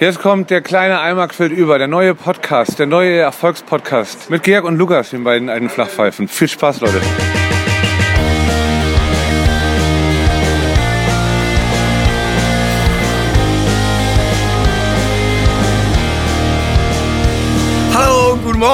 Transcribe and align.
Jetzt 0.00 0.18
kommt 0.18 0.48
der 0.48 0.62
kleine 0.62 0.98
Eimer 1.02 1.28
quillt 1.28 1.52
über, 1.52 1.76
der 1.76 1.86
neue 1.86 2.14
Podcast, 2.14 2.78
der 2.78 2.86
neue 2.86 3.18
Erfolgspodcast 3.18 4.30
mit 4.30 4.42
Georg 4.44 4.64
und 4.64 4.78
Lukas, 4.78 5.10
den 5.10 5.24
beiden 5.24 5.50
alten 5.50 5.68
Flachpfeifen. 5.68 6.26
Viel 6.26 6.48
Spaß, 6.48 6.80
Leute. 6.80 7.02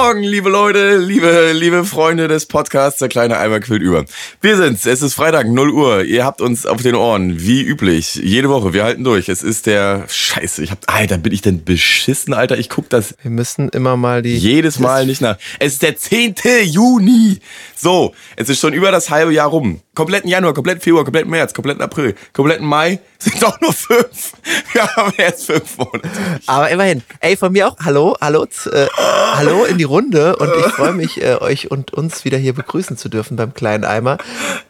Morgen, 0.07 0.23
liebe 0.23 0.47
Leute, 0.49 0.99
liebe, 0.99 1.51
liebe 1.51 1.83
Freunde 1.83 2.29
des 2.29 2.45
Podcasts, 2.45 2.99
der 2.99 3.09
kleine 3.09 3.39
Eimer 3.39 3.59
quillt 3.59 3.81
über. 3.81 4.05
Wir 4.39 4.55
sind's, 4.55 4.85
es 4.85 5.01
ist 5.01 5.15
Freitag, 5.15 5.49
0 5.49 5.69
Uhr. 5.69 6.03
Ihr 6.05 6.23
habt 6.23 6.39
uns 6.39 6.65
auf 6.65 6.81
den 6.81 6.95
Ohren, 6.95 7.41
wie 7.41 7.61
üblich, 7.61 8.15
jede 8.15 8.47
Woche. 8.47 8.71
Wir 8.71 8.85
halten 8.85 9.03
durch. 9.03 9.27
Es 9.27 9.43
ist 9.43 9.65
der, 9.65 10.05
scheiße, 10.07 10.63
ich 10.63 10.71
hab, 10.71 10.79
Alter, 10.85 11.17
bin 11.17 11.33
ich 11.33 11.41
denn 11.41 11.65
beschissen, 11.65 12.33
Alter? 12.33 12.57
Ich 12.57 12.69
guck 12.69 12.89
das. 12.89 13.15
Wir 13.21 13.31
müssen 13.31 13.67
immer 13.67 13.97
mal 13.97 14.21
die. 14.21 14.37
Jedes 14.37 14.79
Mal 14.79 15.05
nicht 15.05 15.19
nach. 15.19 15.37
Es 15.59 15.73
ist 15.73 15.81
der 15.81 15.97
10. 15.97 16.35
Juni. 16.63 17.39
So, 17.79 18.15
es 18.35 18.49
ist 18.49 18.59
schon 18.59 18.73
über 18.73 18.91
das 18.91 19.11
halbe 19.11 19.31
Jahr 19.31 19.49
rum. 19.49 19.81
Kompletten 19.93 20.27
Januar, 20.27 20.55
kompletten 20.55 20.81
Februar, 20.81 21.03
kompletten 21.03 21.29
März, 21.29 21.53
kompletten 21.53 21.83
April, 21.83 22.15
kompletten 22.33 22.65
Mai 22.65 22.99
sind 23.19 23.41
doch 23.41 23.61
nur 23.61 23.71
fünf. 23.71 24.33
Wir 24.73 24.87
haben 24.95 25.13
erst 25.17 25.45
fünf 25.45 25.77
Monate. 25.77 26.09
Aber 26.47 26.69
immerhin. 26.71 27.03
Ey, 27.19 27.37
von 27.37 27.51
mir 27.51 27.67
auch. 27.67 27.77
Hallo, 27.85 28.17
hallo, 28.19 28.47
äh, 28.71 28.87
hallo 29.33 29.65
in 29.65 29.77
die 29.77 29.83
Runde 29.83 30.37
und 30.37 30.49
ich 30.57 30.73
freue 30.73 30.93
mich, 30.93 31.21
äh, 31.21 31.35
euch 31.35 31.69
und 31.69 31.93
uns 31.93 32.25
wieder 32.25 32.39
hier 32.39 32.53
begrüßen 32.53 32.97
zu 32.97 33.09
dürfen 33.09 33.37
beim 33.37 33.53
kleinen 33.53 33.83
Eimer. 33.83 34.17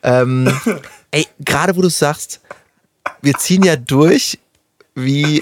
Ähm, 0.03 0.52
ey, 1.11 1.27
gerade 1.39 1.77
wo 1.77 1.81
du 1.81 1.89
sagst, 1.89 2.41
wir 3.21 3.35
ziehen 3.35 3.63
ja 3.63 3.77
durch 3.77 4.38
wie. 4.95 5.41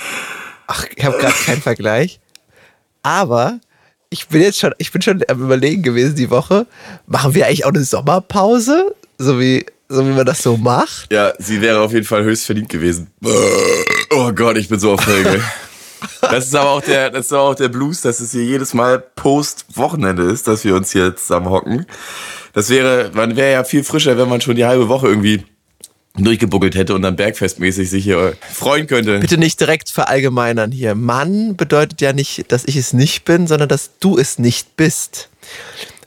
Ach, 0.68 0.86
ich 0.96 1.04
habe 1.04 1.18
gerade 1.18 1.34
keinen 1.34 1.62
Vergleich. 1.62 2.20
Aber 3.02 3.60
ich 4.16 4.30
bin 4.30 4.42
jetzt 4.42 4.60
schon, 4.60 4.74
ich 4.77 4.94
bin 4.94 5.02
schon 5.02 5.21
am 5.27 5.41
überlegen 5.41 5.84
gewesen 5.84 6.16
die 6.16 6.30
Woche, 6.30 6.68
machen 7.05 7.35
wir 7.35 7.48
eigentlich 7.48 7.66
auch 7.66 7.74
eine 7.74 7.84
Sommerpause? 7.84 8.96
So 9.18 9.41
wie, 9.41 9.66
so 9.90 10.08
wie 10.08 10.12
man 10.12 10.26
das 10.26 10.41
so 10.41 10.55
macht? 10.55 11.12
Ja, 11.12 11.34
sie 11.38 11.60
wäre 11.60 11.82
auf 11.82 11.91
jeden 11.91 12.05
Fall 12.05 12.24
höchst 12.24 12.46
verdient 12.46 12.70
gewesen. 12.70 13.08
Oh 14.12 14.32
Gott, 14.32 14.55
ich 14.55 14.70
bin 14.70 14.80
so 14.80 14.93
aufgeregt. 14.93 15.43
Das 16.21 16.46
ist 16.46 16.55
aber 16.55 16.70
auch 16.70 16.82
der, 16.82 17.10
das 17.10 17.26
ist 17.26 17.34
aber 17.34 17.41
auch 17.41 17.55
der 17.55 17.68
Blues, 17.68 18.02
dass 18.02 18.21
es 18.21 18.32
hier 18.32 18.46
jedes 18.46 18.74
Mal 18.74 18.99
Post-Wochenende 18.99 20.24
ist, 20.24 20.48
dass 20.48 20.63
wir 20.63 20.76
uns 20.76 20.93
hier 20.93 21.13
zusammen 21.18 21.49
hocken. 21.49 21.86
Das 22.54 22.70
wäre, 22.70 23.12
man 23.13 23.36
wäre 23.36 23.52
ja 23.52 23.63
viel 23.66 23.84
frischer, 23.84 24.18
wenn 24.18 24.30
man 24.30 24.40
schon 24.40 24.55
die 24.55 24.66
halbe 24.66 24.88
Woche 24.88 25.08
irgendwie 25.08 25.43
durchgebuckelt 26.18 26.76
hätte 26.76 26.96
und 26.96 27.02
dann 27.02 27.16
bergfestmäßig 27.16 27.90
sich 27.90 28.04
hier 28.04 28.35
freuen 28.52 28.88
könnte. 28.88 29.20
Bitte 29.20 29.38
nicht 29.38 29.60
direkt 29.60 29.90
verallgemeinern 29.90 30.71
hier. 30.71 30.96
Mann 30.96 31.55
bedeutet 31.55 32.02
ja 32.02 32.13
nicht, 32.13 32.52
dass 32.52 32.66
ich 32.66 32.76
es 32.76 32.94
nicht 32.94 33.26
bin, 33.26 33.48
sondern 33.48 33.70
dass 33.70 33.91
du 33.99 34.18
es 34.18 34.40
nicht 34.40 34.77
bist. 34.77 35.30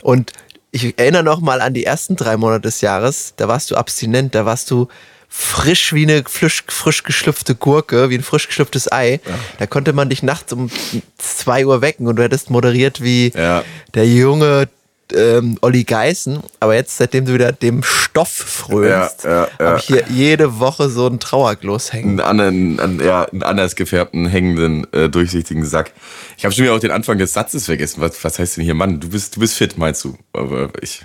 Und 0.02 0.32
ich 0.70 0.98
erinnere 0.98 1.24
noch 1.24 1.40
mal 1.40 1.60
an 1.60 1.74
die 1.74 1.84
ersten 1.84 2.16
drei 2.16 2.36
Monate 2.36 2.62
des 2.62 2.80
Jahres. 2.80 3.34
Da 3.36 3.48
warst 3.48 3.70
du 3.70 3.76
abstinent, 3.76 4.34
da 4.34 4.44
warst 4.44 4.70
du 4.70 4.88
frisch 5.28 5.92
wie 5.92 6.04
eine 6.04 6.24
frisch, 6.24 6.64
frisch 6.68 7.02
geschlüpfte 7.02 7.54
Gurke, 7.54 8.08
wie 8.10 8.16
ein 8.16 8.22
frisch 8.22 8.46
geschlüpftes 8.46 8.90
Ei. 8.90 9.20
Ja. 9.24 9.34
Da 9.58 9.66
konnte 9.66 9.92
man 9.92 10.08
dich 10.08 10.22
nachts 10.22 10.52
um 10.52 10.70
zwei 11.18 11.66
Uhr 11.66 11.82
wecken 11.82 12.06
und 12.06 12.16
du 12.16 12.22
hättest 12.22 12.50
moderiert 12.50 13.02
wie 13.02 13.32
ja. 13.34 13.62
der 13.94 14.06
junge 14.06 14.68
ähm, 15.14 15.58
Olli 15.62 15.84
Geißen, 15.84 16.40
aber 16.60 16.74
jetzt, 16.74 16.96
seitdem 16.96 17.24
du 17.24 17.34
wieder 17.34 17.52
dem 17.52 17.82
Stoff 17.82 18.28
frönst, 18.28 19.24
ja, 19.24 19.30
ja, 19.30 19.48
ja. 19.58 19.66
habe 19.66 19.78
ich 19.78 19.86
hier 19.86 20.04
jede 20.08 20.58
Woche 20.58 20.88
so 20.88 21.06
einen 21.06 21.20
Trauergloss 21.20 21.92
hängen. 21.92 22.20
Einen, 22.20 22.80
einen, 22.80 23.00
ja, 23.00 23.24
einen 23.24 23.42
anders 23.42 23.76
gefärbten, 23.76 24.26
hängenden, 24.26 24.92
äh, 24.92 25.08
durchsichtigen 25.08 25.64
Sack. 25.64 25.92
Ich 26.36 26.44
habe 26.44 26.54
schon 26.54 26.64
wieder 26.64 26.74
auch 26.74 26.80
den 26.80 26.90
Anfang 26.90 27.18
des 27.18 27.32
Satzes 27.32 27.66
vergessen. 27.66 28.00
Was, 28.00 28.22
was 28.22 28.38
heißt 28.38 28.56
denn 28.56 28.64
hier, 28.64 28.74
Mann? 28.74 29.00
Du 29.00 29.08
bist, 29.08 29.36
du 29.36 29.40
bist 29.40 29.54
fit, 29.56 29.78
meinst 29.78 30.04
du? 30.04 30.16
Aber 30.32 30.70
ich. 30.80 31.02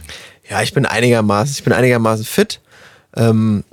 Ja, 0.49 0.61
ich 0.61 0.73
bin 0.73 0.85
einigermaßen, 0.85 1.53
ich 1.57 1.63
bin 1.63 1.73
einigermaßen 1.73 2.25
fit. 2.25 2.59
Ähm, 3.15 3.63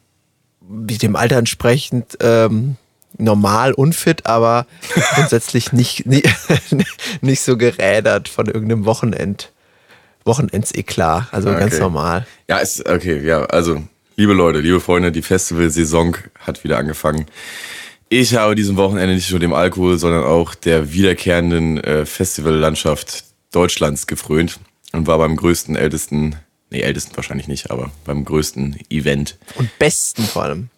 wie 0.60 0.98
dem 0.98 1.16
Alter 1.16 1.36
entsprechend 1.36 2.16
ähm, 2.20 2.76
normal 3.18 3.72
unfit, 3.72 4.26
aber 4.26 4.66
grundsätzlich 5.14 5.72
nicht, 5.72 6.06
nicht, 6.06 6.28
nicht 7.20 7.40
so 7.40 7.56
gerädert 7.56 8.28
von 8.28 8.46
irgendeinem 8.46 8.84
Wochenend. 8.84 9.50
Wochenendseklar, 10.24 11.28
also 11.32 11.50
okay. 11.50 11.60
ganz 11.60 11.78
normal. 11.78 12.26
Ja, 12.48 12.58
ist 12.58 12.88
okay, 12.88 13.20
ja, 13.24 13.44
also 13.44 13.82
liebe 14.16 14.32
Leute, 14.32 14.60
liebe 14.60 14.80
Freunde, 14.80 15.12
die 15.12 15.22
Festivalsaison 15.22 16.16
hat 16.38 16.62
wieder 16.64 16.78
angefangen. 16.78 17.26
Ich 18.08 18.34
habe 18.34 18.54
diesem 18.54 18.76
Wochenende 18.76 19.14
nicht 19.14 19.30
nur 19.30 19.40
dem 19.40 19.52
Alkohol, 19.52 19.98
sondern 19.98 20.24
auch 20.24 20.54
der 20.54 20.92
wiederkehrenden 20.92 21.78
äh, 21.78 22.04
Festivallandschaft 22.04 23.24
Deutschlands 23.52 24.06
gefrönt 24.06 24.58
und 24.92 25.06
war 25.06 25.18
beim 25.18 25.36
größten, 25.36 25.76
ältesten, 25.76 26.36
nee, 26.70 26.80
ältesten 26.80 27.16
wahrscheinlich 27.16 27.48
nicht, 27.48 27.70
aber 27.70 27.90
beim 28.04 28.24
größten 28.24 28.78
Event. 28.90 29.38
Und 29.54 29.70
besten 29.78 30.24
vor 30.24 30.42
allem 30.42 30.70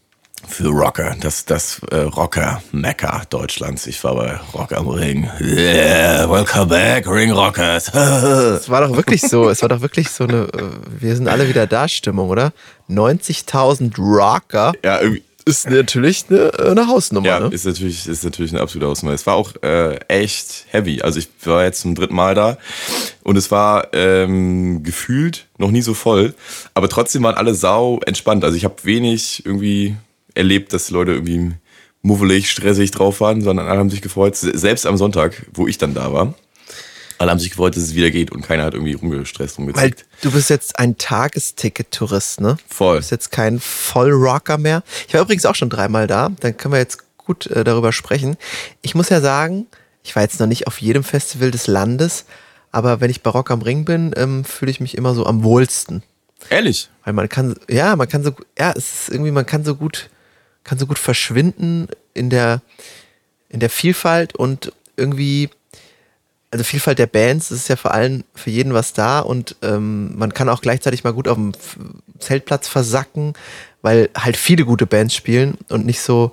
für 0.47 0.69
Rocker, 0.69 1.17
das, 1.21 1.45
das 1.45 1.81
äh, 1.91 1.97
Rocker-Mecca 1.97 3.23
Deutschlands. 3.31 3.87
Ich 3.87 4.03
war 4.05 4.15
bei 4.15 4.39
Rock 4.55 4.73
am 4.73 4.89
Ring. 4.89 5.29
Yeah, 5.41 6.29
welcome 6.31 6.67
back, 6.67 7.07
Ring 7.07 7.31
Rockers. 7.31 7.89
es 7.95 8.69
war 8.69 8.87
doch 8.87 8.97
wirklich 8.97 9.23
so, 9.23 9.49
es 9.49 9.63
war 9.63 9.69
doch 9.69 9.81
wirklich 9.81 10.11
so 10.11 10.25
eine, 10.25 10.43
äh, 10.45 10.71
wir 11.01 11.17
sind 11.17 11.29
alle 11.29 11.49
wieder 11.49 11.67
da 11.67 11.89
Stimmung, 11.89 12.29
oder? 12.29 12.53
90.000 12.91 13.97
Rocker. 13.99 14.73
Ja, 14.85 15.01
irgendwie. 15.01 15.23
Ist 15.45 15.69
natürlich 15.69 16.27
eine, 16.29 16.53
eine 16.57 16.87
Hausnummer. 16.87 17.27
Ja, 17.27 17.41
ne? 17.41 17.49
ist, 17.49 17.67
natürlich, 17.67 18.07
ist 18.07 18.23
natürlich 18.23 18.53
eine 18.53 18.61
absolute 18.61 18.87
Hausnummer. 18.87 19.13
Es 19.13 19.27
war 19.27 19.35
auch 19.35 19.53
äh, 19.63 19.97
echt 20.07 20.67
heavy. 20.71 21.03
Also 21.03 21.19
ich 21.19 21.29
war 21.45 21.65
jetzt 21.65 21.81
zum 21.81 21.97
dritten 21.97 22.15
Mal 22.15 22.37
da 22.37 22.59
und 23.25 23.37
es 23.37 23.51
war 23.51 23.89
ähm, 23.93 24.85
gefühlt 24.85 25.49
noch 25.59 25.73
nie 25.73 25.83
so 25.83 25.95
voll. 25.95 26.35
Aber 26.75 26.89
trotzdem 26.89 27.25
waren 27.25 27.35
alle 27.35 27.55
sau 27.55 27.99
entspannt. 28.07 28.45
Also 28.45 28.57
ich 28.57 28.65
habe 28.65 28.77
wenig 28.85 29.45
irgendwie 29.45 29.97
erlebt, 30.35 30.73
dass 30.73 30.91
Leute 30.91 31.13
irgendwie 31.13 31.53
muffelig, 32.03 32.51
stressig 32.51 32.91
drauf 32.91 33.21
waren, 33.21 33.43
sondern 33.43 33.69
alle 33.69 33.79
haben 33.79 33.91
sich 33.91 34.03
gefreut, 34.03 34.37
selbst 34.37 34.87
am 34.87 34.97
Sonntag, 34.97 35.47
wo 35.55 35.67
ich 35.67 35.79
dann 35.79 35.95
da 35.95 36.13
war. 36.13 36.35
Alle 37.19 37.31
haben 37.31 37.39
sich 37.39 37.51
gefreut, 37.51 37.77
dass 37.77 37.85
es 37.85 37.95
wieder 37.95 38.11
geht 38.11 38.33
und 38.33 38.43
keiner 38.43 38.65
hat 38.65 38.75
irgendwie 38.75 38.95
rumgestresst, 38.95 39.57
rumgezeigt. 39.57 40.01
Weil 40.01 40.07
du 40.23 40.33
bist 40.33 40.51
jetzt 40.51 40.81
ein 40.81 40.99
Tagesticket-Tourist, 40.99 42.41
ne? 42.41 42.57
Voll. 42.67 42.97
Du 42.97 43.01
bist 43.01 43.13
jetzt 43.13 43.31
kein 43.31 43.61
Vollrocker 43.61 44.59
mehr. 44.59 44.83
Ich 45.07 45.15
war 45.15 45.21
übrigens 45.21 45.47
auch 45.47 45.55
schon 45.55 45.71
dreimal 45.71 46.09
da, 46.09 46.31
dann 46.41 46.57
können 46.57 46.73
wir 46.75 46.81
jetzt 46.81 46.99
gut 47.19 47.47
äh, 47.47 47.63
darüber 47.63 47.93
sprechen. 47.93 48.37
Ich 48.81 48.97
muss 48.97 49.09
ja 49.09 49.21
sagen, 49.21 49.67
ich 50.03 50.17
war 50.17 50.25
jetzt 50.25 50.41
noch 50.41 50.49
nicht 50.49 50.67
auf 50.67 50.81
jedem 50.81 51.05
Festival 51.05 51.53
des 51.53 51.69
Landes, 51.69 52.25
aber 52.73 53.01
wenn 53.01 53.11
ich 53.11 53.23
bei 53.23 53.31
Rock 53.31 53.53
am 53.53 53.63
Ring 53.63 53.85
bin, 53.85 54.13
ähm, 54.17 54.45
fühle 54.45 54.73
ich 54.73 54.81
mich 54.81 54.97
immer 54.97 55.15
so 55.15 55.25
am 55.25 55.45
wohlsten. 55.45 56.03
Ehrlich? 56.51 56.91
Weil 57.05 57.13
man 57.13 57.29
kann, 57.29 57.55
ja, 57.69 57.95
man 57.95 58.09
kann 58.09 58.25
so, 58.25 58.33
ja, 58.59 58.73
es 58.77 58.93
ist 58.93 59.09
irgendwie, 59.11 59.31
man 59.31 59.47
kann 59.47 59.65
so 59.65 59.77
gut 59.77 60.11
kann 60.65 60.79
so 60.79 60.87
gut 60.87 60.99
verschwinden 60.99 61.89
in 62.15 62.31
der, 62.31 62.63
in 63.49 63.61
der 63.61 63.71
Vielfalt 63.71 64.35
und 64.35 64.73
irgendwie, 64.97 65.51
also 66.51 66.65
Vielfalt 66.65 66.99
der 66.99 67.07
Bands, 67.07 67.51
es 67.51 67.61
ist 67.61 67.69
ja 67.69 67.77
vor 67.77 67.93
allem 67.93 68.25
für 68.35 68.51
jeden 68.51 68.75
was 68.75 68.93
da 68.93 69.21
und 69.21 69.57
ähm, 69.63 70.17
man 70.17 70.35
kann 70.35 70.49
auch 70.49 70.61
gleichzeitig 70.61 71.05
mal 71.05 71.13
gut 71.13 71.29
auf 71.29 71.37
dem 71.37 71.53
Zeltplatz 72.19 72.69
versacken, 72.69 73.35
weil 73.81 74.11
halt 74.17 74.37
viele 74.37 74.65
gute 74.65 74.87
Bands 74.87 75.15
spielen 75.15 75.59
und 75.69 75.87
nicht 75.87 76.01
so 76.01 76.33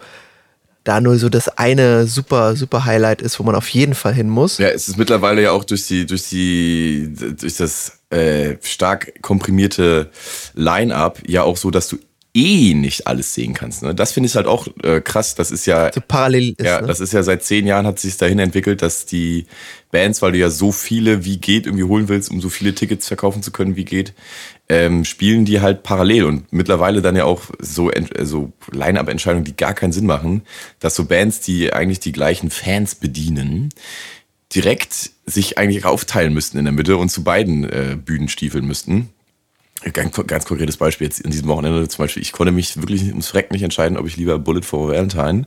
da 0.83 1.01
nur 1.01 1.17
so 1.19 1.29
das 1.29 1.49
eine 1.49 2.07
super, 2.07 2.55
super 2.55 2.85
Highlight 2.85 3.21
ist, 3.21 3.39
wo 3.39 3.43
man 3.43 3.55
auf 3.55 3.69
jeden 3.69 3.93
Fall 3.93 4.13
hin 4.13 4.29
muss. 4.29 4.57
Ja, 4.57 4.69
es 4.69 4.87
ist 4.87 4.97
mittlerweile 4.97 5.43
ja 5.43 5.51
auch 5.51 5.63
durch 5.63 5.87
die, 5.87 6.05
durch 6.05 6.29
die, 6.29 7.13
durch 7.13 7.57
das 7.57 7.99
äh, 8.09 8.55
stark 8.63 9.21
komprimierte 9.21 10.09
Line-up 10.55 11.21
ja 11.27 11.43
auch 11.43 11.57
so, 11.57 11.69
dass 11.69 11.89
du 11.89 11.97
eh 12.33 12.73
nicht 12.73 13.07
alles 13.07 13.33
sehen 13.33 13.53
kannst. 13.53 13.81
Ne? 13.81 13.95
Das 13.95 14.11
finde 14.11 14.27
ich 14.27 14.35
halt 14.35 14.45
auch 14.45 14.67
äh, 14.83 15.01
krass. 15.01 15.35
Das 15.35 15.51
ist 15.51 15.65
ja. 15.65 15.91
So 15.91 16.01
parallel 16.07 16.53
ist, 16.57 16.65
Ja, 16.65 16.81
ne? 16.81 16.87
das 16.87 16.99
ist 16.99 17.13
ja 17.13 17.23
seit 17.23 17.43
zehn 17.43 17.65
Jahren 17.65 17.87
hat 17.87 17.99
sich 17.99 18.17
dahin 18.17 18.39
entwickelt, 18.39 18.81
dass 18.81 19.05
die 19.05 19.45
Bands, 19.91 20.21
weil 20.21 20.33
du 20.33 20.37
ja 20.37 20.49
so 20.49 20.71
viele 20.71 21.25
wie 21.25 21.37
geht 21.37 21.65
irgendwie 21.65 21.85
holen 21.85 22.07
willst, 22.07 22.29
um 22.29 22.41
so 22.41 22.49
viele 22.49 22.75
Tickets 22.75 23.07
verkaufen 23.07 23.41
zu 23.41 23.51
können, 23.51 23.75
wie 23.75 23.85
geht, 23.85 24.13
ähm, 24.69 25.03
spielen 25.05 25.45
die 25.45 25.61
halt 25.61 25.81
parallel 25.81 26.25
und 26.25 26.53
mittlerweile 26.53 27.01
dann 27.01 27.15
ja 27.15 27.25
auch 27.25 27.41
so, 27.59 27.89
so 28.21 28.53
Line-Up-Entscheidungen, 28.71 29.45
die 29.45 29.57
gar 29.57 29.73
keinen 29.73 29.91
Sinn 29.91 30.05
machen, 30.05 30.43
dass 30.79 30.95
so 30.95 31.05
Bands, 31.05 31.41
die 31.41 31.73
eigentlich 31.73 31.99
die 31.99 32.11
gleichen 32.11 32.51
Fans 32.51 32.93
bedienen, 32.93 33.69
direkt 34.53 35.11
sich 35.25 35.57
eigentlich 35.57 35.85
aufteilen 35.85 36.33
müssten 36.33 36.59
in 36.59 36.65
der 36.65 36.73
Mitte 36.73 36.97
und 36.97 37.09
zu 37.09 37.23
beiden 37.23 37.63
äh, 37.63 37.97
Bühnen 38.03 38.29
stiefeln 38.29 38.65
müssten. 38.65 39.09
Ganz, 39.93 40.19
ganz 40.27 40.45
konkretes 40.45 40.75
Beispiel 40.75 41.07
jetzt 41.07 41.21
in 41.21 41.31
diesem 41.31 41.47
Wochenende 41.47 41.87
zum 41.87 42.03
Beispiel, 42.03 42.21
ich 42.21 42.33
konnte 42.33 42.51
mich 42.51 42.75
wirklich 42.75 43.03
ums 43.09 43.29
Freck 43.29 43.51
nicht 43.51 43.63
entscheiden, 43.63 43.97
ob 43.97 44.07
ich 44.07 44.17
lieber 44.17 44.37
Bullet 44.37 44.61
for 44.61 44.89
Valentine, 44.89 45.45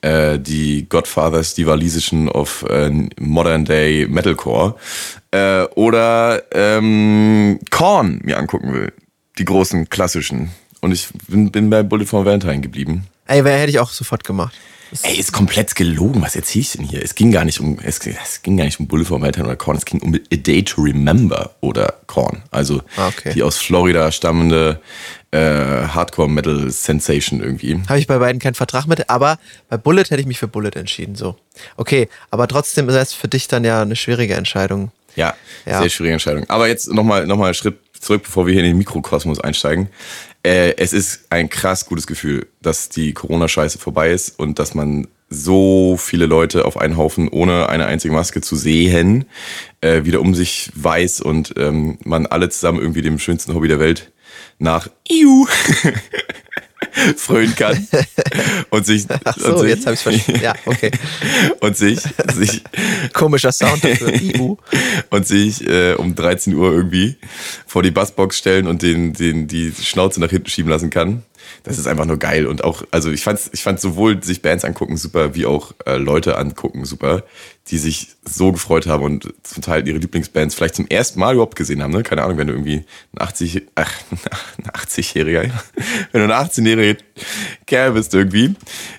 äh, 0.00 0.38
die 0.38 0.88
Godfathers, 0.88 1.54
die 1.54 1.66
walisischen 1.66 2.30
of 2.30 2.64
äh, 2.70 2.90
Modern 3.20 3.66
Day 3.66 4.06
Metalcore, 4.08 4.76
äh, 5.32 5.64
oder 5.74 6.42
ähm, 6.52 7.58
Korn 7.70 8.20
mir 8.22 8.38
angucken 8.38 8.72
will. 8.72 8.92
Die 9.36 9.44
großen 9.44 9.90
klassischen. 9.90 10.50
Und 10.80 10.92
ich 10.92 11.08
bin, 11.28 11.52
bin 11.52 11.68
bei 11.68 11.82
Bullet 11.82 12.06
for 12.06 12.24
Valentine 12.24 12.60
geblieben. 12.60 13.06
Ey, 13.26 13.44
wer 13.44 13.58
hätte 13.58 13.70
ich 13.70 13.78
auch 13.78 13.90
sofort 13.90 14.24
gemacht. 14.24 14.54
Ey, 15.02 15.16
ist 15.16 15.32
komplett 15.32 15.74
gelogen. 15.74 16.22
Was 16.22 16.34
erzähl 16.36 16.62
ich 16.62 16.72
denn 16.72 16.84
hier? 16.84 17.02
Es 17.02 17.14
ging 17.14 17.30
gar 17.32 17.44
nicht 17.44 17.60
um, 17.60 17.78
es, 17.82 17.98
es 18.06 18.42
ging 18.42 18.56
gar 18.56 18.64
nicht 18.64 18.80
um 18.80 19.04
vom 19.04 19.24
Eltern 19.24 19.44
oder 19.46 19.56
Korn. 19.56 19.76
Es 19.76 19.84
ging 19.84 20.00
um 20.00 20.14
A 20.14 20.36
Day 20.36 20.62
to 20.62 20.80
Remember 20.82 21.50
oder 21.60 21.94
Korn. 22.06 22.42
Also 22.50 22.82
Ah, 22.96 23.08
okay. 23.08 23.32
die 23.34 23.42
aus 23.42 23.56
Florida 23.58 24.10
stammende 24.12 24.80
äh, 25.30 25.38
Hardcore-Metal-Sensation 26.48 27.40
irgendwie. 27.40 27.80
Habe 27.88 27.98
ich 27.98 28.06
bei 28.06 28.18
beiden 28.18 28.40
keinen 28.40 28.54
Vertrag 28.54 28.86
mit, 28.86 29.10
aber 29.10 29.38
bei 29.68 29.76
Bullet 29.76 30.04
hätte 30.04 30.20
ich 30.20 30.26
mich 30.26 30.38
für 30.38 30.48
Bullet 30.48 30.70
entschieden. 30.74 31.14
So. 31.16 31.36
Okay, 31.76 32.08
aber 32.30 32.48
trotzdem 32.48 32.88
ist 32.88 32.94
das 32.94 33.12
für 33.12 33.28
dich 33.28 33.48
dann 33.48 33.64
ja 33.64 33.82
eine 33.82 33.96
schwierige 33.96 34.34
Entscheidung. 34.34 34.90
Ja, 35.16 35.34
Ja. 35.66 35.80
sehr 35.80 35.90
schwierige 35.90 36.14
Entscheidung. 36.14 36.48
Aber 36.48 36.68
jetzt 36.68 36.90
nochmal 36.92 37.26
noch 37.26 37.36
mal 37.36 37.46
einen 37.46 37.54
Schritt 37.54 37.78
zurück, 38.00 38.22
bevor 38.22 38.46
wir 38.46 38.52
hier 38.54 38.62
in 38.62 38.68
den 38.70 38.78
Mikrokosmos 38.78 39.40
einsteigen. 39.40 39.88
Äh, 40.42 40.74
es 40.76 40.92
ist 40.92 41.26
ein 41.30 41.48
krass 41.48 41.86
gutes 41.86 42.06
Gefühl, 42.06 42.46
dass 42.62 42.88
die 42.88 43.12
Corona-Scheiße 43.12 43.78
vorbei 43.78 44.12
ist 44.12 44.38
und 44.38 44.58
dass 44.58 44.74
man 44.74 45.08
so 45.30 45.96
viele 45.98 46.26
Leute 46.26 46.64
auf 46.64 46.78
einen 46.78 46.96
Haufen 46.96 47.28
ohne 47.28 47.68
eine 47.68 47.86
einzige 47.86 48.14
Maske 48.14 48.40
zu 48.40 48.56
sehen 48.56 49.26
äh, 49.80 50.04
wieder 50.04 50.20
um 50.20 50.34
sich 50.34 50.70
weiß 50.74 51.20
und 51.20 51.54
ähm, 51.58 51.98
man 52.04 52.26
alle 52.26 52.48
zusammen 52.48 52.80
irgendwie 52.80 53.02
dem 53.02 53.18
schönsten 53.18 53.54
Hobby 53.54 53.68
der 53.68 53.80
Welt 53.80 54.10
nach 54.58 54.88
Iu 55.10 55.46
frönen 57.16 57.54
kann 57.54 57.86
und 58.70 58.86
sich 58.86 59.06
Ach 59.24 59.36
und 59.36 59.42
so, 59.42 59.58
sich, 59.58 59.70
jetzt 59.70 59.86
habe 59.86 59.94
ich 59.94 60.00
verstanden. 60.00 60.40
Ja, 60.42 60.54
okay. 60.66 60.90
und 61.60 61.76
sich 61.76 62.00
sich 62.34 62.62
Komischer 63.12 63.52
Sound 63.52 63.84
dafür. 63.84 64.14
IU. 64.14 64.56
und 65.10 65.26
sich 65.26 65.66
äh, 65.66 65.94
um 65.94 66.14
13 66.14 66.54
Uhr 66.54 66.72
irgendwie 66.72 67.16
vor 67.66 67.82
die 67.82 67.90
Bassbox 67.90 68.38
stellen 68.38 68.66
und 68.66 68.82
den, 68.82 69.12
den, 69.12 69.46
die 69.46 69.72
Schnauze 69.72 70.20
nach 70.20 70.30
hinten 70.30 70.48
schieben 70.48 70.70
lassen 70.70 70.90
kann. 70.90 71.22
Das 71.62 71.78
ist 71.78 71.86
einfach 71.86 72.06
nur 72.06 72.18
geil. 72.18 72.46
Und 72.46 72.64
auch, 72.64 72.84
also 72.90 73.10
ich 73.10 73.22
fand's, 73.22 73.50
ich 73.52 73.62
fand 73.62 73.80
sowohl 73.80 74.22
sich 74.22 74.42
Bands 74.42 74.64
angucken 74.64 74.96
super, 74.96 75.34
wie 75.34 75.46
auch 75.46 75.72
äh, 75.86 75.96
Leute 75.96 76.38
angucken 76.38 76.84
super, 76.84 77.24
die 77.68 77.78
sich 77.78 78.08
so 78.24 78.52
gefreut 78.52 78.86
haben 78.86 79.02
und 79.02 79.34
zum 79.42 79.62
Teil 79.62 79.86
ihre 79.86 79.98
Lieblingsbands 79.98 80.54
vielleicht 80.54 80.74
zum 80.74 80.86
ersten 80.88 81.20
Mal 81.20 81.34
überhaupt 81.34 81.56
gesehen 81.56 81.82
haben. 81.82 81.92
Ne? 81.92 82.02
Keine 82.02 82.22
Ahnung, 82.22 82.38
wenn 82.38 82.46
du 82.46 82.54
irgendwie 82.54 82.84
ein 83.14 83.20
80, 83.20 83.62
ach, 83.74 83.92
ein 84.58 84.70
80-Jähriger, 84.70 85.50
wenn 86.12 86.26
du 86.26 86.34
ein 86.34 86.46
18-jähriger 86.46 86.96
Kerl 87.66 87.92
bist 87.92 88.14
irgendwie, 88.14 88.54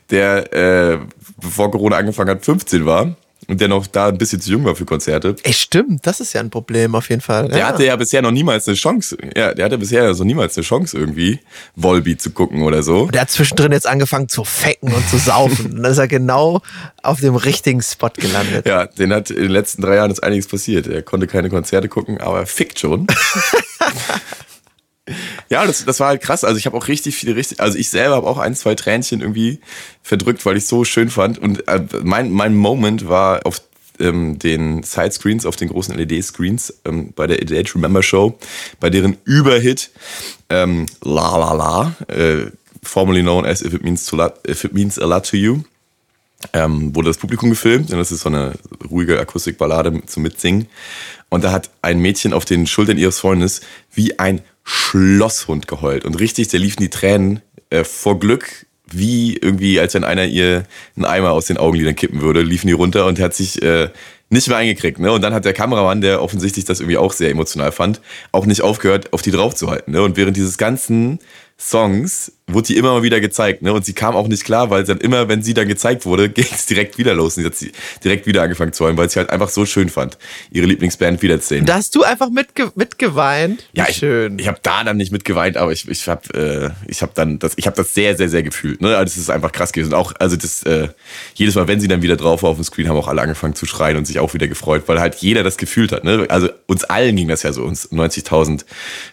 der 0.10 0.54
äh, 0.54 1.00
bevor 1.42 1.72
Corona 1.72 1.98
angefangen 1.98 2.30
hat, 2.30 2.46
15 2.46 2.86
war 2.86 3.16
und 3.50 3.60
der 3.60 3.68
noch 3.68 3.88
da 3.88 4.08
ein 4.08 4.18
bisschen 4.18 4.40
zu 4.40 4.52
jung 4.52 4.64
war 4.64 4.76
für 4.76 4.86
Konzerte, 4.86 5.36
Ey, 5.44 5.54
stimmt, 5.54 6.06
das 6.06 6.20
ist 6.20 6.34
ja 6.34 6.40
ein 6.40 6.50
Problem 6.50 6.94
auf 6.96 7.10
jeden 7.10 7.22
Fall. 7.22 7.50
der 7.50 7.58
ja. 7.58 7.68
hatte 7.68 7.84
ja 7.84 7.96
bisher 7.96 8.22
noch 8.22 8.32
niemals 8.32 8.68
eine 8.68 8.78
Chance. 8.78 9.18
Ja, 9.36 9.54
der 9.54 9.66
hatte 9.66 9.78
bisher 9.78 10.04
also 10.04 10.24
niemals 10.24 10.56
eine 10.56 10.64
Chance 10.64 10.98
irgendwie 10.98 11.40
Volbeat 11.76 12.22
zu 12.22 12.30
gucken 12.30 12.62
oder 12.62 12.84
so. 12.84 13.02
Und 13.02 13.16
der 13.16 13.22
hat 13.22 13.32
zwischendrin 13.32 13.72
jetzt 13.72 13.88
angefangen 13.88 14.30
zu 14.30 14.44
fecken 14.44 14.94
und 14.94 15.10
zu 15.10 15.18
saufen. 15.18 15.66
Und 15.80 15.84
dann 15.84 15.92
ist 15.92 15.98
er 15.98 16.08
genau 16.08 16.62
auf 17.02 17.20
dem 17.22 17.36
richtigen 17.36 17.82
Spot 17.82 18.10
gelandet. 18.16 18.68
Ja, 18.68 18.86
den 18.86 19.14
hat 19.14 19.30
in 19.30 19.44
den 19.44 19.52
letzten 19.52 19.82
drei 19.82 19.96
Jahren 19.96 20.12
ist 20.12 20.22
einiges 20.22 20.48
passiert. 20.48 20.88
Er 20.88 21.02
konnte 21.02 21.28
keine 21.28 21.50
Konzerte 21.50 21.90
gucken, 21.90 22.20
aber 22.20 22.40
er 22.40 22.46
fickt 22.46 22.80
schon. 22.80 23.08
ja, 25.50 25.66
das, 25.66 25.84
das 25.84 26.00
war 26.00 26.10
halt 26.10 26.22
krass. 26.22 26.44
Also 26.44 26.58
ich 26.58 26.66
habe 26.66 26.78
auch 26.78 26.88
richtig 26.88 27.16
viele, 27.16 27.36
richtig, 27.36 27.60
also 27.60 27.78
ich 27.78 27.90
selber 27.90 28.16
habe 28.16 28.28
auch 28.28 28.38
ein, 28.38 28.56
zwei 28.56 28.76
Tränchen 28.76 29.22
irgendwie 29.22 29.60
verdrückt, 30.04 30.46
weil 30.46 30.58
ich 30.58 30.66
so 30.66 30.86
schön 30.86 31.10
fand. 31.10 31.40
Und 31.40 31.68
äh, 31.68 31.82
mein, 32.04 32.32
mein 32.32 32.56
Moment 32.56 33.10
war 33.10 33.46
auf 33.46 33.62
ähm, 34.00 34.38
den 34.40 34.84
Sidescreens, 34.84 35.46
auf 35.46 35.56
den 35.56 35.70
großen 35.70 35.96
LED-Screens 35.96 36.74
ähm, 36.86 37.14
bei 37.16 37.28
der 37.28 37.40
Age 37.42 37.76
Remember 37.76 38.04
Show, 38.04 38.38
bei 38.80 38.90
deren 38.90 39.18
Überhit 39.26 39.92
ähm, 40.50 40.86
La 41.04 41.38
La 41.38 41.54
La, 41.54 41.96
äh, 42.08 42.52
formerly 42.84 43.22
known 43.22 43.46
as 43.46 43.62
If 43.62 43.74
It 43.74 43.84
Means, 43.84 44.06
to 44.06 44.18
If 44.48 44.64
It 44.64 44.74
Means 44.74 45.00
a 45.00 45.06
Lot 45.06 45.30
to 45.30 45.38
You, 45.38 45.64
ähm, 46.54 46.96
wurde 46.96 47.10
das 47.10 47.18
Publikum 47.18 47.50
gefilmt 47.50 47.92
und 47.92 47.98
das 47.98 48.12
ist 48.12 48.22
so 48.22 48.30
eine 48.30 48.54
ruhige 48.90 49.20
Akustikballade 49.20 50.02
zum 50.06 50.24
Mitsingen. 50.24 50.68
Und 51.28 51.44
da 51.44 51.52
hat 51.52 51.70
ein 51.82 52.00
Mädchen 52.00 52.34
auf 52.34 52.46
den 52.46 52.66
Schultern 52.66 52.98
ihres 52.98 53.20
Freundes 53.20 53.62
wie 53.94 54.18
ein 54.20 54.42
Schlosshund 54.70 55.68
geheult. 55.68 56.06
Und 56.06 56.20
richtig, 56.20 56.48
da 56.50 56.60
liefen 56.60 56.84
die 56.84 56.92
Tränen 56.92 57.42
äh, 57.72 57.84
vor 57.84 58.20
Glück, 58.20 58.68
wie 58.86 59.36
irgendwie, 59.36 59.80
als 59.80 59.96
wenn 59.96 60.04
einer 60.04 60.26
ihr 60.26 60.64
einen 60.96 61.06
Eimer 61.06 61.32
aus 61.32 61.46
den 61.46 61.58
Augenlidern 61.58 61.96
kippen 61.96 62.22
würde, 62.22 62.42
liefen 62.42 62.68
die 62.68 62.74
runter 62.74 63.08
und 63.08 63.20
hat 63.20 63.34
sich 63.34 63.64
äh, 63.64 63.90
nicht 64.30 64.48
mehr 64.48 64.58
eingekriegt. 64.58 65.00
Ne? 65.00 65.12
Und 65.12 65.24
dann 65.24 65.34
hat 65.34 65.46
der 65.46 65.54
Kameramann, 65.54 66.02
der 66.02 66.22
offensichtlich 66.22 66.66
das 66.66 66.82
irgendwie 66.82 66.98
auch 66.98 67.14
sehr 67.14 67.32
emotional 67.32 67.72
fand, 67.72 68.00
auch 68.32 68.46
nicht 68.46 68.62
aufgehört, 68.62 69.12
auf 69.12 69.24
die 69.24 69.32
draufzuhalten. 69.32 69.92
Ne? 69.92 70.04
Und 70.04 70.18
während 70.18 70.38
dieses 70.38 70.60
ganzen 70.60 71.18
Songs 71.60 72.32
wurde 72.54 72.68
die 72.68 72.78
immer 72.78 72.94
mal 72.94 73.04
wieder 73.04 73.20
gezeigt, 73.20 73.62
ne? 73.62 73.74
Und 73.74 73.86
sie 73.86 73.94
kam 73.94 74.16
auch 74.16 74.28
nicht 74.28 74.44
klar, 74.44 74.70
weil 74.70 74.84
dann 74.84 75.00
immer, 75.00 75.28
wenn 75.28 75.44
sie 75.44 75.54
dann 75.54 75.68
gezeigt 75.68 76.06
wurde, 76.06 76.30
ging 76.30 76.48
es 76.52 76.66
direkt 76.66 76.98
wieder 76.98 77.14
los. 77.14 77.38
Und 77.38 77.44
sie 77.44 77.48
hat 77.48 77.56
sie 77.56 77.72
direkt 78.04 78.26
wieder 78.26 78.42
angefangen 78.42 78.74
zu 78.74 78.86
heulen, 78.86 78.98
weil 78.98 79.10
sie 79.10 79.20
halt 79.20 79.30
einfach 79.30 79.50
so 79.50 79.66
schön 79.66 79.90
fand, 79.90 80.18
ihre 80.52 80.66
Lieblingsband 80.66 81.22
wiederzusehen. 81.22 81.66
Da 81.66 81.76
hast 81.76 81.96
du 81.96 82.04
einfach 82.04 82.30
mitge 82.30 82.72
mitgeweint. 82.76 83.68
Ja, 83.74 83.88
ich, 83.90 83.98
schön. 83.98 84.40
Ich 84.40 84.48
habe 84.48 84.60
da 84.62 84.84
dann 84.84 84.98
nicht 84.98 85.12
mitgeweint, 85.12 85.58
aber 85.58 85.72
ich, 85.72 85.88
ich 85.88 86.08
habe 86.08 86.74
äh, 86.88 86.90
ich 86.90 87.02
habe 87.02 87.12
dann 87.14 87.40
das 87.40 87.54
ich 87.58 87.68
habe 87.68 87.76
das 87.76 87.94
sehr 87.94 88.16
sehr 88.16 88.30
sehr 88.30 88.42
gefühlt. 88.42 88.82
Ne, 88.82 88.96
also 88.96 89.04
das 89.04 89.18
ist 89.18 89.30
einfach 89.30 89.52
krass 89.52 89.72
gewesen. 89.72 89.94
Auch 89.94 90.14
also 90.20 90.36
das 90.36 90.64
äh, 90.64 90.88
jedes 91.36 91.56
Mal, 91.56 91.68
wenn 91.68 91.80
sie 91.82 91.88
dann 91.88 92.02
wieder 92.02 92.16
drauf 92.16 92.44
war 92.44 92.52
auf 92.52 92.58
dem 92.58 92.64
Screen, 92.64 92.88
haben 92.88 92.98
auch 92.98 93.08
alle 93.08 93.22
angefangen 93.22 93.56
zu 93.56 93.66
schreien 93.66 93.98
und 93.98 94.06
sich 94.06 94.20
auch 94.20 94.34
wieder 94.34 94.48
gefreut, 94.48 94.84
weil 94.88 95.00
halt 95.00 95.16
jeder 95.16 95.44
das 95.44 95.58
gefühlt 95.58 95.92
hat. 95.92 96.04
Ne? 96.04 96.26
Also 96.30 96.50
uns 96.68 96.84
allen 96.86 97.16
ging 97.16 97.28
das 97.28 97.44
ja 97.44 97.52
so, 97.54 97.64
uns 97.64 97.92
90.000 97.92 98.66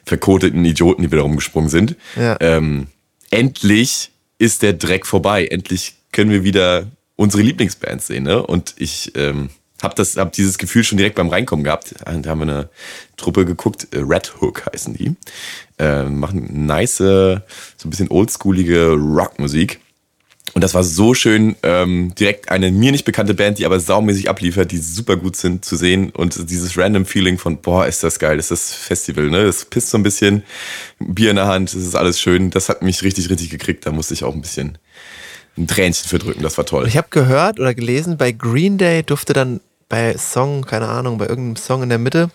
verkoteten 0.04 0.64
Idioten, 0.64 1.02
die 1.02 1.10
wieder 1.10 1.22
rumgesprungen 1.22 1.68
sind. 1.68 1.96
Ja. 2.16 2.35
Ähm, 2.40 2.88
endlich 3.30 4.10
ist 4.38 4.62
der 4.62 4.72
Dreck 4.72 5.06
vorbei. 5.06 5.46
Endlich 5.46 5.94
können 6.12 6.30
wir 6.30 6.44
wieder 6.44 6.86
unsere 7.16 7.42
Lieblingsbands 7.42 8.06
sehen. 8.06 8.24
Ne? 8.24 8.42
Und 8.42 8.74
ich 8.78 9.12
ähm, 9.16 9.50
habe 9.82 10.02
hab 10.02 10.32
dieses 10.32 10.58
Gefühl 10.58 10.84
schon 10.84 10.98
direkt 10.98 11.16
beim 11.16 11.28
Reinkommen 11.28 11.64
gehabt. 11.64 11.94
Da 12.04 12.30
haben 12.30 12.40
wir 12.40 12.42
eine 12.42 12.68
Truppe 13.16 13.44
geguckt, 13.44 13.88
äh, 13.92 13.98
Red 13.98 14.40
Hook 14.40 14.66
heißen 14.72 14.94
die. 14.94 15.14
Äh, 15.78 16.04
machen 16.04 16.66
nice, 16.66 16.96
so 16.96 17.40
ein 17.84 17.90
bisschen 17.90 18.10
oldschoolige 18.10 18.92
Rockmusik. 18.92 19.80
Und 20.56 20.62
das 20.62 20.72
war 20.72 20.84
so 20.84 21.12
schön, 21.12 21.54
ähm, 21.62 22.14
direkt 22.14 22.50
eine 22.50 22.70
mir 22.72 22.90
nicht 22.90 23.04
bekannte 23.04 23.34
Band, 23.34 23.58
die 23.58 23.66
aber 23.66 23.78
saumäßig 23.78 24.30
abliefert, 24.30 24.72
die 24.72 24.78
super 24.78 25.16
gut 25.16 25.36
sind 25.36 25.66
zu 25.66 25.76
sehen 25.76 26.08
und 26.08 26.48
dieses 26.48 26.78
random 26.78 27.04
Feeling 27.04 27.36
von, 27.36 27.58
boah, 27.58 27.86
ist 27.86 28.02
das 28.02 28.18
geil, 28.18 28.38
ist 28.38 28.50
das 28.50 28.72
Festival, 28.72 29.28
ne? 29.28 29.42
Es 29.42 29.66
pisst 29.66 29.90
so 29.90 29.98
ein 29.98 30.02
bisschen, 30.02 30.44
Bier 30.98 31.28
in 31.28 31.36
der 31.36 31.46
Hand, 31.46 31.74
es 31.74 31.86
ist 31.86 31.94
alles 31.94 32.18
schön. 32.18 32.48
Das 32.48 32.70
hat 32.70 32.80
mich 32.80 33.02
richtig, 33.02 33.28
richtig 33.28 33.50
gekriegt. 33.50 33.84
Da 33.84 33.92
musste 33.92 34.14
ich 34.14 34.24
auch 34.24 34.32
ein 34.32 34.40
bisschen 34.40 34.78
ein 35.58 35.66
Tränchen 35.66 36.08
verdrücken, 36.08 36.42
das 36.42 36.56
war 36.56 36.64
toll. 36.64 36.88
Ich 36.88 36.96
habe 36.96 37.08
gehört 37.10 37.60
oder 37.60 37.74
gelesen, 37.74 38.16
bei 38.16 38.32
Green 38.32 38.78
Day 38.78 39.02
durfte 39.02 39.34
dann 39.34 39.60
bei 39.90 40.16
Song, 40.16 40.64
keine 40.64 40.88
Ahnung, 40.88 41.18
bei 41.18 41.26
irgendeinem 41.26 41.56
Song 41.56 41.82
in 41.82 41.90
der 41.90 41.98
Mitte, 41.98 42.30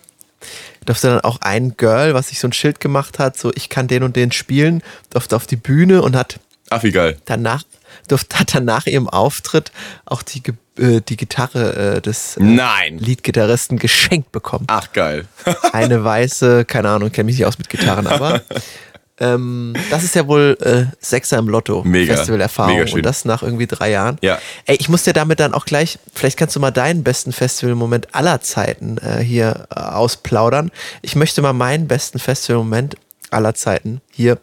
durfte 0.86 1.08
dann 1.08 1.22
auch 1.22 1.40
ein 1.40 1.76
Girl, 1.76 2.14
was 2.14 2.28
sich 2.28 2.38
so 2.38 2.46
ein 2.46 2.52
Schild 2.52 2.78
gemacht 2.78 3.18
hat, 3.18 3.36
so 3.36 3.50
ich 3.56 3.68
kann 3.68 3.88
den 3.88 4.04
und 4.04 4.14
den 4.14 4.30
spielen, 4.30 4.80
durfte 5.10 5.34
auf 5.34 5.48
die 5.48 5.56
Bühne 5.56 6.02
und 6.02 6.14
hat 6.14 6.38
Ach, 6.70 6.84
wie 6.84 6.92
geil. 6.92 7.18
danach, 7.24 7.64
durfte, 8.08 8.38
hat 8.38 8.54
dann 8.54 8.64
nach 8.64 8.86
ihrem 8.86 9.08
Auftritt 9.08 9.72
auch 10.04 10.22
die, 10.22 10.42
äh, 10.78 11.00
die 11.00 11.16
Gitarre 11.16 11.96
äh, 11.96 12.00
des 12.00 12.36
äh. 12.36 12.90
Leadgitarristen 12.90 13.78
geschenkt 13.78 14.32
bekommen. 14.32 14.64
Ach, 14.68 14.92
geil. 14.92 15.26
Eine 15.72 16.04
weiße, 16.04 16.64
keine 16.64 16.90
Ahnung, 16.90 17.12
kenne 17.12 17.26
mich 17.26 17.38
nicht 17.38 17.46
aus 17.46 17.58
mit 17.58 17.68
Gitarren, 17.68 18.06
aber 18.06 18.42
ähm, 19.20 19.74
das 19.90 20.04
ist 20.04 20.14
ja 20.14 20.26
wohl 20.26 20.56
äh, 20.60 20.94
Sechser 21.00 21.38
im 21.38 21.48
Lotto 21.48 21.82
Mega. 21.84 22.16
Festivalerfahrung 22.16 22.74
Mega 22.74 22.86
schön. 22.86 22.96
und 22.96 23.06
das 23.06 23.24
nach 23.24 23.42
irgendwie 23.42 23.66
drei 23.66 23.90
Jahren. 23.90 24.18
Ja. 24.22 24.38
Ey, 24.66 24.76
ich 24.80 24.88
muss 24.88 25.04
dir 25.04 25.12
damit 25.12 25.40
dann 25.40 25.54
auch 25.54 25.64
gleich, 25.64 25.98
vielleicht 26.14 26.38
kannst 26.38 26.56
du 26.56 26.60
mal 26.60 26.70
deinen 26.70 27.04
besten 27.04 27.32
Festivalmoment 27.32 28.14
aller 28.14 28.40
Zeiten 28.40 28.98
äh, 28.98 29.22
hier 29.22 29.68
äh, 29.70 29.80
ausplaudern. 29.80 30.70
Ich 31.02 31.16
möchte 31.16 31.42
mal 31.42 31.52
meinen 31.52 31.88
besten 31.88 32.18
Festivalmoment 32.18 32.96
aller 33.32 33.54
Zeiten 33.54 34.00
hier 34.10 34.38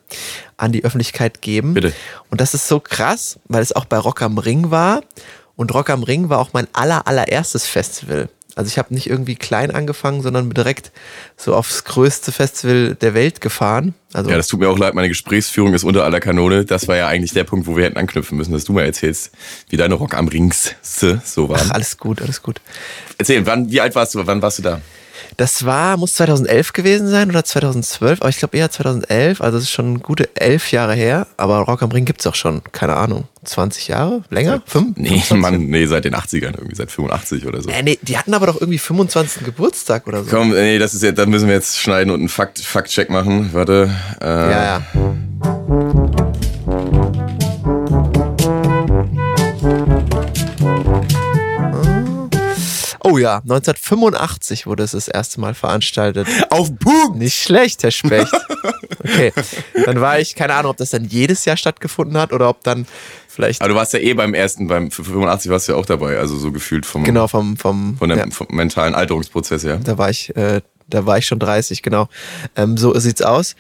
an 0.58 0.72
die 0.72 0.84
Öffentlichkeit 0.84 1.41
geben. 1.41 1.74
Bitte. 1.74 1.93
Und 2.29 2.41
das 2.41 2.53
ist 2.53 2.67
so 2.67 2.79
krass, 2.79 3.39
weil 3.46 3.62
es 3.62 3.74
auch 3.75 3.86
bei 3.86 3.98
Rock 3.98 4.22
am 4.22 4.38
Ring 4.38 4.72
war. 4.72 5.01
Und 5.55 5.74
Rock 5.74 5.89
am 5.89 6.03
Ring 6.03 6.29
war 6.29 6.39
auch 6.39 6.53
mein 6.53 6.67
aller, 6.74 7.08
allererstes 7.08 7.67
Festival. 7.67 8.29
Also 8.55 8.67
ich 8.67 8.77
habe 8.77 8.93
nicht 8.93 9.10
irgendwie 9.10 9.36
klein 9.36 9.72
angefangen, 9.72 10.22
sondern 10.22 10.50
direkt 10.50 10.91
so 11.38 11.55
aufs 11.55 11.86
größte 11.86 12.31
Festival 12.31 12.96
der 12.96 13.13
Welt 13.13 13.41
gefahren. 13.41 13.93
Also 14.12 14.29
Ja, 14.29 14.38
das 14.38 14.48
tut 14.48 14.60
mir 14.60 14.69
auch 14.69 14.77
leid, 14.77 14.96
meine 14.96 15.08
Gesprächsführung 15.08 15.74
ist 15.74 15.84
unter 15.84 16.03
aller 16.03 16.19
Kanone. 16.19 16.65
Das 16.65 16.88
war 16.88 16.98
ja 16.98 17.08
eigentlich 17.08 17.31
der 17.31 17.46
Punkt, 17.46 17.67
wo 17.67 17.77
wir 17.77 17.86
hätten 17.86 17.98
anknüpfen 17.98 18.38
müssen, 18.38 18.51
dass 18.51 18.65
du 18.65 18.74
mal 18.74 18.84
erzählst, 18.84 19.31
wie 19.69 19.77
deine 19.77 19.93
Rock 19.93 20.13
am 20.13 20.27
Rings 20.27 20.75
so 20.81 21.15
ach, 21.46 21.50
waren. 21.50 21.72
alles 21.72 21.98
gut, 21.98 22.22
alles 22.22 22.41
gut. 22.41 22.60
Erzähl, 23.17 23.46
wann, 23.46 23.72
wie 23.72 23.79
alt 23.79 23.96
warst 23.96 24.15
du, 24.15 24.25
wann 24.25 24.41
warst 24.41 24.58
du 24.58 24.63
da? 24.63 24.81
Das 25.38 25.65
war, 25.65 25.97
muss 25.97 26.13
2011 26.15 26.73
gewesen 26.73 27.07
sein 27.07 27.29
oder 27.29 27.43
2012, 27.43 28.21
aber 28.21 28.29
ich 28.29 28.38
glaube 28.38 28.57
eher 28.57 28.69
2011, 28.69 29.41
also 29.41 29.57
das 29.57 29.63
ist 29.65 29.71
schon 29.71 30.01
gute 30.01 30.29
elf 30.35 30.71
Jahre 30.71 30.93
her, 30.93 31.27
aber 31.38 31.59
Rock 31.59 31.81
am 31.83 31.91
Ring 31.91 32.05
gibt's 32.05 32.25
auch 32.27 32.35
schon, 32.35 32.61
keine 32.71 32.95
Ahnung, 32.95 33.25
20 33.45 33.88
Jahre? 33.88 34.23
Länger? 34.29 34.61
Fünf? 34.65 34.97
Nee, 34.97 35.19
25? 35.21 35.38
Mann, 35.38 35.67
nee, 35.67 35.85
seit 35.85 36.05
den 36.05 36.15
80ern, 36.15 36.55
irgendwie 36.57 36.75
seit 36.75 36.91
85 36.91 37.45
oder 37.45 37.61
so. 37.61 37.69
Äh, 37.69 37.83
nee, 37.83 37.97
die 38.01 38.17
hatten 38.17 38.33
aber 38.33 38.47
doch 38.47 38.59
irgendwie 38.59 38.79
25. 38.79 39.45
Geburtstag 39.45 40.07
oder 40.07 40.23
so. 40.23 40.29
Komm, 40.29 40.49
nee, 40.51 40.77
das 40.77 40.93
ist 40.93 41.03
ja, 41.03 41.11
da 41.11 41.25
müssen 41.25 41.47
wir 41.47 41.55
jetzt 41.55 41.79
schneiden 41.79 42.11
und 42.11 42.19
einen 42.19 42.29
Fakt, 42.29 42.59
Faktcheck 42.59 43.09
machen. 43.09 43.49
Warte. 43.53 43.89
Äh, 44.21 44.25
Ja, 44.25 44.63
ja. 44.63 46.18
Oh 53.11 53.17
ja, 53.17 53.37
1985 53.37 54.67
wurde 54.67 54.83
es 54.83 54.91
das 54.91 55.07
erste 55.07 55.39
Mal 55.39 55.53
veranstaltet. 55.53 56.27
Auf 56.49 56.69
Punkt! 56.77 57.17
Nicht 57.17 57.41
schlecht, 57.41 57.83
Herr 57.83 57.91
Specht. 57.91 58.31
Okay, 59.01 59.31
dann 59.85 60.01
war 60.01 60.19
ich, 60.19 60.35
keine 60.35 60.53
Ahnung, 60.55 60.71
ob 60.71 60.77
das 60.77 60.89
dann 60.89 61.05
jedes 61.05 61.45
Jahr 61.45 61.57
stattgefunden 61.57 62.17
hat 62.17 62.33
oder 62.33 62.49
ob 62.49 62.63
dann 62.63 62.85
vielleicht. 63.27 63.61
Aber 63.61 63.69
du 63.69 63.75
warst 63.75 63.93
ja 63.93 63.99
eh 63.99 64.13
beim 64.13 64.33
ersten, 64.33 64.67
beim 64.67 64.91
85 64.91 65.49
warst 65.51 65.67
du 65.67 65.71
ja 65.71 65.77
auch 65.77 65.85
dabei, 65.85 66.17
also 66.17 66.37
so 66.37 66.51
gefühlt 66.51 66.85
vom, 66.85 67.03
Genau, 67.03 67.27
vom, 67.27 67.55
vom, 67.57 67.97
von 67.97 68.09
dem 68.09 68.17
ja, 68.19 68.25
vom 68.29 68.47
mentalen 68.51 68.95
Alterungsprozess 68.95 69.63
her. 69.63 69.79
da 69.83 69.97
war 69.97 70.09
ich, 70.09 70.35
äh, 70.35 70.61
da 70.87 71.05
war 71.05 71.17
ich 71.17 71.25
schon 71.25 71.39
30, 71.39 71.81
genau. 71.81 72.09
Ähm, 72.55 72.77
so 72.77 72.97
sieht's 72.99 73.21
aus. 73.21 73.55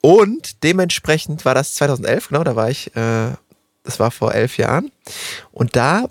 Und 0.00 0.62
dementsprechend 0.62 1.44
war 1.44 1.54
das 1.54 1.74
2011, 1.74 2.28
genau, 2.28 2.44
da 2.44 2.54
war 2.54 2.70
ich, 2.70 2.94
äh, 2.94 3.30
das 3.82 3.98
war 3.98 4.10
vor 4.10 4.34
elf 4.34 4.56
Jahren. 4.58 4.92
Und 5.52 5.74
da 5.74 6.06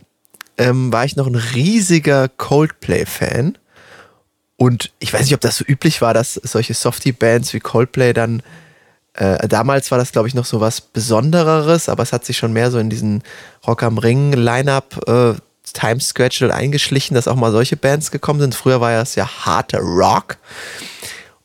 ähm, 0.58 0.92
war 0.92 1.06
ich 1.06 1.16
noch 1.16 1.28
ein 1.28 1.36
riesiger 1.36 2.30
Coldplay-Fan. 2.30 3.58
Und 4.58 4.92
ich 5.00 5.12
weiß 5.14 5.22
nicht, 5.24 5.34
ob 5.34 5.42
das 5.42 5.58
so 5.58 5.66
üblich 5.66 6.02
war, 6.02 6.14
dass 6.14 6.36
solche 6.36 6.74
Softie-Bands 6.74 7.54
wie 7.54 7.60
Coldplay 7.60 8.14
dann 8.14 8.42
äh, 9.16 9.48
damals 9.48 9.92
war 9.92 9.98
das, 9.98 10.12
glaube 10.12 10.28
ich, 10.28 10.34
noch 10.34 10.46
so 10.46 10.60
was 10.60 10.82
Besondereres, 10.82 11.88
aber 11.88 12.04
es 12.04 12.12
hat 12.12 12.26
sich 12.26 12.38
schon 12.38 12.52
mehr 12.52 12.70
so 12.70 12.80
in 12.80 12.90
diesen 12.90 13.24
Rock 13.66 13.82
am 13.84 13.98
Ring 13.98 14.34
Line-Up 14.34 15.08
äh, 15.08 15.34
Time 15.74 16.00
Schedule 16.00 16.54
eingeschlichen, 16.54 17.16
dass 17.16 17.28
auch 17.28 17.36
mal 17.36 17.52
solche 17.52 17.78
Bands 17.78 18.12
gekommen 18.12 18.40
sind. 18.40 18.56
Früher 18.56 18.82
war 18.82 19.02
es 19.02 19.16
ja 19.16 19.28
harter 19.28 19.80
Rock. 19.80 20.38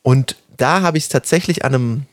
Und 0.03 0.37
da 0.57 0.83
habe 0.83 0.99
ich 0.99 1.05
es 1.05 1.09
tatsächlich 1.09 1.65
an 1.65 1.75
einem 1.75 2.07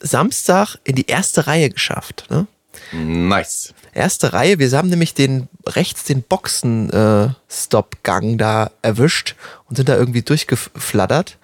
Samstag 0.00 0.76
in 0.84 0.96
die 0.96 1.06
erste 1.06 1.46
Reihe 1.46 1.70
geschafft. 1.70 2.26
Ne? 2.30 2.46
Nice. 2.92 3.74
Erste 3.98 4.32
Reihe, 4.32 4.58
wir 4.60 4.70
haben 4.70 4.90
nämlich 4.90 5.12
den 5.12 5.48
rechts 5.66 6.04
den 6.04 6.22
Boxen-Stop-Gang 6.22 8.38
da 8.38 8.70
erwischt 8.80 9.34
und 9.68 9.74
sind 9.74 9.88
da 9.88 9.96
irgendwie 9.96 10.22
durchgeflattert. 10.22 11.36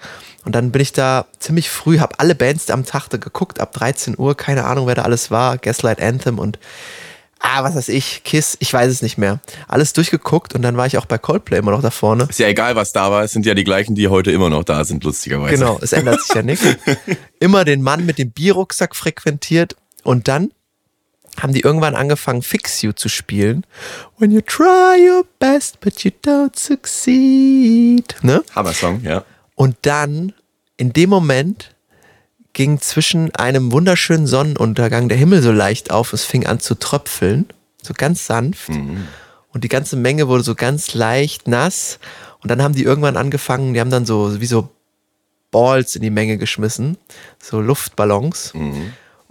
Und 0.45 0.55
dann 0.55 0.71
bin 0.71 0.81
ich 0.81 0.93
da 0.93 1.27
ziemlich 1.41 1.69
früh, 1.69 1.99
habe 1.99 2.21
alle 2.21 2.37
Bands 2.37 2.71
am 2.71 2.87
Tag 2.87 3.09
da 3.09 3.17
geguckt, 3.17 3.59
ab 3.59 3.73
13 3.73 4.17
Uhr, 4.17 4.37
keine 4.37 4.67
Ahnung, 4.67 4.87
wer 4.87 4.95
da 4.95 5.03
alles 5.03 5.33
war, 5.33 5.59
Gaslight 5.59 6.01
Anthem 6.01 6.39
und 6.39 6.61
ah, 7.41 7.65
was 7.65 7.75
weiß 7.75 7.89
ich, 7.89 8.23
Kiss, 8.23 8.57
ich 8.61 8.73
weiß 8.73 8.89
es 8.89 9.03
nicht 9.03 9.19
mehr. 9.19 9.41
Alles 9.67 9.93
durchgeguckt 9.93 10.55
und 10.55 10.63
dann 10.63 10.77
war 10.77 10.87
ich 10.87 10.97
auch 10.97 11.07
bei 11.07 11.19
Coldplay 11.19 11.59
immer 11.59 11.73
noch 11.73 11.83
da 11.83 11.91
vorne. 11.91 12.29
Ist 12.31 12.39
ja 12.39 12.47
egal, 12.47 12.77
was 12.77 12.93
da 12.93 13.11
war. 13.11 13.25
Es 13.25 13.33
sind 13.33 13.47
ja 13.47 13.55
die 13.55 13.65
gleichen, 13.65 13.97
die 13.97 14.07
heute 14.07 14.31
immer 14.31 14.49
noch 14.49 14.63
da 14.63 14.85
sind, 14.85 15.03
lustigerweise. 15.03 15.57
Genau, 15.57 15.81
es 15.83 15.93
ändert 15.93 16.23
sich 16.23 16.37
ja 16.37 16.43
nichts. 16.43 16.65
Immer 17.41 17.65
den 17.65 17.83
Mann 17.83 18.07
mit 18.07 18.19
dem 18.19 18.31
Bierrucksack 18.31 18.95
frequentiert 18.95 19.75
und 20.05 20.29
dann 20.29 20.53
haben 21.41 21.53
die 21.53 21.61
irgendwann 21.61 21.95
angefangen, 21.95 22.43
Fix 22.43 22.83
You 22.83 22.93
zu 22.93 23.09
spielen. 23.09 23.67
When 24.19 24.31
you 24.31 24.41
try 24.41 24.97
your 25.09 25.25
best, 25.39 25.81
but 25.81 26.05
you 26.05 26.11
don't 26.25 26.59
succeed. 26.59 28.15
Ne? 28.23 28.43
Hammer-Song, 28.55 29.03
ja. 29.03 29.25
Und 29.55 29.77
dann, 29.83 30.33
in 30.77 30.93
dem 30.93 31.11
Moment, 31.11 31.75
ging 32.53 32.81
zwischen 32.81 33.35
einem 33.35 33.73
wunderschönen 33.73 34.27
Sonnenuntergang 34.27 35.09
der 35.09 35.19
Himmel 35.19 35.43
so 35.43 35.53
leicht 35.53 35.91
auf, 35.91 36.13
es 36.13 36.25
fing 36.25 36.47
an 36.47 36.61
zu 36.61 36.77
tröpfeln, 36.77 37.47
so 37.83 37.95
ganz 37.97 38.27
sanft. 38.27 38.69
Und 39.53 39.65
die 39.65 39.69
ganze 39.69 39.97
Menge 39.97 40.29
wurde 40.29 40.43
so 40.43 40.55
ganz 40.55 40.95
leicht 40.95 41.49
nass. 41.49 41.99
Und 42.43 42.51
dann 42.51 42.63
haben 42.63 42.75
die 42.75 42.83
irgendwann 42.85 43.17
angefangen, 43.17 43.75
die 43.75 43.81
haben 43.81 43.91
dann 43.91 44.07
so 44.07 44.41
wie 44.41 44.47
so 44.47 44.69
Balls 45.51 45.95
in 45.97 46.03
die 46.03 46.11
Menge 46.11 46.37
geschmissen, 46.39 46.97
so 47.41 47.61
Luftballons. 47.61 48.53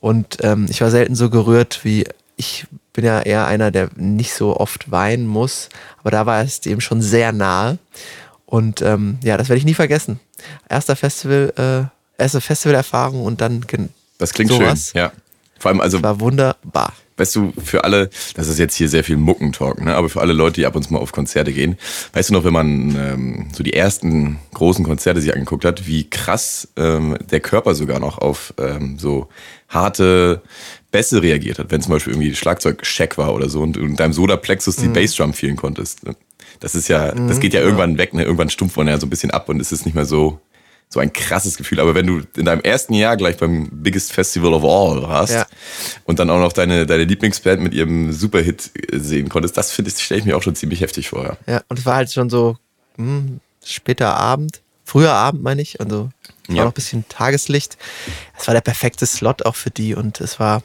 Und 0.04 0.40
ähm, 0.42 0.66
ich 0.70 0.82
war 0.82 0.92
selten 0.92 1.16
so 1.16 1.30
gerührt 1.30 1.80
wie 1.84 2.06
ich 2.36 2.66
bin 2.92 3.06
ja 3.06 3.22
eher 3.22 3.48
einer, 3.48 3.72
der 3.72 3.90
nicht 3.96 4.34
so 4.34 4.58
oft 4.58 4.92
weinen 4.92 5.26
muss, 5.26 5.70
aber 6.02 6.12
da 6.12 6.26
war 6.26 6.42
es 6.42 6.60
dem 6.60 6.82
schon 6.82 7.02
sehr 7.02 7.32
nahe. 7.32 7.78
Und 8.46 8.82
ähm, 8.82 9.18
ja, 9.24 9.38
das 9.38 9.48
werde 9.48 9.60
ich 9.60 9.66
nie 9.66 9.76
vergessen. 9.76 10.20
Erster 10.68 10.98
Festival, 10.98 11.54
äh, 12.20 12.22
erste 12.22 12.42
Festivalerfahrung 12.42 13.24
und 13.24 13.40
dann 13.40 13.66
Das 14.18 14.34
klingt 14.34 14.52
sowas. 14.52 14.90
schön. 14.92 15.04
Ja. 15.04 15.14
Vor 15.58 15.72
allem, 15.72 15.80
also, 15.80 16.04
War 16.04 16.20
wunderbar. 16.20 16.92
Weißt 17.18 17.36
du, 17.36 17.54
für 17.64 17.84
alle, 17.84 18.10
das 18.36 18.48
ist 18.48 18.60
jetzt 18.60 18.76
hier 18.76 18.90
sehr 18.90 19.04
viel 19.04 19.18
Muckentalk, 19.18 19.82
ne? 19.82 19.96
aber 19.96 20.10
für 20.10 20.22
alle 20.22 20.34
Leute, 20.34 20.56
die 20.56 20.66
ab 20.66 20.76
und 20.76 20.84
zu 20.84 20.94
mal 20.94 21.00
auf 21.00 21.12
Konzerte 21.12 21.54
gehen, 21.54 21.78
weißt 22.14 22.30
du 22.30 22.34
noch, 22.34 22.44
wenn 22.44 22.54
man 22.54 22.96
ähm, 22.96 23.48
so 23.54 23.64
die 23.64 23.74
ersten 23.74 24.40
großen 24.54 24.86
Konzerte 24.86 25.22
sich 25.22 25.34
angeguckt 25.34 25.66
hat, 25.66 25.88
wie 25.88 26.10
krass 26.10 26.68
ähm, 26.76 27.18
der 27.30 27.40
Körper 27.40 27.76
sogar 27.76 28.00
noch 28.00 28.18
auf 28.18 28.54
ähm, 28.58 28.98
so 28.98 29.28
harte 29.70 30.42
Bässe 30.92 31.22
reagiert 31.22 31.60
hat, 31.60 31.72
wenn 31.72 31.82
zum 31.82 31.92
Beispiel 31.92 32.14
irgendwie 32.14 32.36
Schlagzeug 32.36 32.86
Scheck 32.86 33.18
war 33.18 33.34
oder 33.34 33.50
so 33.50 33.62
und 33.62 33.76
du 33.76 33.82
in 33.82 33.96
deinem 33.96 34.14
Sodaplexus 34.14 34.76
die 34.76 34.88
Bassdrum 34.88 35.34
fühlen 35.34 35.56
konntest. 35.56 36.06
Ne? 36.06 36.16
Das 36.60 36.76
ist 36.76 36.88
ja, 36.88 37.12
das 37.14 37.40
geht 37.40 37.54
ja 37.54 37.62
irgendwann 37.62 37.98
weg, 37.98 38.14
ne? 38.14 38.24
irgendwann 38.24 38.50
stumpft 38.50 38.78
man 38.78 38.88
ja 38.88 39.00
so 39.00 39.08
ein 39.08 39.10
bisschen 39.10 39.32
ab 39.32 39.50
und 39.50 39.60
es 39.60 39.72
ist 39.72 39.86
nicht 39.86 39.96
mehr 39.96 40.06
so 40.06 40.40
so 40.94 41.00
ein 41.00 41.12
krasses 41.12 41.58
Gefühl. 41.58 41.80
Aber 41.80 41.96
wenn 41.96 42.06
du 42.06 42.22
in 42.38 42.46
deinem 42.46 42.62
ersten 42.62 42.94
Jahr 42.94 43.18
gleich 43.18 43.38
beim 43.38 43.68
Biggest 43.72 44.14
Festival 44.14 44.54
of 44.54 44.64
All 44.64 45.02
warst 45.02 45.34
Ja. 45.34 45.48
und 46.06 46.20
dann 46.20 46.30
auch 46.30 46.40
noch 46.40 46.54
deine, 46.54 46.86
deine 46.86 47.04
Lieblingsband 47.06 47.62
mit 47.62 47.74
ihrem 47.74 48.14
Superhit 48.14 48.70
sehen 48.92 49.28
konntest, 49.28 49.58
das 49.58 49.72
finde 49.72 49.90
ich, 49.90 49.98
stelle 50.04 50.20
ich 50.20 50.26
mir 50.26 50.38
auch 50.38 50.44
schon 50.44 50.56
ziemlich 50.56 50.82
heftig 50.82 51.10
vor. 51.10 51.24
Ja. 51.48 51.54
Ja, 51.56 51.62
und 51.68 51.80
es 51.80 51.86
war 51.86 51.96
halt 51.96 52.12
schon 52.12 52.30
so 52.30 52.58
hm, 52.98 53.40
später 53.66 54.16
Abend, 54.16 54.62
früher 54.86 55.12
Abend 55.14 55.42
meine 55.42 55.64
ich, 55.64 55.82
also 55.82 56.12
war 56.48 56.56
Ja. 56.56 56.64
noch 56.64 56.72
ein 56.72 56.76
bisschen 56.76 57.06
Tageslicht. 57.10 57.78
Es 58.40 58.46
war 58.46 58.54
der 58.54 58.62
perfekte 58.62 59.08
Slot 59.08 59.46
auch 59.48 59.56
für 59.56 59.72
die 59.72 59.96
und 59.96 60.22
es 60.22 60.40
war, 60.40 60.62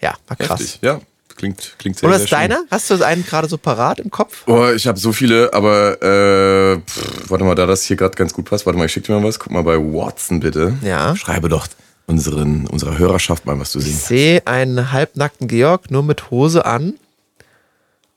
ja, 0.00 0.14
war 0.28 0.36
krass. 0.36 0.60
Heftig, 0.60 0.78
ja. 0.82 1.00
Klingt, 1.40 1.74
klingt 1.78 1.98
sehr, 1.98 2.06
sehr 2.10 2.20
ist 2.24 2.28
schön. 2.28 2.38
deiner? 2.38 2.64
Hast 2.70 2.90
du 2.90 3.02
einen 3.02 3.24
gerade 3.24 3.48
so 3.48 3.56
parat 3.56 3.98
im 3.98 4.10
Kopf? 4.10 4.42
Oh, 4.46 4.68
ich 4.76 4.86
habe 4.86 4.98
so 4.98 5.10
viele, 5.10 5.54
aber 5.54 5.94
äh, 6.02 6.78
pff, 6.86 7.30
warte 7.30 7.44
mal, 7.44 7.54
da 7.54 7.64
das 7.64 7.82
hier 7.84 7.96
gerade 7.96 8.14
ganz 8.14 8.34
gut 8.34 8.44
passt, 8.44 8.66
warte 8.66 8.78
mal, 8.78 8.84
ich 8.84 8.92
schicke 8.92 9.06
dir 9.06 9.18
mal 9.18 9.26
was. 9.26 9.38
Guck 9.38 9.50
mal 9.50 9.62
bei 9.62 9.78
Watson 9.78 10.40
bitte. 10.40 10.76
Ja. 10.82 11.16
Schreibe 11.16 11.48
doch 11.48 11.66
unseren, 12.06 12.66
unserer 12.66 12.98
Hörerschaft 12.98 13.46
mal, 13.46 13.58
was 13.58 13.72
du 13.72 13.78
Ich 13.78 13.86
singst. 13.86 14.08
sehe 14.08 14.46
einen 14.46 14.92
halbnackten 14.92 15.48
Georg 15.48 15.90
nur 15.90 16.02
mit 16.02 16.30
Hose 16.30 16.66
an, 16.66 16.98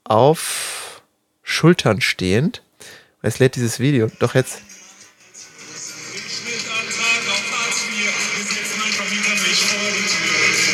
auf 0.03 1.01
Schultern 1.43 2.01
stehend. 2.01 2.61
Jetzt 3.23 3.39
lädt 3.39 3.55
dieses 3.55 3.79
Video. 3.79 4.11
Doch 4.19 4.35
jetzt. 4.35 4.57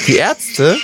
Die 0.08 0.16
Ärzte? 0.16 0.80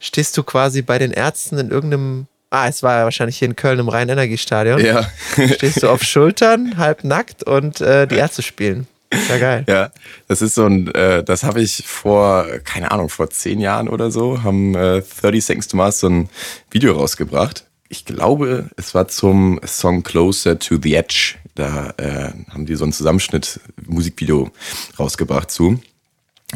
Stehst 0.00 0.36
du 0.36 0.42
quasi 0.42 0.82
bei 0.82 0.98
den 0.98 1.12
Ärzten 1.12 1.58
in 1.58 1.70
irgendeinem. 1.70 2.26
Ah, 2.48 2.66
es 2.66 2.82
war 2.82 2.98
ja 2.98 3.04
wahrscheinlich 3.04 3.38
hier 3.38 3.46
in 3.46 3.54
Köln 3.54 3.78
im 3.78 3.88
Rhein-Energiestadion. 3.88 4.84
Ja. 4.84 5.08
Stehst 5.54 5.84
du 5.84 5.88
auf 5.88 6.02
Schultern, 6.02 6.78
halb 6.78 7.04
nackt 7.04 7.44
und 7.44 7.80
äh, 7.80 8.08
die 8.08 8.16
Ärzte 8.16 8.42
spielen. 8.42 8.88
Sehr 9.12 9.38
geil. 9.38 9.64
Ja, 9.68 9.90
das 10.26 10.42
ist 10.42 10.54
so 10.54 10.66
ein, 10.66 10.92
äh, 10.94 11.22
das 11.22 11.44
habe 11.44 11.60
ich 11.60 11.84
vor, 11.86 12.46
keine 12.64 12.90
Ahnung, 12.90 13.08
vor 13.08 13.30
zehn 13.30 13.60
Jahren 13.60 13.88
oder 13.88 14.10
so, 14.10 14.42
haben 14.42 14.74
äh, 14.74 15.02
30 15.20 15.44
Seconds 15.44 15.68
to 15.68 15.76
Mars 15.76 16.00
so 16.00 16.08
ein 16.08 16.28
Video 16.70 16.94
rausgebracht. 16.94 17.66
Ich 17.88 18.04
glaube, 18.04 18.70
es 18.76 18.94
war 18.94 19.08
zum 19.08 19.60
Song 19.64 20.02
Closer 20.02 20.58
to 20.58 20.78
the 20.80 20.94
Edge. 20.94 21.34
Da 21.56 21.92
äh, 21.98 22.30
haben 22.50 22.66
die 22.66 22.76
so 22.76 22.84
einen 22.84 22.92
Zusammenschnitt 22.92 23.60
Musikvideo 23.86 24.50
rausgebracht 24.98 25.50
zu 25.50 25.80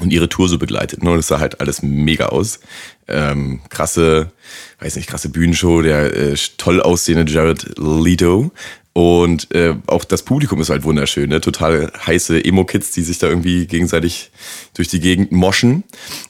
und 0.01 0.13
ihre 0.13 0.29
Tour 0.29 0.49
so 0.49 0.59
begleitet. 0.59 1.03
Ne? 1.03 1.11
Und 1.11 1.19
es 1.19 1.29
sah 1.29 1.39
halt 1.39 1.61
alles 1.61 1.83
mega 1.83 2.27
aus. 2.27 2.61
Ähm, 3.07 3.61
krasse, 3.69 4.33
weiß 4.81 4.97
nicht, 4.97 5.09
krasse 5.09 5.29
Bühnenshow, 5.29 5.83
der 5.83 6.15
äh, 6.15 6.35
toll 6.57 6.81
aussehende 6.81 7.31
Jared 7.31 7.79
Leto. 7.79 8.51
Und 8.93 9.53
äh, 9.53 9.75
auch 9.87 10.05
das 10.05 10.23
Publikum 10.23 10.61
ist 10.61 10.71
halt 10.71 10.85
wunderschön, 10.85 11.29
ne? 11.29 11.41
Total 11.41 11.91
heiße 12.07 12.45
Emo-Kids, 12.45 12.93
die 12.93 13.03
sich 13.03 13.19
da 13.19 13.27
irgendwie 13.27 13.67
gegenseitig 13.67 14.31
durch 14.75 14.87
die 14.87 15.01
Gegend 15.01 15.33
moschen. 15.33 15.83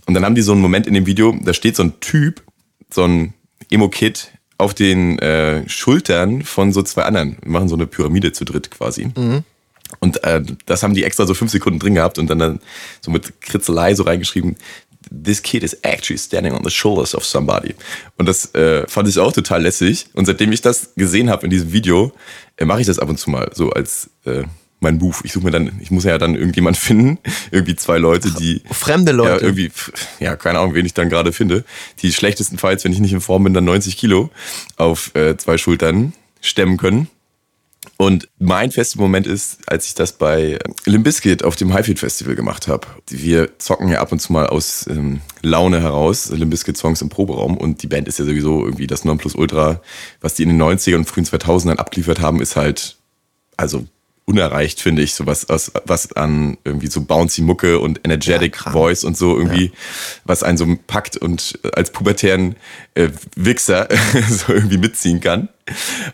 Und 0.06 0.14
dann 0.14 0.24
haben 0.24 0.34
die 0.34 0.40
so 0.40 0.52
einen 0.52 0.62
Moment 0.62 0.86
in 0.86 0.94
dem 0.94 1.04
Video, 1.04 1.36
da 1.42 1.52
steht 1.52 1.76
so 1.76 1.82
ein 1.82 2.00
Typ, 2.00 2.42
so 2.90 3.04
ein 3.04 3.34
Emo-Kid 3.70 4.32
auf 4.56 4.72
den 4.72 5.18
äh, 5.18 5.68
Schultern 5.68 6.42
von 6.42 6.72
so 6.72 6.82
zwei 6.82 7.02
anderen. 7.02 7.36
Wir 7.42 7.50
machen 7.50 7.68
so 7.68 7.74
eine 7.74 7.86
Pyramide 7.86 8.32
zu 8.32 8.46
dritt 8.46 8.70
quasi. 8.70 9.10
Und 10.00 10.22
äh, 10.24 10.42
das 10.66 10.82
haben 10.82 10.94
die 10.94 11.04
extra 11.04 11.26
so 11.26 11.34
fünf 11.34 11.50
Sekunden 11.50 11.78
drin 11.78 11.94
gehabt 11.94 12.18
und 12.18 12.28
dann, 12.28 12.38
dann 12.38 12.60
so 13.00 13.10
mit 13.10 13.40
Kritzelei 13.40 13.94
so 13.94 14.04
reingeschrieben, 14.04 14.56
this 15.10 15.42
kid 15.42 15.62
is 15.62 15.74
actually 15.82 16.18
standing 16.18 16.54
on 16.54 16.64
the 16.64 16.70
shoulders 16.70 17.14
of 17.14 17.24
somebody. 17.24 17.74
Und 18.18 18.26
das 18.26 18.54
äh, 18.54 18.86
fand 18.88 19.08
ich 19.08 19.18
auch 19.18 19.32
total 19.32 19.62
lässig. 19.62 20.06
Und 20.14 20.26
seitdem 20.26 20.52
ich 20.52 20.62
das 20.62 20.94
gesehen 20.96 21.30
habe 21.30 21.44
in 21.44 21.50
diesem 21.50 21.72
Video, 21.72 22.12
äh, 22.56 22.64
mache 22.64 22.80
ich 22.80 22.86
das 22.86 22.98
ab 22.98 23.08
und 23.08 23.18
zu 23.18 23.30
mal 23.30 23.50
so 23.54 23.70
als 23.70 24.10
äh, 24.24 24.44
mein 24.80 24.98
Move. 24.98 25.16
Ich 25.24 25.32
suche 25.32 25.44
mir 25.44 25.50
dann, 25.50 25.72
ich 25.80 25.90
muss 25.90 26.04
ja 26.04 26.18
dann 26.18 26.34
irgendjemand 26.34 26.76
finden, 26.76 27.18
irgendwie 27.50 27.76
zwei 27.76 27.98
Leute, 27.98 28.30
die 28.30 28.62
Fremde 28.70 29.12
ja, 29.12 29.16
Leute. 29.16 29.44
irgendwie, 29.44 29.70
ja, 30.20 30.36
keine 30.36 30.58
Ahnung, 30.58 30.74
wen 30.74 30.86
ich 30.86 30.94
dann 30.94 31.10
gerade 31.10 31.32
finde. 31.32 31.64
Die 32.00 32.12
schlechtestenfalls, 32.12 32.84
wenn 32.84 32.92
ich 32.92 33.00
nicht 33.00 33.12
in 33.12 33.20
Form 33.20 33.44
bin, 33.44 33.54
dann 33.54 33.64
90 33.64 33.96
Kilo 33.96 34.30
auf 34.76 35.14
äh, 35.14 35.36
zwei 35.36 35.58
Schultern 35.58 36.12
stemmen 36.40 36.76
können. 36.76 37.08
Und 37.96 38.28
mein 38.38 38.72
Festivalmoment 38.72 39.26
ist, 39.26 39.58
als 39.66 39.86
ich 39.86 39.94
das 39.94 40.12
bei 40.12 40.58
Limbiskit 40.84 41.44
auf 41.44 41.56
dem 41.56 41.72
Highfield 41.72 42.00
Festival 42.00 42.34
gemacht 42.34 42.66
habe. 42.66 42.86
Wir 43.08 43.58
zocken 43.58 43.88
ja 43.88 44.00
ab 44.00 44.10
und 44.10 44.18
zu 44.18 44.32
mal 44.32 44.48
aus 44.48 44.86
ähm, 44.88 45.20
Laune 45.42 45.80
heraus 45.80 46.30
Limbiskit 46.30 46.76
Songs 46.76 47.02
im 47.02 47.08
Proberaum 47.08 47.56
und 47.56 47.82
die 47.82 47.86
Band 47.86 48.08
ist 48.08 48.18
ja 48.18 48.24
sowieso 48.24 48.64
irgendwie 48.64 48.88
das 48.88 49.04
Nonplusultra. 49.04 49.80
Was 50.20 50.34
die 50.34 50.42
in 50.42 50.48
den 50.48 50.60
90ern 50.60 50.96
und 50.96 51.08
frühen 51.08 51.24
2000ern 51.24 51.76
abgeliefert 51.76 52.20
haben, 52.20 52.40
ist 52.40 52.56
halt 52.56 52.96
also 53.56 53.86
unerreicht, 54.26 54.80
finde 54.80 55.02
ich, 55.02 55.14
so 55.14 55.26
was, 55.26 55.48
was, 55.48 55.72
was 55.84 56.12
an 56.12 56.56
irgendwie 56.64 56.86
so 56.86 57.02
bouncy 57.02 57.42
Mucke 57.42 57.78
und 57.78 58.00
energetic 58.04 58.56
ja, 58.64 58.72
Voice 58.72 59.04
und 59.04 59.16
so 59.16 59.36
irgendwie, 59.36 59.66
ja. 59.66 59.72
was 60.24 60.42
einen 60.42 60.56
so 60.56 60.66
packt 60.86 61.16
und 61.18 61.58
als 61.74 61.90
pubertären 61.90 62.56
äh, 62.94 63.10
Wichser 63.36 63.88
so 64.28 64.54
irgendwie 64.54 64.78
mitziehen 64.78 65.20
kann. 65.20 65.48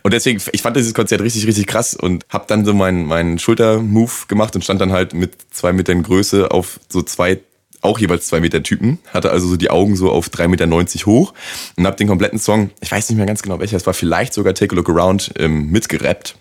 Und 0.02 0.12
deswegen, 0.12 0.40
ich 0.52 0.62
fand 0.62 0.76
dieses 0.76 0.94
Konzert 0.94 1.20
richtig, 1.20 1.46
richtig 1.46 1.66
krass 1.66 1.94
und 1.94 2.26
hab 2.28 2.48
dann 2.48 2.64
so 2.64 2.74
meinen 2.74 3.06
meinen 3.06 3.38
Schultermove 3.38 4.26
gemacht 4.26 4.56
und 4.56 4.62
stand 4.62 4.80
dann 4.80 4.92
halt 4.92 5.14
mit 5.14 5.34
zwei 5.50 5.72
Metern 5.72 6.02
Größe 6.02 6.50
auf 6.50 6.80
so 6.88 7.02
zwei 7.02 7.40
auch 7.82 7.98
jeweils 7.98 8.26
zwei 8.26 8.40
Meter 8.40 8.62
Typen, 8.62 8.98
hatte 9.06 9.30
also 9.30 9.48
so 9.48 9.56
die 9.56 9.70
Augen 9.70 9.96
so 9.96 10.10
auf 10.10 10.28
drei 10.28 10.48
Meter 10.48 10.66
neunzig 10.66 11.06
hoch 11.06 11.32
und 11.76 11.86
hab 11.86 11.96
den 11.96 12.08
kompletten 12.08 12.38
Song, 12.38 12.70
ich 12.80 12.92
weiß 12.92 13.08
nicht 13.08 13.16
mehr 13.16 13.26
ganz 13.26 13.40
genau 13.40 13.58
welcher, 13.58 13.78
es 13.78 13.86
war 13.86 13.94
vielleicht 13.94 14.34
sogar 14.34 14.52
Take 14.52 14.74
a 14.74 14.76
Look 14.76 14.90
Around 14.90 15.32
ähm, 15.38 15.70
mitgerappt 15.70 16.36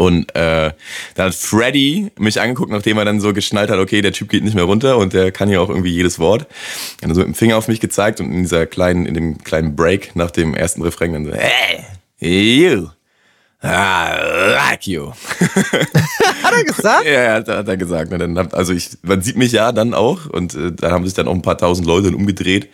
und 0.00 0.32
äh, 0.36 0.70
dann 1.16 1.26
hat 1.26 1.34
Freddy 1.34 2.12
mich 2.20 2.40
angeguckt, 2.40 2.70
nachdem 2.70 2.98
er 2.98 3.04
dann 3.04 3.18
so 3.18 3.32
geschnallt 3.32 3.68
hat, 3.68 3.80
okay, 3.80 4.00
der 4.00 4.12
Typ 4.12 4.28
geht 4.28 4.44
nicht 4.44 4.54
mehr 4.54 4.62
runter 4.62 4.96
und 4.96 5.12
der 5.12 5.32
kann 5.32 5.50
ja 5.50 5.58
auch 5.58 5.70
irgendwie 5.70 5.90
jedes 5.90 6.20
Wort. 6.20 6.46
Er 7.00 7.08
hat 7.08 7.16
so 7.16 7.20
mit 7.20 7.26
dem 7.26 7.34
Finger 7.34 7.56
auf 7.56 7.66
mich 7.66 7.80
gezeigt 7.80 8.20
und 8.20 8.30
in 8.30 8.42
dieser 8.42 8.66
kleinen, 8.66 9.06
in 9.06 9.14
dem 9.14 9.38
kleinen 9.42 9.74
Break 9.74 10.14
nach 10.14 10.30
dem 10.30 10.54
ersten 10.54 10.82
Refrain 10.82 11.14
dann 11.14 11.24
so, 11.24 11.32
hey, 11.32 11.84
you, 12.20 12.86
I 13.60 14.54
like 14.54 14.86
you. 14.86 15.10
hat 16.44 16.52
er 16.52 16.62
gesagt? 16.62 17.04
ja, 17.04 17.32
hat, 17.34 17.48
hat 17.48 17.66
er 17.66 17.76
gesagt. 17.76 18.12
Dann 18.12 18.38
hab, 18.38 18.54
also 18.54 18.72
ich, 18.72 18.90
man 19.02 19.20
sieht 19.20 19.36
mich 19.36 19.50
ja 19.50 19.72
dann 19.72 19.94
auch 19.94 20.26
und 20.26 20.54
äh, 20.54 20.70
da 20.70 20.92
haben 20.92 21.06
sich 21.06 21.14
dann 21.14 21.26
auch 21.26 21.34
ein 21.34 21.42
paar 21.42 21.58
tausend 21.58 21.88
Leute 21.88 22.14
umgedreht 22.14 22.68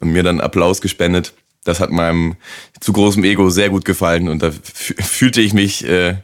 und 0.00 0.12
mir 0.12 0.22
dann 0.22 0.40
Applaus 0.40 0.80
gespendet. 0.80 1.34
Das 1.64 1.80
hat 1.80 1.90
meinem 1.90 2.36
zu 2.80 2.94
großem 2.94 3.22
Ego 3.24 3.50
sehr 3.50 3.68
gut 3.68 3.84
gefallen 3.84 4.28
und 4.28 4.42
da 4.42 4.52
fühlte 4.62 5.42
ich 5.42 5.52
mich 5.52 5.86
äh, 5.86 6.16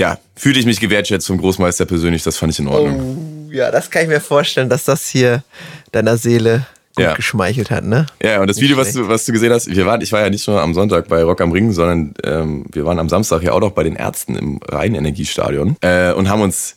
ja, 0.00 0.18
fühlte 0.34 0.58
ich 0.58 0.64
mich 0.64 0.80
gewertschätzt 0.80 1.26
vom 1.26 1.36
Großmeister 1.36 1.84
persönlich, 1.84 2.22
das 2.22 2.38
fand 2.38 2.54
ich 2.54 2.58
in 2.58 2.68
Ordnung. 2.68 3.48
Oh, 3.50 3.52
ja, 3.52 3.70
das 3.70 3.90
kann 3.90 4.02
ich 4.02 4.08
mir 4.08 4.20
vorstellen, 4.20 4.70
dass 4.70 4.84
das 4.84 5.06
hier 5.06 5.44
deiner 5.92 6.16
Seele 6.16 6.66
gut 6.96 7.04
ja. 7.04 7.14
geschmeichelt 7.14 7.70
hat, 7.70 7.84
ne? 7.84 8.06
Ja, 8.22 8.40
und 8.40 8.46
das 8.46 8.56
nicht 8.56 8.64
Video, 8.64 8.78
was 8.78 8.94
du, 8.94 9.06
was 9.08 9.26
du 9.26 9.32
gesehen 9.32 9.52
hast, 9.52 9.68
wir 9.68 9.84
waren, 9.84 10.00
ich 10.00 10.10
war 10.10 10.22
ja 10.22 10.30
nicht 10.30 10.48
nur 10.48 10.60
am 10.60 10.72
Sonntag 10.72 11.06
bei 11.08 11.22
Rock 11.22 11.42
am 11.42 11.52
Ring, 11.52 11.72
sondern 11.72 12.14
ähm, 12.24 12.64
wir 12.72 12.86
waren 12.86 12.98
am 12.98 13.10
Samstag 13.10 13.42
ja 13.42 13.52
auch 13.52 13.60
noch 13.60 13.72
bei 13.72 13.82
den 13.82 13.94
Ärzten 13.94 14.36
im 14.36 14.60
Rheinenergiestadion 14.66 15.76
äh, 15.82 16.12
und 16.12 16.30
haben 16.30 16.40
uns 16.40 16.76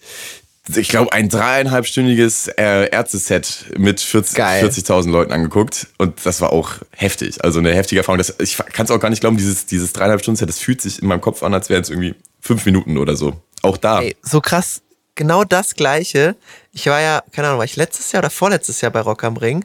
ich 0.75 0.87
glaube, 0.87 1.11
ein 1.11 1.27
dreieinhalbstündiges 1.27 2.47
äh, 2.47 2.89
Ärzteset 2.89 3.65
mit 3.77 3.99
40.000 3.99 4.59
40 4.59 5.11
Leuten 5.11 5.33
angeguckt. 5.33 5.87
Und 5.97 6.25
das 6.25 6.39
war 6.39 6.53
auch 6.53 6.75
heftig. 6.91 7.43
Also 7.43 7.59
eine 7.59 7.73
heftige 7.73 7.99
Erfahrung. 7.99 8.17
Das, 8.17 8.33
ich 8.39 8.55
kann 8.55 8.85
es 8.85 8.91
auch 8.91 8.99
gar 9.01 9.09
nicht 9.09 9.19
glauben, 9.19 9.35
dieses, 9.35 9.65
dieses 9.65 9.91
dreieinhalb 9.91 10.21
Stunden 10.21 10.37
Set, 10.37 10.47
das 10.47 10.59
fühlt 10.59 10.79
sich 10.79 11.01
in 11.01 11.09
meinem 11.09 11.19
Kopf 11.19 11.43
an, 11.43 11.53
als 11.53 11.69
wären 11.69 11.81
es 11.81 11.89
irgendwie 11.89 12.15
fünf 12.43 12.65
Minuten 12.65 12.97
oder 12.97 13.15
so. 13.15 13.33
Auch 13.61 13.77
da. 13.77 14.01
Ey, 14.01 14.15
so 14.21 14.41
krass. 14.41 14.81
Genau 15.15 15.43
das 15.43 15.75
Gleiche. 15.75 16.35
Ich 16.71 16.87
war 16.87 16.99
ja, 16.99 17.23
keine 17.31 17.47
Ahnung, 17.47 17.59
war 17.59 17.65
ich 17.65 17.75
letztes 17.75 18.11
Jahr 18.11 18.21
oder 18.21 18.29
vorletztes 18.29 18.81
Jahr 18.81 18.91
bei 18.91 18.99
Rock 18.99 19.23
am 19.23 19.37
Ring, 19.37 19.63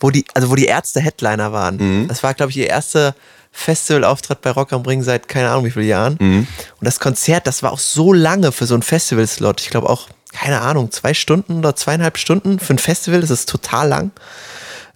wo 0.00 0.10
die, 0.10 0.24
also 0.34 0.50
wo 0.50 0.54
die 0.54 0.66
Ärzte 0.66 1.00
Headliner 1.00 1.52
waren. 1.52 1.76
Mhm. 1.76 2.08
Das 2.08 2.22
war, 2.22 2.34
glaube 2.34 2.50
ich, 2.50 2.56
ihr 2.56 2.66
erster 2.66 3.14
Festivalauftritt 3.52 4.40
bei 4.40 4.50
Rock 4.50 4.72
am 4.72 4.82
Ring 4.82 5.02
seit 5.02 5.28
keine 5.28 5.50
Ahnung 5.50 5.66
wie 5.66 5.70
vielen 5.70 5.86
Jahren. 5.86 6.16
Mhm. 6.18 6.46
Und 6.80 6.84
das 6.84 6.98
Konzert, 6.98 7.46
das 7.46 7.62
war 7.62 7.72
auch 7.72 7.78
so 7.78 8.12
lange 8.12 8.52
für 8.52 8.66
so 8.66 8.74
einen 8.74 8.82
Festivalslot. 8.82 9.60
Ich 9.60 9.70
glaube 9.70 9.88
auch, 9.88 10.08
keine 10.32 10.62
Ahnung, 10.62 10.90
zwei 10.90 11.14
Stunden 11.14 11.58
oder 11.58 11.76
zweieinhalb 11.76 12.18
Stunden 12.18 12.58
für 12.58 12.74
ein 12.74 12.78
Festival. 12.78 13.20
Das 13.20 13.30
ist 13.30 13.48
total 13.48 13.88
lang. 13.88 14.10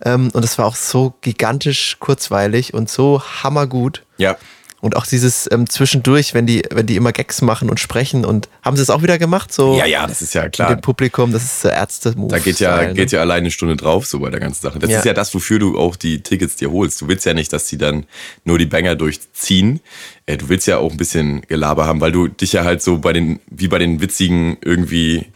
Ähm, 0.03 0.31
und 0.33 0.45
es 0.45 0.59
war 0.59 0.67
auch 0.67 0.77
so 0.77 1.15
gigantisch 1.21 1.97
kurzweilig 2.01 2.75
und 2.75 2.91
so 2.91 3.23
hammergut. 3.23 4.05
Ja. 4.17 4.37
Und 4.81 4.97
auch 4.97 5.07
dieses 5.07 5.49
ähm, 5.53 5.69
zwischendurch, 5.69 6.33
wenn 6.33 6.47
die, 6.47 6.63
wenn 6.71 6.87
die 6.87 6.97
immer 6.97 7.13
Gags 7.13 7.43
machen 7.43 7.69
und 7.69 7.79
sprechen 7.79 8.25
und 8.25 8.49
haben 8.63 8.77
sie 8.77 8.83
es 8.83 8.89
auch 8.89 9.03
wieder 9.03 9.19
gemacht? 9.19 9.53
So 9.53 9.77
ja, 9.77 9.85
ja, 9.85 10.07
das 10.07 10.23
ist 10.23 10.35
ja 10.35 10.49
klar. 10.49 10.71
Mit 10.71 10.79
dem 10.79 10.83
Publikum, 10.83 11.33
das 11.33 11.45
ist 11.45 11.61
so 11.61 11.69
Ärzte-Move. 11.69 12.31
Da 12.31 12.39
geht 12.39 12.61
ja, 12.61 12.83
ne? 12.83 12.95
geht 12.95 13.13
ja 13.13 13.21
alleine 13.21 13.41
eine 13.41 13.51
Stunde 13.51 13.77
drauf, 13.77 14.07
so 14.07 14.21
bei 14.21 14.31
der 14.31 14.41
ganzen 14.41 14.63
Sache. 14.63 14.79
Das 14.79 14.91
ja. 14.91 14.99
ist 14.99 15.05
ja 15.05 15.13
das, 15.13 15.35
wofür 15.35 15.59
du 15.59 15.79
auch 15.79 15.97
die 15.97 16.23
Tickets 16.23 16.57
dir 16.57 16.71
holst. 16.71 17.01
Du 17.03 17.09
willst 17.09 17.27
ja 17.27 17.35
nicht, 17.35 17.53
dass 17.53 17.69
sie 17.69 17.77
dann 17.77 18.07
nur 18.45 18.59
die 18.59 18.67
Banger 18.67 18.95
durchziehen. 18.95 19.81
Äh, 20.25 20.39
du 20.39 20.49
willst 20.49 20.67
ja 20.67 20.79
auch 20.79 20.91
ein 20.91 20.97
bisschen 20.97 21.43
Gelaber 21.43 21.87
haben, 21.87 22.01
weil 22.01 22.13
du 22.13 22.29
dich 22.29 22.55
ja 22.55 22.65
halt 22.65 22.81
so 22.83 22.99
bei 22.99 23.13
den, 23.13 23.41
wie 23.51 23.69
bei 23.69 23.79
den 23.79 24.01
witzigen 24.01 24.57
irgendwie 24.63 25.27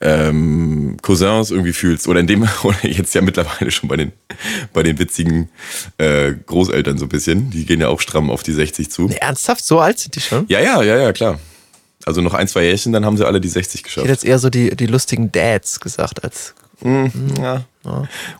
ähm, 0.00 0.96
Cousins 1.02 1.50
irgendwie 1.50 1.72
fühlst 1.72 2.06
oder 2.08 2.20
in 2.20 2.26
dem 2.26 2.42
oder 2.62 2.76
jetzt 2.82 3.14
ja 3.14 3.20
mittlerweile 3.22 3.70
schon 3.70 3.88
bei 3.88 3.96
den 3.96 4.12
bei 4.72 4.82
den 4.82 4.98
witzigen 4.98 5.48
äh, 5.98 6.32
Großeltern 6.32 6.98
so 6.98 7.06
ein 7.06 7.08
bisschen, 7.08 7.50
die 7.50 7.64
gehen 7.64 7.80
ja 7.80 7.88
auch 7.88 8.00
stramm 8.00 8.30
auf 8.30 8.42
die 8.42 8.52
60 8.52 8.90
zu. 8.90 9.06
Nee, 9.08 9.16
ernsthaft, 9.16 9.64
so 9.64 9.80
alt 9.80 9.98
sind 9.98 10.14
die 10.14 10.20
schon? 10.20 10.44
Ja, 10.48 10.60
ja, 10.60 10.82
ja, 10.82 10.96
ja, 10.96 11.12
klar. 11.12 11.38
Also 12.04 12.20
noch 12.20 12.34
ein, 12.34 12.46
zwei 12.46 12.64
Jährchen, 12.64 12.92
dann 12.92 13.04
haben 13.04 13.16
sie 13.16 13.26
alle 13.26 13.40
die 13.40 13.48
60 13.48 13.82
geschafft. 13.82 14.04
Ich 14.04 14.10
hätte 14.10 14.12
jetzt 14.12 14.24
eher 14.24 14.38
so 14.38 14.50
die, 14.50 14.76
die 14.76 14.86
lustigen 14.86 15.32
Dads 15.32 15.80
gesagt 15.80 16.22
als 16.22 16.54
Mm, 16.80 17.06
ja. 17.40 17.64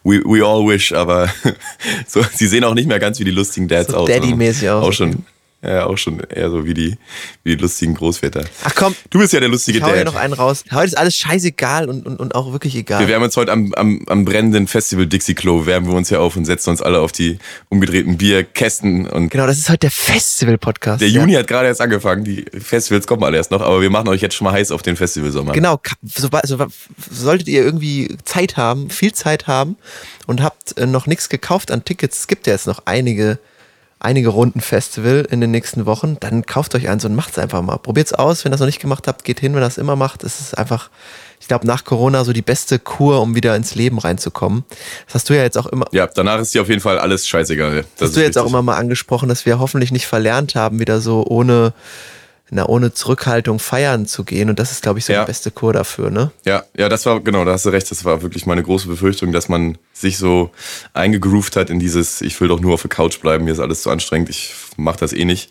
We, 0.02 0.22
we 0.24 0.44
all 0.44 0.66
wish, 0.66 0.92
aber 0.92 1.30
so, 2.06 2.24
sie 2.34 2.46
sehen 2.46 2.64
auch 2.64 2.74
nicht 2.74 2.88
mehr 2.88 2.98
ganz 2.98 3.18
wie 3.18 3.24
die 3.24 3.30
lustigen 3.30 3.68
Dads 3.68 3.92
so 3.92 3.98
aus. 3.98 4.08
Daddy-mäßig 4.08 4.68
aus. 4.68 4.84
Auch 4.84 4.92
schon 4.92 5.24
ja, 5.66 5.86
auch 5.86 5.98
schon 5.98 6.20
eher 6.20 6.50
so 6.50 6.64
wie 6.64 6.74
die, 6.74 6.96
wie 7.42 7.56
die 7.56 7.62
lustigen 7.62 7.94
Großväter. 7.94 8.44
Ach 8.64 8.74
komm. 8.74 8.94
Du 9.10 9.18
bist 9.18 9.32
ja 9.32 9.40
der 9.40 9.48
lustige 9.48 9.78
ich 9.78 9.84
hau 9.84 9.90
Dad. 9.90 10.04
noch 10.04 10.14
einen 10.14 10.32
raus. 10.32 10.64
Heute 10.72 10.86
ist 10.86 10.98
alles 10.98 11.16
scheißegal 11.16 11.88
und, 11.88 12.06
und, 12.06 12.20
und 12.20 12.34
auch 12.34 12.52
wirklich 12.52 12.76
egal. 12.76 13.00
Wir 13.00 13.08
wärmen 13.08 13.24
uns 13.24 13.36
heute 13.36 13.52
am, 13.52 13.72
am, 13.74 14.04
am 14.06 14.24
brennenden 14.24 14.68
Festival 14.68 15.06
Dixie 15.06 15.34
Klo, 15.34 15.66
wärmen 15.66 15.88
wir 15.88 15.94
uns 15.94 16.10
ja 16.10 16.20
auf 16.20 16.36
und 16.36 16.44
setzen 16.44 16.70
uns 16.70 16.82
alle 16.82 17.00
auf 17.00 17.12
die 17.12 17.38
umgedrehten 17.68 18.16
Bierkästen. 18.16 19.08
Und 19.08 19.30
genau, 19.30 19.46
das 19.46 19.58
ist 19.58 19.68
heute 19.68 19.80
der 19.80 19.90
Festival-Podcast. 19.90 21.00
Der 21.00 21.08
Juni 21.08 21.32
hat 21.32 21.48
gerade 21.48 21.66
erst 21.66 21.80
angefangen. 21.80 22.24
Die 22.24 22.44
Festivals 22.58 23.06
kommen 23.06 23.24
alle 23.24 23.36
erst 23.36 23.50
noch, 23.50 23.60
aber 23.60 23.80
wir 23.80 23.90
machen 23.90 24.08
euch 24.08 24.20
jetzt 24.20 24.34
schon 24.34 24.44
mal 24.44 24.52
heiß 24.52 24.70
auf 24.70 24.82
den 24.82 24.96
Festivalsommer. 24.96 25.52
Genau. 25.52 25.80
So, 26.02 26.28
so, 26.44 26.66
solltet 27.10 27.48
ihr 27.48 27.62
irgendwie 27.62 28.16
Zeit 28.24 28.56
haben, 28.56 28.90
viel 28.90 29.12
Zeit 29.12 29.46
haben 29.46 29.76
und 30.26 30.42
habt 30.42 30.76
äh, 30.78 30.86
noch 30.86 31.06
nichts 31.06 31.28
gekauft 31.28 31.70
an 31.70 31.84
Tickets, 31.84 32.20
es 32.20 32.26
gibt 32.26 32.46
ja 32.46 32.52
jetzt 32.52 32.66
noch 32.66 32.82
einige 32.84 33.38
einige 33.98 34.28
Runden 34.28 34.60
Festival 34.60 35.26
in 35.30 35.40
den 35.40 35.50
nächsten 35.50 35.86
Wochen, 35.86 36.18
dann 36.20 36.44
kauft 36.44 36.74
euch 36.74 36.88
eins 36.88 37.04
und 37.04 37.14
macht 37.14 37.32
es 37.32 37.38
einfach 37.38 37.62
mal. 37.62 37.78
Probiert 37.78 38.08
es 38.08 38.12
aus, 38.12 38.44
wenn 38.44 38.50
ihr 38.50 38.54
das 38.54 38.60
noch 38.60 38.66
nicht 38.66 38.80
gemacht 38.80 39.08
habt, 39.08 39.24
geht 39.24 39.40
hin, 39.40 39.52
wenn 39.54 39.62
ihr 39.62 39.66
das 39.66 39.78
immer 39.78 39.96
macht. 39.96 40.22
Es 40.22 40.40
ist 40.40 40.56
einfach, 40.56 40.90
ich 41.40 41.48
glaube, 41.48 41.66
nach 41.66 41.84
Corona 41.84 42.24
so 42.24 42.32
die 42.32 42.42
beste 42.42 42.78
Kur, 42.78 43.22
um 43.22 43.34
wieder 43.34 43.56
ins 43.56 43.74
Leben 43.74 43.98
reinzukommen. 43.98 44.64
Das 45.06 45.14
hast 45.14 45.30
du 45.30 45.34
ja 45.34 45.42
jetzt 45.42 45.56
auch 45.56 45.66
immer. 45.66 45.86
Ja, 45.92 46.06
danach 46.06 46.38
ist 46.40 46.54
dir 46.54 46.62
auf 46.62 46.68
jeden 46.68 46.82
Fall 46.82 46.98
alles 46.98 47.26
scheißegal. 47.26 47.76
Das, 47.76 47.86
das 47.96 48.08
hast 48.08 48.16
du 48.16 48.20
jetzt 48.20 48.36
richtig. 48.36 48.42
auch 48.42 48.46
immer 48.46 48.62
mal 48.62 48.76
angesprochen, 48.76 49.28
dass 49.28 49.46
wir 49.46 49.58
hoffentlich 49.58 49.92
nicht 49.92 50.06
verlernt 50.06 50.54
haben, 50.54 50.78
wieder 50.78 51.00
so 51.00 51.24
ohne 51.26 51.72
na, 52.50 52.68
ohne 52.68 52.94
Zurückhaltung 52.94 53.58
feiern 53.58 54.06
zu 54.06 54.22
gehen. 54.22 54.48
Und 54.48 54.58
das 54.60 54.70
ist, 54.70 54.82
glaube 54.82 55.00
ich, 55.00 55.04
so 55.04 55.12
ja. 55.12 55.24
die 55.24 55.26
beste 55.26 55.50
Kur 55.50 55.72
dafür, 55.72 56.10
ne? 56.10 56.30
Ja, 56.44 56.64
ja, 56.76 56.88
das 56.88 57.04
war, 57.04 57.20
genau, 57.20 57.44
da 57.44 57.52
hast 57.52 57.66
du 57.66 57.70
recht, 57.70 57.90
das 57.90 58.04
war 58.04 58.22
wirklich 58.22 58.46
meine 58.46 58.62
große 58.62 58.86
Befürchtung, 58.86 59.32
dass 59.32 59.48
man 59.48 59.78
sich 59.92 60.18
so 60.18 60.50
eingegroovt 60.94 61.56
hat 61.56 61.70
in 61.70 61.80
dieses, 61.80 62.20
ich 62.20 62.40
will 62.40 62.46
doch 62.46 62.60
nur 62.60 62.74
auf 62.74 62.82
der 62.82 62.88
Couch 62.88 63.20
bleiben, 63.20 63.44
mir 63.44 63.52
ist 63.52 63.58
alles 63.58 63.82
zu 63.82 63.90
anstrengend, 63.90 64.28
ich 64.30 64.54
mache 64.76 64.98
das 64.98 65.12
eh 65.12 65.24
nicht. 65.24 65.50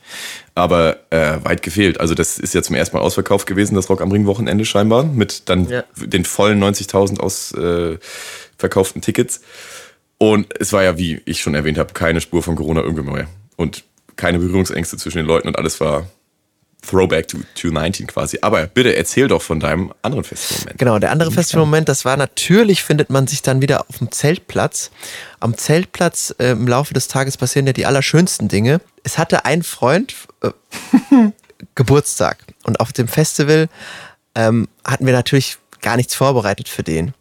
Aber 0.54 0.98
äh, 1.10 1.40
weit 1.44 1.64
gefehlt. 1.64 2.00
Also 2.00 2.16
das 2.16 2.40
ist 2.40 2.54
ja 2.54 2.62
zum 2.62 2.78
ersten 2.78 2.96
Mal 2.96 3.04
ausverkauft 3.04 3.46
gewesen, 3.46 3.76
das 3.76 3.90
Rock 3.90 4.00
am 4.00 4.12
Ring 4.12 4.26
Wochenende 4.26 4.64
scheinbar, 4.64 5.04
mit 5.04 5.50
dann 5.50 5.68
ja. 5.68 5.84
den 5.98 6.24
vollen 6.24 6.64
90.000 6.64 7.20
aus 7.20 7.52
äh, 7.52 7.98
verkauften 8.58 9.02
Tickets. 9.02 9.42
Und 10.18 10.48
es 10.62 10.72
war 10.72 10.82
ja, 10.82 10.98
wie 10.98 11.22
ich 11.26 11.42
schon 11.42 11.56
erwähnt 11.56 11.78
habe, 11.78 11.92
keine 11.92 12.22
Spur 12.22 12.42
von 12.42 12.56
Corona 12.56 12.82
irgendwie 12.82 13.04
mehr. 13.04 13.28
Und 13.58 13.84
keine 14.16 14.40
Berührungsängste 14.40 14.96
zwischen 14.96 15.18
den 15.18 15.28
Leuten 15.28 15.50
und 15.50 15.58
alles 15.58 15.82
war 15.82 16.08
Throwback 16.86 17.28
to 17.28 17.38
2019 17.56 18.08
quasi. 18.08 18.40
Aber 18.42 18.68
bitte 18.68 18.96
erzähl 18.96 19.28
doch 19.28 19.42
von 19.42 19.60
deinem 19.60 19.94
anderen 20.02 20.24
Festivalmoment. 20.24 20.78
Genau, 20.78 21.00
der 21.00 21.12
andere 21.12 21.32
Festivalmoment, 21.32 21.90
das 21.90 22.06
war 22.06 22.18
natürlich, 22.18 22.84
findet 22.84 23.10
man 23.10 23.28
sich 23.28 23.42
dann 23.42 23.62
wieder 23.62 23.86
auf 23.90 23.98
dem 23.98 24.12
Zeltplatz. 24.12 24.92
Am 25.40 25.58
Zeltplatz 25.58 26.36
äh, 26.40 26.52
im 26.52 26.68
Laufe 26.68 26.94
des 26.94 27.08
Tages 27.08 27.38
passieren 27.38 27.68
ja 27.68 27.74
die 27.74 27.86
allerschönsten 27.86 28.48
Dinge. 28.48 28.82
Es 29.04 29.18
hatte 29.18 29.46
ein 29.46 29.64
Freund 29.64 30.16
äh, 30.42 30.52
Geburtstag 31.76 32.38
und 32.64 32.80
auf 32.80 32.94
dem 32.94 33.08
Festival 33.08 33.70
ähm, 34.36 34.68
hatten 34.84 35.06
wir 35.06 35.14
natürlich 35.14 35.58
gar 35.82 35.98
nichts 35.98 36.16
vorbereitet 36.16 36.68
für 36.68 36.84
den. 36.84 37.14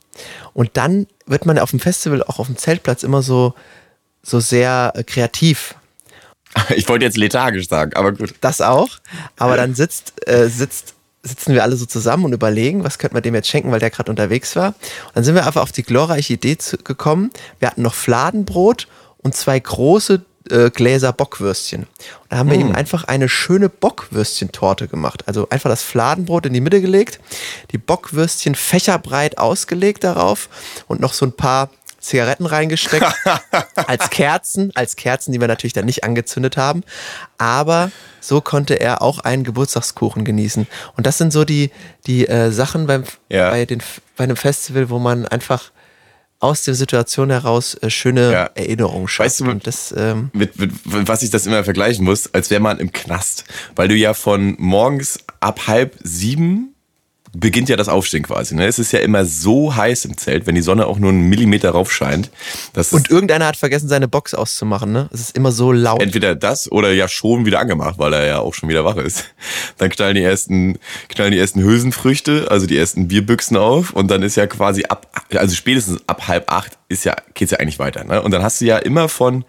Und 0.53 0.71
dann 0.75 1.07
wird 1.27 1.47
man 1.47 1.59
auf 1.59 1.71
dem 1.71 1.81
Festival, 1.81 2.23
auch 2.23 2.39
auf 2.39 2.47
dem 2.47 2.57
Zeltplatz, 2.57 3.03
immer 3.03 3.23
so, 3.23 3.55
so 4.23 4.41
sehr 4.41 4.93
äh, 4.95 5.05
kreativ 5.05 5.75
Ich 6.77 6.89
wollte 6.89 7.05
jetzt 7.05 7.17
lethargisch 7.17 7.69
sagen, 7.69 7.95
aber 7.95 8.13
gut. 8.13 8.35
Das 8.41 8.61
auch. 8.61 8.89
Aber 9.37 9.57
dann 9.57 9.75
sitzt, 9.75 10.13
äh, 10.29 10.49
sitzt, 10.49 10.95
sitzen 11.23 11.55
wir 11.55 11.63
alle 11.63 11.77
so 11.77 11.87
zusammen 11.87 12.25
und 12.25 12.33
überlegen, 12.33 12.85
was 12.85 12.99
könnte 12.99 13.15
man 13.15 13.23
dem 13.23 13.35
jetzt 13.35 13.49
schenken, 13.49 13.73
weil 13.73 13.81
der 13.81 13.91
gerade 13.91 14.11
unterwegs 14.11 14.57
war. 14.57 14.69
Und 14.69 15.17
dann 15.17 15.25
sind 15.25 15.35
wir 15.35 15.47
einfach 15.47 15.63
auf 15.63 15.73
die 15.73 15.83
glorreiche 15.83 16.35
Idee 16.35 16.59
zu, 16.59 16.79
gekommen. 16.79 17.31
Wir 17.59 17.69
hatten 17.69 17.83
noch 17.83 17.95
Fladenbrot 17.95 18.89
und 19.19 19.35
zwei 19.35 19.59
große 19.59 20.25
äh, 20.51 20.71
Gläser 20.71 21.13
Bockwürstchen. 21.13 21.83
Und 21.83 21.89
da 22.29 22.37
haben 22.37 22.51
wir 22.51 22.59
ihm 22.59 22.73
einfach 22.73 23.05
eine 23.05 23.29
schöne 23.29 23.69
Bockwürstchentorte 23.69 24.89
gemacht. 24.89 25.27
Also 25.27 25.49
einfach 25.49 25.71
das 25.71 25.83
Fladenbrot 25.83 26.47
in 26.47 26.53
die 26.53 26.61
Mitte 26.61 26.81
gelegt, 26.81 27.21
die 27.73 27.79
Bockwürstchen 27.79 28.55
fächerbreit 28.55 29.39
ausgelegt 29.39 30.05
darauf 30.05 30.49
und 30.87 31.01
noch 31.01 31.15
so 31.15 31.25
ein 31.25 31.33
paar 31.33 31.71
Zigaretten 32.05 32.47
reingesteckt 32.47 33.07
als 33.87 34.11
Kerzen, 34.11 34.71
als 34.75 34.97
Kerzen, 34.97 35.33
die 35.33 35.41
wir 35.41 35.49
natürlich 35.49 35.73
dann 35.73 35.87
nicht 35.87 36.05
angezündet 36.05 36.57
haben. 36.57 36.83
Aber 37.39 37.91
so 38.21 38.41
konnte 38.41 38.75
er 38.81 39.03
auch 39.03 39.21
einen 39.21 39.45
Geburtstagskuchen 39.45 40.25
genießen. 40.25 40.67
Und 40.97 41.07
das 41.07 41.19
sind 41.19 41.33
so 41.33 41.45
die, 41.45 41.71
die 42.07 42.29
äh, 42.29 42.51
Sachen 42.51 42.87
beim, 42.87 43.05
Ja. 43.31 43.51
bei, 43.51 43.65
den, 43.65 43.83
bei 44.17 44.25
einem 44.25 44.37
Festival, 44.37 44.91
wo 44.91 44.99
man 44.99 45.27
einfach 45.27 45.71
aus 46.41 46.63
der 46.63 46.75
Situation 46.75 47.31
heraus 47.31 47.75
äh, 47.81 47.89
schöne 47.89 48.31
Ja. 48.33 48.45
Erinnerungen 48.55 49.09
schafft. 49.09 49.27
Weißt 49.27 49.41
du, 49.41 49.45
Und 49.51 49.67
das, 49.67 49.95
ähm, 49.97 50.31
mit, 50.35 50.59
mit, 50.59 50.73
was 50.85 51.23
ich 51.23 51.31
das 51.31 51.47
immer 51.47 51.65
vergleichen 51.65 52.05
muss, 52.05 52.33
als 52.35 52.51
wäre 52.51 52.61
man 52.61 52.79
im 52.81 52.93
Knast. 52.93 53.45
Weil 53.77 53.89
du 53.89 53.95
ja 53.95 54.13
von 54.13 54.55
morgens 54.59 55.21
ab 55.41 55.67
halb 55.69 55.97
sieben 56.03 56.74
beginnt 57.35 57.69
ja 57.69 57.77
das 57.77 57.89
Aufstehen 57.89 58.23
quasi. 58.23 58.55
Ne? 58.55 58.67
Es 58.67 58.79
ist 58.79 58.93
ja 58.93 59.01
immer 59.01 59.25
so 59.25 59.75
heiß 59.75 60.05
im 60.05 60.17
Zelt, 60.17 60.47
wenn 60.47 60.55
die 60.55 60.63
Sonne 60.63 60.87
auch 60.87 60.99
nur 60.99 61.11
einen 61.11 61.29
Millimeter 61.29 61.71
rauf 61.71 61.93
scheint. 61.93 62.31
Und 62.91 63.11
irgendeiner 63.11 63.47
hat 63.47 63.57
vergessen, 63.57 63.89
seine 63.89 64.09
Box 64.09 64.35
auszumachen. 64.35 64.93
Ne? 64.93 65.09
Es 65.13 65.21
ist 65.21 65.37
immer 65.37 65.53
so 65.53 65.73
laut. 65.73 66.01
entweder 66.01 66.35
das 66.35 66.71
oder 66.71 66.93
ja 66.93 67.09
schon 67.09 67.45
wieder 67.45 67.61
angemacht, 67.61 67.99
weil 67.99 68.13
er 68.13 68.27
ja 68.27 68.39
auch 68.39 68.55
schon 68.55 68.69
wieder 68.69 68.85
wach 68.85 68.97
ist. 68.97 69.25
Dann 69.79 69.91
knallen 69.91 70.15
die 70.15 70.23
ersten, 70.23 70.79
knallen 71.09 71.33
die 71.33 71.39
ersten 71.39 71.63
Hülsenfrüchte, 71.63 72.47
also 72.51 72.67
die 72.67 72.79
ersten 72.79 73.09
Bierbüchsen 73.09 73.57
auf 73.57 73.91
und 73.91 74.11
dann 74.11 74.23
ist 74.23 74.37
ja 74.37 74.47
quasi 74.47 74.85
ab, 74.85 75.07
also 75.35 75.55
spätestens 75.55 76.01
ab 76.07 76.29
halb 76.29 76.51
acht 76.51 76.79
ist 76.89 77.05
ja, 77.05 77.17
geht's 77.35 77.53
ja 77.53 77.59
eigentlich 77.59 77.79
weiter. 77.79 78.05
Ne? 78.05 78.23
Und 78.23 78.31
dann 78.31 78.43
hast 78.43 78.61
du 78.61 78.65
ja 78.65 78.79
immer 78.79 79.09
von 79.09 79.45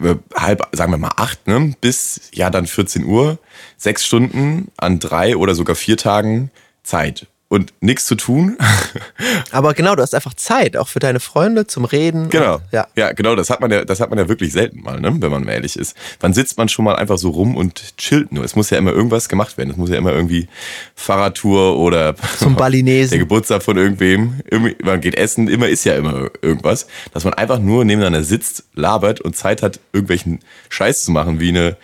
äh, 0.00 0.14
halb, 0.36 0.66
sagen 0.72 0.92
wir 0.92 0.98
mal 0.98 1.12
acht, 1.16 1.46
ne, 1.46 1.74
bis 1.80 2.30
ja 2.32 2.50
dann 2.50 2.66
14 2.66 3.04
Uhr, 3.04 3.38
sechs 3.76 4.06
Stunden 4.06 4.70
an 4.76 4.98
drei 4.98 5.36
oder 5.36 5.54
sogar 5.54 5.76
vier 5.76 5.96
Tagen 5.96 6.50
Zeit. 6.88 7.26
Und 7.50 7.72
nichts 7.80 8.04
zu 8.04 8.14
tun. 8.14 8.58
Aber 9.52 9.72
genau, 9.72 9.96
du 9.96 10.02
hast 10.02 10.14
einfach 10.14 10.34
Zeit, 10.34 10.76
auch 10.76 10.88
für 10.88 10.98
deine 10.98 11.18
Freunde 11.18 11.66
zum 11.66 11.86
Reden. 11.86 12.28
Genau. 12.28 12.56
Und, 12.56 12.62
ja. 12.72 12.86
ja, 12.94 13.12
genau, 13.12 13.36
das 13.36 13.48
hat 13.48 13.62
man 13.62 13.70
ja, 13.70 13.86
das 13.86 14.00
hat 14.00 14.10
man 14.10 14.18
ja 14.18 14.28
wirklich 14.28 14.52
selten 14.52 14.82
mal, 14.82 15.00
ne? 15.00 15.16
wenn 15.18 15.30
man 15.30 15.44
mal 15.44 15.52
ehrlich 15.52 15.76
ist. 15.76 15.96
Wann 16.20 16.34
sitzt 16.34 16.58
man 16.58 16.68
schon 16.68 16.84
mal 16.84 16.96
einfach 16.96 17.16
so 17.16 17.30
rum 17.30 17.56
und 17.56 17.96
chillt 17.96 18.32
nur? 18.32 18.44
Es 18.44 18.54
muss 18.54 18.68
ja 18.68 18.76
immer 18.76 18.92
irgendwas 18.92 19.30
gemacht 19.30 19.56
werden. 19.56 19.70
Es 19.70 19.78
muss 19.78 19.88
ja 19.88 19.96
immer 19.96 20.12
irgendwie 20.12 20.46
Fahrradtour 20.94 21.78
oder 21.78 22.16
Zum 22.36 22.54
Balinesen. 22.54 23.10
der 23.12 23.20
Geburtstag 23.20 23.62
von 23.62 23.78
irgendwem. 23.78 24.42
Irgendwie, 24.50 24.76
man 24.84 25.00
geht 25.00 25.14
essen, 25.14 25.48
immer 25.48 25.68
ist 25.68 25.84
ja 25.84 25.94
immer 25.94 26.28
irgendwas. 26.42 26.86
Dass 27.14 27.24
man 27.24 27.32
einfach 27.32 27.60
nur 27.60 27.86
nebeneinander 27.86 28.24
sitzt, 28.24 28.64
labert 28.74 29.22
und 29.22 29.36
Zeit 29.36 29.62
hat, 29.62 29.80
irgendwelchen 29.94 30.40
Scheiß 30.68 31.02
zu 31.02 31.12
machen, 31.12 31.40
wie 31.40 31.48
eine 31.48 31.78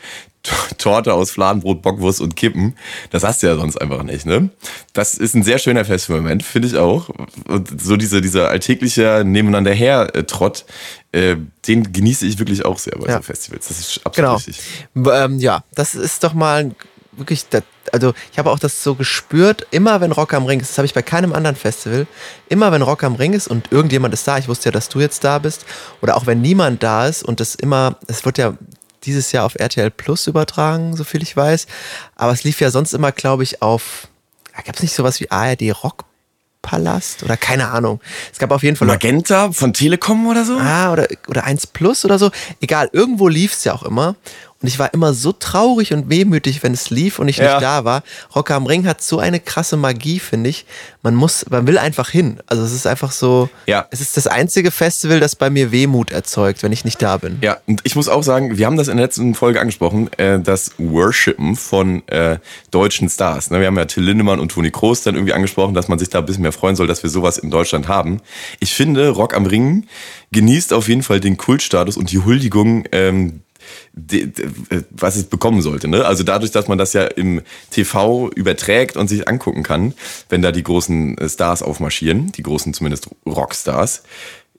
Torte 0.78 1.14
aus 1.14 1.30
Fladenbrot, 1.30 1.80
Bockwurst 1.83 2.20
und 2.20 2.37
Kippen. 2.37 2.76
Das 3.11 3.24
hast 3.24 3.42
du 3.42 3.46
ja 3.46 3.57
sonst 3.57 3.76
einfach 3.80 4.02
nicht, 4.02 4.26
ne? 4.26 4.50
Das 4.92 5.14
ist 5.14 5.35
ein 5.35 5.42
sehr 5.42 5.59
schöner 5.59 5.85
Festivalmoment, 5.85 6.42
finde 6.42 6.68
ich 6.68 6.76
auch. 6.76 7.09
Und 7.48 7.80
so 7.80 7.96
diese, 7.96 8.20
dieser 8.20 8.50
alltägliche 8.50 9.22
Nebeneinander 9.24 9.72
her 9.72 10.11
äh, 10.14 10.24
Trott, 10.24 10.64
den 11.14 11.92
genieße 11.92 12.26
ich 12.26 12.40
wirklich 12.40 12.64
auch 12.64 12.76
sehr 12.78 12.98
bei 12.98 13.07
Ja. 13.09 13.18
so 13.18 13.22
Festivals. 13.22 13.68
Das 13.68 13.78
ist 13.78 14.00
absolut 14.04 14.16
Genau. 14.16 14.35
richtig. 14.35 14.61
Ähm, 14.96 15.38
ja, 15.38 15.62
das 15.76 15.94
ist 15.94 16.24
doch 16.24 16.35
mal 16.35 16.72
wirklich, 17.12 17.46
also 17.92 18.12
ich 18.33 18.38
habe 18.40 18.50
auch 18.50 18.59
das 18.59 18.83
so 18.83 18.96
gespürt, 18.96 19.64
immer 19.70 20.00
wenn 20.00 20.11
Rock 20.11 20.35
am 20.35 20.44
Ring 20.46 20.59
ist, 20.59 20.70
das 20.70 20.78
habe 20.78 20.87
ich 20.87 20.94
bei 20.94 21.02
keinem 21.02 21.33
anderen 21.33 21.54
Festival, 21.54 22.09
immer 22.48 22.72
wenn 22.72 22.83
Rock 22.83 23.04
am 23.04 23.14
Ring 23.14 23.33
ist 23.33 23.46
und 23.46 23.70
irgendjemand 23.70 24.12
ist 24.12 24.26
da, 24.26 24.38
ich 24.38 24.48
wusste 24.48 24.70
ja, 24.70 24.72
dass 24.72 24.88
du 24.88 24.98
jetzt 24.98 25.22
da 25.22 25.38
bist, 25.38 25.64
oder 26.02 26.16
auch 26.16 26.26
wenn 26.26 26.40
niemand 26.40 26.83
da 26.83 27.07
ist 27.07 27.22
und 27.22 27.38
das 27.38 27.54
immer, 27.54 27.96
es 28.09 28.24
wird 28.24 28.37
ja 28.38 28.54
dieses 29.04 29.32
Jahr 29.32 29.44
auf 29.44 29.54
RTL 29.54 29.90
Plus 29.90 30.26
übertragen, 30.26 30.96
so 30.96 31.04
viel 31.04 31.22
ich 31.22 31.36
weiß, 31.36 31.66
aber 32.16 32.32
es 32.32 32.44
lief 32.44 32.60
ja 32.60 32.70
sonst 32.70 32.94
immer, 32.94 33.12
glaube 33.12 33.42
ich, 33.42 33.62
auf, 33.62 34.08
gab 34.64 34.76
es 34.76 34.82
nicht 34.82 34.94
sowas 34.94 35.20
wie 35.20 35.30
ARD 35.30 35.62
Rockpalast 35.82 37.22
oder 37.22 37.36
keine 37.36 37.70
Ahnung. 37.70 38.00
Es 38.32 38.38
gab 38.38 38.50
auf 38.50 38.62
jeden 38.62 38.76
Fall 38.76 38.88
Magenta 38.88 39.52
von 39.52 39.72
Telekom 39.72 40.26
oder 40.26 40.44
so? 40.44 40.58
Ah, 40.58 40.92
oder, 40.92 41.08
oder 41.28 41.44
1 41.44 41.68
Plus 41.68 42.04
oder 42.04 42.18
so. 42.18 42.30
Egal, 42.60 42.90
irgendwo 42.92 43.28
lief 43.28 43.52
es 43.52 43.64
ja 43.64 43.74
auch 43.74 43.82
immer. 43.82 44.16
Und 44.64 44.68
ich 44.68 44.79
war 44.79 44.94
immer 44.94 45.12
so 45.12 45.33
traurig 45.33 45.92
und 45.92 46.09
wehmütig, 46.09 46.62
wenn 46.62 46.72
es 46.72 46.88
lief 46.88 47.18
und 47.18 47.29
ich 47.29 47.37
Ja. 47.37 47.44
nicht 47.57 47.62
da 47.62 47.85
war. 47.85 48.03
Rock 48.35 48.50
am 48.50 48.64
Ring 48.64 48.87
hat 48.87 49.03
so 49.03 49.18
eine 49.18 49.38
krasse 49.38 49.77
Magie, 49.77 50.18
finde 50.18 50.48
ich. 50.48 50.64
Man 51.03 51.14
muss, 51.14 51.44
man 51.50 51.66
will 51.66 51.77
einfach 51.77 52.09
hin. 52.09 52.38
Also 52.46 52.62
es 52.62 52.72
ist 52.72 52.87
einfach 52.87 53.12
so, 53.12 53.50
Ja. 53.66 53.87
es 53.90 54.00
ist 54.00 54.16
das 54.16 54.27
einzige 54.27 54.70
Festival, 54.70 55.20
das 55.20 55.37
bei 55.37 55.50
mir 55.50 55.70
Wehmut 55.70 56.12
erzeugt, 56.12 56.62
wenn 56.62 56.72
ich 56.72 56.83
nicht 56.87 57.03
da 57.03 57.18
bin. 57.18 57.37
Ja, 57.42 57.59
und 57.66 57.83
ich 57.85 57.94
muss 57.94 58.09
auch 58.09 58.22
sagen, 58.22 58.57
wir 58.57 58.64
haben 58.64 58.79
das 58.79 58.88
in 58.88 58.96
der 58.96 59.05
letzten 59.05 59.35
Folge 59.35 59.61
angesprochen, 59.61 60.11
äh, 60.16 60.40
das 60.40 60.70
Worshipen 60.79 61.57
von 61.57 62.03
äh, 62.09 62.38
deutschen 62.70 63.11
Stars. 63.11 63.50
Ne? 63.50 63.61
Wir 63.61 63.66
haben 63.66 63.77
ja 63.77 63.85
Till 63.85 64.03
Lindemann 64.05 64.40
und 64.40 64.50
Toni 64.50 64.70
Kroos 64.70 65.03
dann 65.03 65.14
irgendwie 65.14 65.35
angesprochen, 65.35 65.74
dass 65.74 65.88
man 65.88 65.98
sich 65.98 66.09
da 66.09 66.20
ein 66.20 66.24
bisschen 66.24 66.40
mehr 66.40 66.53
freuen 66.53 66.74
soll, 66.74 66.87
dass 66.87 67.03
wir 67.03 67.11
sowas 67.11 67.37
in 67.37 67.50
Deutschland 67.50 67.87
haben. 67.88 68.22
Ich 68.61 68.72
finde, 68.74 69.11
Rock 69.11 69.35
am 69.35 69.44
Ring 69.44 69.85
genießt 70.33 70.72
auf 70.72 70.88
jeden 70.88 71.03
Fall 71.03 71.20
den 71.20 71.37
Kultstatus 71.37 71.98
und 71.98 72.11
die 72.12 72.20
Huldigung, 72.20 72.85
ähm, 72.92 73.42
was 74.90 75.16
es 75.16 75.24
bekommen 75.24 75.62
sollte. 75.62 75.88
Ne? 75.88 76.05
Also 76.05 76.24
dadurch, 76.24 76.50
dass 76.50 76.68
man 76.68 76.79
das 76.79 76.92
ja 76.92 77.05
im 77.05 77.42
TV 77.70 78.31
überträgt 78.31 78.96
und 78.96 79.09
sich 79.09 79.29
angucken 79.29 79.62
kann, 79.62 79.94
wenn 80.29 80.42
da 80.42 80.53
die 80.53 80.62
großen 80.62 81.18
äh, 81.18 81.29
Stars 81.29 81.62
aufmarschieren, 81.62 82.33
die 82.33 82.42
großen 82.42 82.74
zumindest 82.74 83.09
Rockstars, 83.27 84.03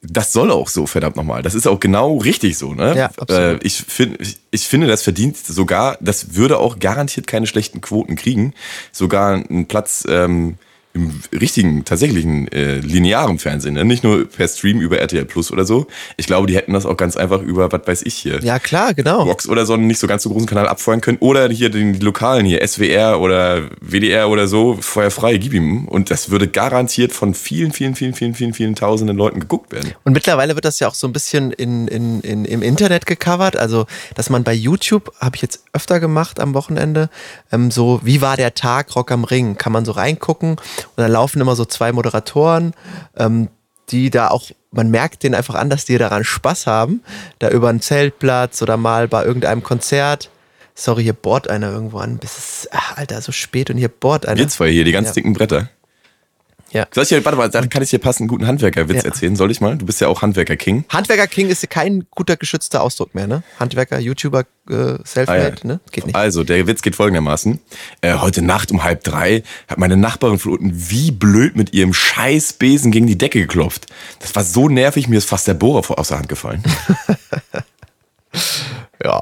das 0.01 0.33
soll 0.33 0.51
auch 0.51 0.69
so, 0.69 0.85
verdammt 0.85 1.15
nochmal. 1.15 1.41
Das 1.41 1.55
ist 1.55 1.67
auch 1.67 1.79
genau 1.79 2.17
richtig 2.17 2.57
so. 2.57 2.73
Ne? 2.73 2.95
Ja, 2.95 3.05
absolut. 3.17 3.63
Äh, 3.63 3.65
ich, 3.65 3.77
find, 3.77 4.21
ich, 4.21 4.37
ich 4.51 4.67
finde, 4.67 4.87
das 4.87 5.01
verdient 5.01 5.37
sogar, 5.37 5.97
das 5.99 6.35
würde 6.35 6.59
auch 6.59 6.79
garantiert 6.79 7.27
keine 7.27 7.47
schlechten 7.47 7.81
Quoten 7.81 8.15
kriegen. 8.15 8.53
Sogar 8.91 9.33
einen 9.33 9.67
Platz 9.67 10.05
ähm, 10.07 10.57
im 10.95 11.21
richtigen, 11.33 11.83
tatsächlichen, 11.83 12.47
äh, 12.51 12.79
linearen 12.79 13.37
Fernsehen. 13.37 13.73
Ne? 13.73 13.83
Nicht 13.83 14.03
nur 14.03 14.25
per 14.25 14.47
Stream 14.47 14.79
über 14.79 14.97
RTL 14.97 15.25
Plus 15.25 15.51
oder 15.51 15.65
so. 15.65 15.87
Ich 16.15 16.25
glaube, 16.25 16.47
die 16.47 16.55
hätten 16.55 16.73
das 16.73 16.85
auch 16.85 16.95
ganz 16.95 17.17
einfach 17.17 17.41
über, 17.41 17.71
was 17.71 17.81
weiß 17.85 18.01
ich 18.03 18.15
hier. 18.15 18.39
Ja, 18.41 18.59
klar, 18.59 18.93
genau. 18.93 19.25
Vox 19.27 19.47
oder 19.47 19.65
so 19.65 19.73
einen 19.73 19.87
nicht 19.87 19.99
so 19.99 20.07
ganz 20.07 20.23
so 20.23 20.29
großen 20.29 20.47
Kanal 20.47 20.67
abfeuern 20.67 21.01
können. 21.01 21.17
Oder 21.19 21.49
hier 21.49 21.69
den 21.69 21.99
lokalen 21.99 22.45
hier, 22.45 22.65
SWR 22.65 23.19
oder 23.19 23.69
WDR 23.81 24.29
oder 24.29 24.47
so, 24.47 24.77
feuerfrei, 24.79 25.37
gib 25.37 25.53
ihm. 25.53 25.85
Und 25.87 26.09
das 26.11 26.31
würde 26.31 26.47
garantiert 26.47 27.11
von 27.11 27.33
vielen, 27.33 27.73
vielen, 27.73 27.95
vielen, 27.95 28.13
vielen, 28.13 28.33
vielen, 28.33 28.53
vielen 28.53 28.75
tausenden 28.75 29.17
Leuten 29.17 29.41
geguckt 29.41 29.73
werden. 29.73 29.93
Und 30.05 30.13
mittlerweile 30.13 30.55
wird 30.55 30.63
das 30.63 30.79
ja 30.79 30.87
auch 30.87 30.95
so 30.95 31.07
ein 31.07 31.13
bisschen 31.13 31.51
in, 31.51 31.89
in, 31.89 32.21
in, 32.21 32.45
im 32.45 32.61
Internet 32.61 33.05
gecovert. 33.05 33.57
Also, 33.57 33.85
dass 34.15 34.29
man 34.29 34.45
bei 34.45 34.53
YouTube, 34.53 35.11
habe 35.19 35.35
ich 35.35 35.41
jetzt 35.41 35.63
öfter 35.73 35.99
gemacht 35.99 36.39
am 36.39 36.53
Wochenende, 36.53 37.09
ähm, 37.51 37.69
so, 37.69 37.99
wie 38.03 38.21
war 38.21 38.37
der 38.37 38.53
Tag 38.53 38.95
Rock 38.95 39.11
am 39.11 39.25
Ring? 39.25 39.57
Kann 39.57 39.73
man 39.73 39.83
so 39.83 39.91
reingucken. 39.91 40.55
Und 40.95 41.01
dann 41.03 41.11
laufen 41.11 41.41
immer 41.41 41.55
so 41.55 41.65
zwei 41.65 41.91
Moderatoren, 41.91 42.73
ähm, 43.15 43.49
die 43.89 44.09
da 44.09 44.29
auch, 44.29 44.49
man 44.71 44.89
merkt 44.89 45.23
denen 45.23 45.35
einfach 45.35 45.55
an, 45.55 45.69
dass 45.69 45.85
die 45.85 45.97
daran 45.97 46.23
Spaß 46.23 46.67
haben. 46.67 47.01
Da 47.39 47.49
über 47.49 47.69
einen 47.69 47.81
Zeltplatz 47.81 48.61
oder 48.61 48.77
mal 48.77 49.07
bei 49.07 49.23
irgendeinem 49.23 49.63
Konzert. 49.63 50.29
Sorry, 50.73 51.03
hier 51.03 51.13
bohrt 51.13 51.49
einer 51.49 51.71
irgendwo 51.71 51.99
an. 51.99 52.17
Bis 52.17 52.37
es, 52.37 52.69
ach, 52.71 52.97
Alter, 52.97 53.21
so 53.21 53.31
spät 53.31 53.69
und 53.69 53.77
hier 53.77 53.87
bohrt 53.89 54.25
einer. 54.25 54.37
Wir 54.39 54.47
zwei 54.49 54.71
hier, 54.71 54.83
die 54.83 54.91
ganz 54.91 55.09
Ja. 55.09 55.13
dicken 55.13 55.33
Bretter. 55.33 55.69
Ja. 56.75 56.85
Soll 56.91 57.03
ich 57.03 57.09
dir, 57.09 57.23
warte 57.23 57.37
mal, 57.37 57.49
da 57.49 57.65
kann 57.67 57.81
ich 57.81 57.89
dir 57.89 57.99
passend 57.99 58.21
einen 58.23 58.27
guten 58.27 58.47
Handwerkerwitz 58.47 59.03
Ja. 59.03 59.09
erzählen. 59.09 59.35
Soll 59.37 59.49
ich 59.49 59.61
mal? 59.61 59.77
Du 59.77 59.85
bist 59.85 60.01
ja 60.01 60.09
auch 60.09 60.21
Handwerker-King. 60.21 60.83
Handwerker 60.89 61.27
King 61.27 61.47
ist 61.47 61.69
kein 61.69 62.05
guter 62.11 62.35
geschützter 62.35 62.81
Ausdruck 62.81 63.15
mehr, 63.15 63.27
ne? 63.27 63.43
Handwerker, 63.59 63.97
YouTuber, 63.97 64.41
äh, 64.69 64.95
Selfmade, 65.05 65.41
Ah, 65.41 65.59
ja. 65.61 65.67
ne? 65.67 65.79
Geht 65.91 66.05
nicht. 66.07 66.15
Also, 66.15 66.43
der 66.43 66.67
Witz 66.67 66.81
geht 66.81 66.95
folgendermaßen. 66.97 67.59
Äh, 68.01 68.15
heute 68.15 68.41
Nacht 68.41 68.71
um 68.71 68.83
halb 68.83 69.05
drei 69.05 69.43
hat 69.69 69.77
meine 69.77 69.95
Nachbarin 69.95 70.37
von 70.37 70.51
unten 70.51 70.73
wie 70.89 71.11
blöd 71.11 71.55
mit 71.55 71.73
ihrem 71.73 71.93
scheiß 71.93 72.53
Besen 72.53 72.91
gegen 72.91 73.07
die 73.07 73.17
Decke 73.17 73.39
geklopft. 73.39 73.85
Das 74.19 74.35
war 74.35 74.43
so 74.43 74.67
nervig, 74.67 75.07
mir 75.07 75.17
ist 75.17 75.29
fast 75.29 75.47
der 75.47 75.53
Bohrer 75.53 75.81
vor- 75.83 75.97
aus 75.97 76.09
der 76.09 76.17
Hand 76.17 76.27
gefallen. 76.29 76.61
Ja. 79.03 79.21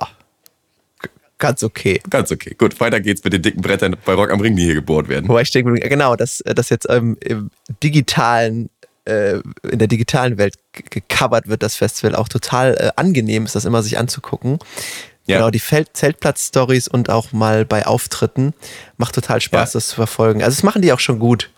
Ganz 1.44 1.62
okay. 1.62 2.00
Ganz 2.10 2.32
okay. 2.32 2.56
Gut, 2.58 2.80
weiter 2.80 3.02
geht's 3.02 3.22
mit 3.26 3.34
den 3.34 3.42
dicken 3.42 3.62
Brettern 3.62 3.98
bei 4.06 4.14
Rock 4.14 4.32
am 4.32 4.40
Ring, 4.40 4.56
die 4.56 4.64
hier 4.64 4.76
gebohrt 4.76 5.10
werden. 5.10 5.28
Wobei 5.28 5.42
ich 5.42 5.52
denke, 5.52 5.74
genau, 5.90 6.16
dass 6.16 6.42
das 6.46 6.70
jetzt 6.70 6.88
ähm, 6.90 7.18
im 7.20 7.50
digitalen, 7.84 8.70
äh, 9.04 9.40
in 9.70 9.80
der 9.80 9.90
digitalen 9.90 10.38
Welt 10.38 10.56
gecovert 10.72 11.50
wird, 11.50 11.62
das 11.62 11.76
Festival 11.76 12.16
auch 12.16 12.30
total 12.30 12.76
äh, 12.76 12.92
angenehm 12.96 13.44
ist, 13.44 13.56
das 13.56 13.66
immer 13.66 13.84
sich 13.84 13.98
anzugucken. 13.98 14.60
Ja. 15.26 15.38
Genau, 15.38 15.52
die 15.52 15.62
Zeltplatz-Stories 15.62 16.88
und 16.88 17.10
auch 17.10 17.34
mal 17.34 17.66
bei 17.66 17.86
Auftritten. 17.86 18.54
Macht 18.98 19.16
total 19.16 19.42
Spaß, 19.42 19.74
Ja. 19.74 19.78
das 19.78 19.88
zu 19.88 19.96
verfolgen. 19.96 20.44
Also 20.44 20.56
das 20.56 20.64
machen 20.64 20.82
die 20.82 20.94
auch 20.94 21.00
schon 21.00 21.20
gut. 21.20 21.50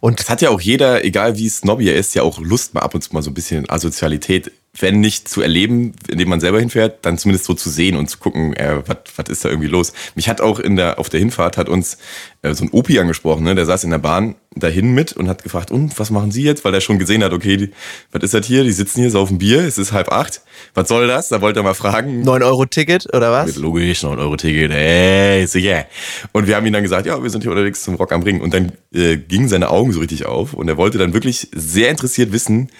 Und 0.00 0.20
Es 0.20 0.28
hat 0.30 0.40
ja 0.42 0.50
auch 0.50 0.60
jeder, 0.60 1.02
egal 1.04 1.36
wie 1.38 1.48
snobby 1.48 1.88
er 1.88 1.96
ist, 1.96 2.14
ja 2.14 2.22
auch 2.22 2.38
Lust, 2.40 2.74
mal 2.74 2.80
ab 2.80 2.94
und 2.94 3.02
zu 3.02 3.12
mal 3.12 3.22
so 3.22 3.30
ein 3.30 3.34
bisschen 3.34 3.68
Asozialität 3.68 4.52
wenn 4.78 5.00
nicht 5.00 5.28
zu 5.28 5.42
erleben, 5.42 5.94
indem 6.08 6.28
man 6.28 6.40
selber 6.40 6.60
hinfährt, 6.60 7.04
dann 7.04 7.18
zumindest 7.18 7.44
so 7.44 7.54
zu 7.54 7.68
sehen 7.68 7.96
und 7.96 8.08
zu 8.08 8.18
gucken, 8.18 8.54
äh, 8.54 8.82
was 8.86 9.28
ist 9.28 9.44
da 9.44 9.48
irgendwie 9.48 9.68
los. 9.68 9.92
Mich 10.14 10.28
hat 10.28 10.40
auch 10.40 10.60
in 10.60 10.76
der, 10.76 11.00
auf 11.00 11.08
der 11.08 11.18
Hinfahrt 11.18 11.56
hat 11.56 11.68
uns 11.68 11.98
äh, 12.42 12.54
so 12.54 12.64
ein 12.64 12.70
Opi 12.70 13.00
angesprochen, 13.00 13.42
ne? 13.42 13.56
der 13.56 13.66
saß 13.66 13.82
in 13.82 13.90
der 13.90 13.98
Bahn 13.98 14.36
dahin 14.54 14.92
mit 14.92 15.12
und 15.12 15.28
hat 15.28 15.42
gefragt, 15.42 15.72
und 15.72 15.98
was 15.98 16.10
machen 16.10 16.30
Sie 16.30 16.44
jetzt? 16.44 16.64
Weil 16.64 16.72
er 16.72 16.80
schon 16.80 17.00
gesehen 17.00 17.24
hat, 17.24 17.32
okay, 17.32 17.56
die, 17.56 17.70
was 18.12 18.22
ist 18.22 18.34
das 18.34 18.46
hier? 18.46 18.62
Die 18.62 18.70
sitzen 18.70 19.00
hier, 19.00 19.10
saufen 19.10 19.38
Bier, 19.38 19.60
es 19.60 19.76
ist 19.76 19.92
halb 19.92 20.12
acht. 20.12 20.42
Was 20.74 20.88
soll 20.88 21.08
das? 21.08 21.28
Da 21.28 21.40
wollte 21.40 21.60
er 21.60 21.62
mal 21.64 21.74
fragen. 21.74 22.22
9 22.22 22.42
Euro 22.44 22.64
Ticket 22.64 23.12
oder 23.12 23.32
was? 23.32 23.56
Logisch, 23.56 24.04
9 24.04 24.18
Euro 24.20 24.36
Ticket, 24.36 24.70
ey, 24.70 25.46
sicher. 25.46 25.70
Yeah. 25.70 25.86
Und 26.32 26.46
wir 26.46 26.54
haben 26.54 26.64
ihm 26.66 26.72
dann 26.72 26.82
gesagt, 26.82 27.06
ja, 27.06 27.20
wir 27.20 27.30
sind 27.30 27.42
hier 27.42 27.50
unterwegs 27.50 27.82
zum 27.82 27.96
Rock 27.96 28.12
am 28.12 28.22
Ring. 28.22 28.40
Und 28.40 28.54
dann 28.54 28.72
äh, 28.94 29.16
gingen 29.16 29.48
seine 29.48 29.70
Augen 29.70 29.92
so 29.92 30.00
richtig 30.00 30.26
auf 30.26 30.54
und 30.54 30.68
er 30.68 30.76
wollte 30.76 30.98
dann 30.98 31.12
wirklich 31.12 31.48
sehr 31.52 31.90
interessiert 31.90 32.32
wissen, 32.32 32.70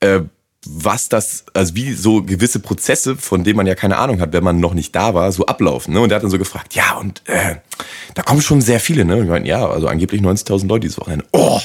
äh, 0.00 0.20
was 0.68 1.08
das, 1.08 1.44
also 1.54 1.74
wie 1.74 1.92
so 1.92 2.22
gewisse 2.22 2.60
Prozesse, 2.60 3.16
von 3.16 3.44
denen 3.44 3.56
man 3.56 3.66
ja 3.66 3.74
keine 3.74 3.98
Ahnung 3.98 4.20
hat, 4.20 4.32
wenn 4.32 4.44
man 4.44 4.60
noch 4.60 4.74
nicht 4.74 4.94
da 4.94 5.14
war, 5.14 5.30
so 5.32 5.46
ablaufen. 5.46 5.94
Ne? 5.94 6.00
Und 6.00 6.10
er 6.10 6.16
hat 6.16 6.22
dann 6.22 6.30
so 6.30 6.38
gefragt, 6.38 6.74
ja, 6.74 6.96
und 6.96 7.22
äh, 7.26 7.56
da 8.14 8.22
kommen 8.22 8.42
schon 8.42 8.60
sehr 8.60 8.80
viele, 8.80 9.04
ne? 9.04 9.16
Und 9.16 9.24
ich 9.24 9.30
meine, 9.30 9.46
ja, 9.46 9.66
also 9.66 9.88
angeblich 9.88 10.20
90.000 10.22 10.66
Leute 10.66 10.80
dieses 10.80 10.98
Wochenende. 10.98 11.26
Oh, 11.32 11.60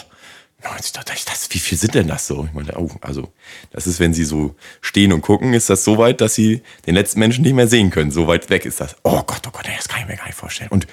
90.000, 0.63 1.25
das, 1.25 1.47
wie 1.49 1.59
viel 1.59 1.77
sind 1.77 1.95
denn 1.95 2.07
das 2.07 2.27
so? 2.27 2.45
Ich 2.45 2.53
meine, 2.53 2.77
oh, 2.77 2.89
also 3.01 3.33
das 3.71 3.87
ist, 3.87 3.99
wenn 3.99 4.13
sie 4.13 4.25
so 4.25 4.55
stehen 4.79 5.11
und 5.11 5.21
gucken, 5.21 5.53
ist 5.53 5.69
das 5.69 5.83
so 5.83 5.97
weit, 5.97 6.21
dass 6.21 6.35
sie 6.35 6.61
den 6.85 6.93
letzten 6.93 7.19
Menschen 7.19 7.43
nicht 7.43 7.53
mehr 7.53 7.67
sehen 7.67 7.89
können. 7.89 8.11
So 8.11 8.27
weit 8.27 8.49
weg 8.49 8.65
ist 8.65 8.79
das. 8.79 8.95
Oh 9.03 9.23
Gott, 9.25 9.41
oh 9.47 9.51
Gott, 9.51 9.65
das 9.75 9.87
kann 9.87 10.01
ich 10.01 10.07
mir 10.07 10.17
gar 10.17 10.27
nicht 10.27 10.37
vorstellen. 10.37 10.69
Und 10.69 10.85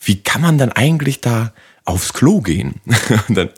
wie 0.00 0.22
kann 0.22 0.40
man 0.40 0.58
dann 0.58 0.70
eigentlich 0.70 1.20
da 1.20 1.52
aufs 1.88 2.12
Klo 2.12 2.40
gehen. 2.40 2.74
und 3.28 3.36
dann, 3.36 3.48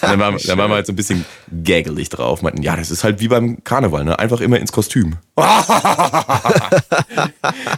dann, 0.00 0.18
waren, 0.20 0.38
dann 0.44 0.58
waren 0.58 0.70
wir 0.70 0.76
halt 0.76 0.86
so 0.86 0.92
ein 0.92 0.96
bisschen 0.96 1.26
gaggelig 1.64 2.08
drauf. 2.08 2.40
Meinten, 2.42 2.62
ja, 2.62 2.74
das 2.74 2.90
ist 2.90 3.04
halt 3.04 3.20
wie 3.20 3.28
beim 3.28 3.62
Karneval, 3.64 4.04
ne? 4.04 4.18
Einfach 4.18 4.40
immer 4.40 4.58
ins 4.58 4.72
Kostüm. 4.72 5.16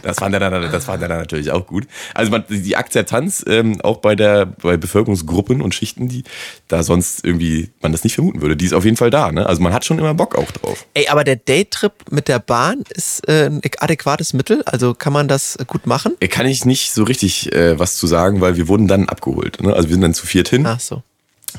das 0.03 0.17
fand 0.19 0.33
er 0.33 0.39
dann, 0.39 0.71
das 0.71 0.85
fand 0.85 1.01
er 1.01 1.09
dann 1.09 1.19
natürlich 1.19 1.51
auch 1.51 1.67
gut. 1.67 1.85
Also 2.13 2.31
man, 2.31 2.43
die 2.49 2.75
Akzeptanz 2.75 3.43
ähm, 3.47 3.79
auch 3.81 3.97
bei 3.97 4.15
der 4.15 4.45
bei 4.45 4.77
Bevölkerungsgruppen 4.77 5.61
und 5.61 5.73
Schichten, 5.73 6.07
die 6.07 6.23
da 6.67 6.83
sonst 6.83 7.25
irgendwie 7.25 7.71
man 7.81 7.91
das 7.91 8.03
nicht 8.03 8.15
vermuten 8.15 8.41
würde, 8.41 8.57
die 8.57 8.65
ist 8.65 8.73
auf 8.73 8.85
jeden 8.85 8.97
Fall 8.97 9.09
da. 9.09 9.31
Ne? 9.31 9.45
Also 9.45 9.61
man 9.61 9.73
hat 9.73 9.85
schon 9.85 9.99
immer 9.99 10.13
Bock 10.13 10.35
auch 10.35 10.51
drauf. 10.51 10.85
Ey, 10.93 11.07
aber 11.07 11.23
der 11.23 11.37
Daytrip 11.37 11.93
mit 12.11 12.27
der 12.27 12.39
Bahn 12.39 12.83
ist 12.89 13.27
äh, 13.27 13.45
ein 13.45 13.61
adäquates 13.79 14.33
Mittel. 14.33 14.61
Also 14.65 14.93
kann 14.93 15.13
man 15.13 15.27
das 15.27 15.57
gut 15.67 15.87
machen? 15.87 16.15
Kann 16.29 16.45
ich 16.45 16.65
nicht 16.65 16.93
so 16.93 17.03
richtig 17.03 17.53
äh, 17.53 17.79
was 17.79 17.95
zu 17.95 18.07
sagen, 18.07 18.41
weil 18.41 18.57
wir 18.57 18.67
wurden 18.67 18.87
dann 18.87 19.07
abgeholt. 19.07 19.61
Ne? 19.61 19.72
Also 19.73 19.89
wir 19.89 19.93
sind 19.93 20.01
dann 20.01 20.13
zu 20.13 20.25
viert 20.25 20.49
hin. 20.49 20.65
Ach 20.65 20.79
so. 20.79 21.03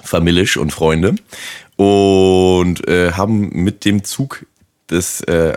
Familisch 0.03 0.57
und 0.57 0.73
Freunde 0.73 1.15
und 1.77 2.87
äh, 2.89 3.13
haben 3.13 3.51
mit 3.51 3.85
dem 3.85 4.05
Zug 4.05 4.45
das, 4.89 5.23
äh, 5.23 5.57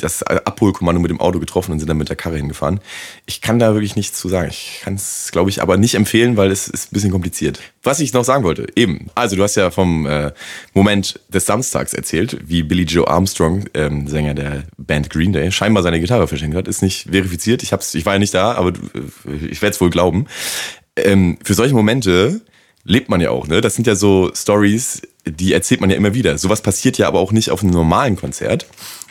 das 0.00 0.22
Abholkommando 0.24 1.00
mit 1.00 1.10
dem 1.10 1.20
Auto 1.20 1.38
getroffen 1.38 1.72
und 1.72 1.78
sind 1.78 1.88
dann 1.88 1.96
mit 1.96 2.08
der 2.08 2.16
Karre 2.16 2.36
hingefahren. 2.36 2.80
Ich 3.24 3.40
kann 3.40 3.58
da 3.58 3.72
wirklich 3.72 3.94
nichts 3.94 4.18
zu 4.18 4.28
sagen. 4.28 4.48
Ich 4.50 4.80
kann 4.82 4.94
es, 4.94 5.30
glaube 5.30 5.50
ich, 5.50 5.62
aber 5.62 5.76
nicht 5.76 5.94
empfehlen, 5.94 6.36
weil 6.36 6.50
es 6.50 6.66
ist 6.66 6.90
ein 6.90 6.94
bisschen 6.94 7.12
kompliziert. 7.12 7.60
Was 7.84 8.00
ich 8.00 8.12
noch 8.12 8.24
sagen 8.24 8.42
wollte, 8.42 8.66
eben, 8.74 9.10
also 9.14 9.36
du 9.36 9.42
hast 9.44 9.54
ja 9.54 9.70
vom 9.70 10.06
äh, 10.06 10.32
Moment 10.74 11.20
des 11.28 11.46
Samstags 11.46 11.94
erzählt, 11.94 12.36
wie 12.44 12.64
Billy 12.64 12.82
Joe 12.82 13.06
Armstrong, 13.06 13.64
ähm, 13.74 14.08
Sänger 14.08 14.34
der 14.34 14.64
Band 14.76 15.08
Green 15.10 15.32
Day, 15.32 15.52
scheinbar 15.52 15.84
seine 15.84 16.00
Gitarre 16.00 16.26
verschenkt 16.26 16.56
hat. 16.56 16.66
Ist 16.66 16.82
nicht 16.82 17.08
verifiziert. 17.10 17.62
Ich, 17.62 17.72
hab's, 17.72 17.94
ich 17.94 18.04
war 18.06 18.14
ja 18.14 18.18
nicht 18.18 18.34
da, 18.34 18.54
aber 18.54 18.70
äh, 18.70 19.46
ich 19.50 19.62
werde 19.62 19.74
es 19.74 19.80
wohl 19.80 19.90
glauben. 19.90 20.26
Ähm, 21.04 21.38
für 21.42 21.54
solche 21.54 21.74
Momente 21.74 22.40
lebt 22.84 23.08
man 23.08 23.20
ja 23.20 23.30
auch, 23.30 23.46
ne? 23.46 23.60
Das 23.60 23.74
sind 23.74 23.86
ja 23.86 23.94
so 23.94 24.30
Stories, 24.34 25.02
die 25.26 25.52
erzählt 25.52 25.80
man 25.80 25.90
ja 25.90 25.96
immer 25.96 26.14
wieder. 26.14 26.38
Sowas 26.38 26.62
passiert 26.62 26.98
ja 26.98 27.06
aber 27.06 27.20
auch 27.20 27.32
nicht 27.32 27.50
auf 27.50 27.62
einem 27.62 27.72
normalen 27.72 28.16
Konzert. 28.16 28.66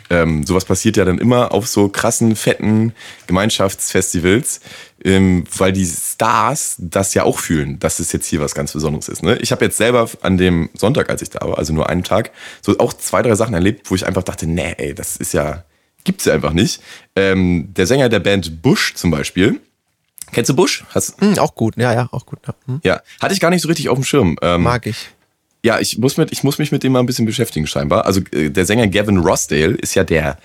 Ähm, 0.09 0.45
sowas 0.45 0.65
passiert 0.65 0.97
ja 0.97 1.05
dann 1.05 1.17
immer 1.17 1.51
auf 1.51 1.67
so 1.67 1.89
krassen, 1.89 2.35
fetten 2.35 2.93
Gemeinschaftsfestivals, 3.27 4.61
ähm, 5.03 5.43
weil 5.57 5.73
die 5.73 5.85
Stars 5.85 6.75
das 6.79 7.13
ja 7.13 7.23
auch 7.23 7.39
fühlen, 7.39 7.77
dass 7.79 7.99
es 7.99 8.11
jetzt 8.13 8.25
hier 8.25 8.39
was 8.39 8.55
ganz 8.55 8.71
Besonderes 8.71 9.09
ist. 9.09 9.23
Ne? 9.23 9.37
Ich 9.41 9.51
habe 9.51 9.65
jetzt 9.65 9.77
selber 9.77 10.09
an 10.21 10.37
dem 10.37 10.69
Sonntag, 10.73 11.09
als 11.09 11.21
ich 11.21 11.29
da 11.29 11.45
war, 11.45 11.57
also 11.57 11.73
nur 11.73 11.89
einen 11.89 12.03
Tag, 12.03 12.31
so 12.61 12.77
auch 12.79 12.93
zwei, 12.93 13.21
drei 13.21 13.35
Sachen 13.35 13.53
erlebt, 13.53 13.91
wo 13.91 13.95
ich 13.95 14.07
einfach 14.07 14.23
dachte, 14.23 14.47
nee, 14.47 14.75
ey, 14.77 14.93
das 14.95 15.17
ist 15.17 15.33
ja, 15.33 15.65
gibt's 16.05 16.25
ja 16.25 16.33
einfach 16.33 16.53
nicht. 16.53 16.81
Ähm, 17.15 17.73
der 17.75 17.85
Sänger 17.85 18.07
der 18.07 18.19
Band 18.19 18.61
Bush 18.61 18.93
zum 18.95 19.11
Beispiel, 19.11 19.59
Kennst 20.31 20.49
du 20.49 20.55
Bush? 20.55 20.83
Hast 20.89 21.21
mm, 21.21 21.39
auch 21.39 21.55
gut, 21.55 21.77
ja, 21.77 21.93
ja, 21.93 22.09
auch 22.11 22.25
gut. 22.25 22.39
Ja. 22.47 22.53
Hm. 22.65 22.79
ja, 22.83 23.01
hatte 23.21 23.33
ich 23.33 23.39
gar 23.39 23.49
nicht 23.49 23.61
so 23.61 23.67
richtig 23.67 23.89
auf 23.89 23.97
dem 23.97 24.03
Schirm. 24.03 24.37
Ähm, 24.41 24.63
Mag 24.63 24.85
ich. 24.85 25.09
Ja, 25.63 25.79
ich 25.79 25.97
muss, 25.97 26.17
mit, 26.17 26.31
ich 26.31 26.43
muss 26.43 26.59
mich 26.59 26.71
mit 26.71 26.83
dem 26.83 26.91
mal 26.91 26.99
ein 26.99 27.05
bisschen 27.05 27.25
beschäftigen, 27.25 27.67
scheinbar. 27.67 28.05
Also 28.05 28.21
äh, 28.31 28.49
der 28.49 28.65
Sänger 28.65 28.87
Gavin 28.87 29.17
Rossdale 29.17 29.73
ist 29.73 29.95
ja 29.95 30.03
der 30.03 30.37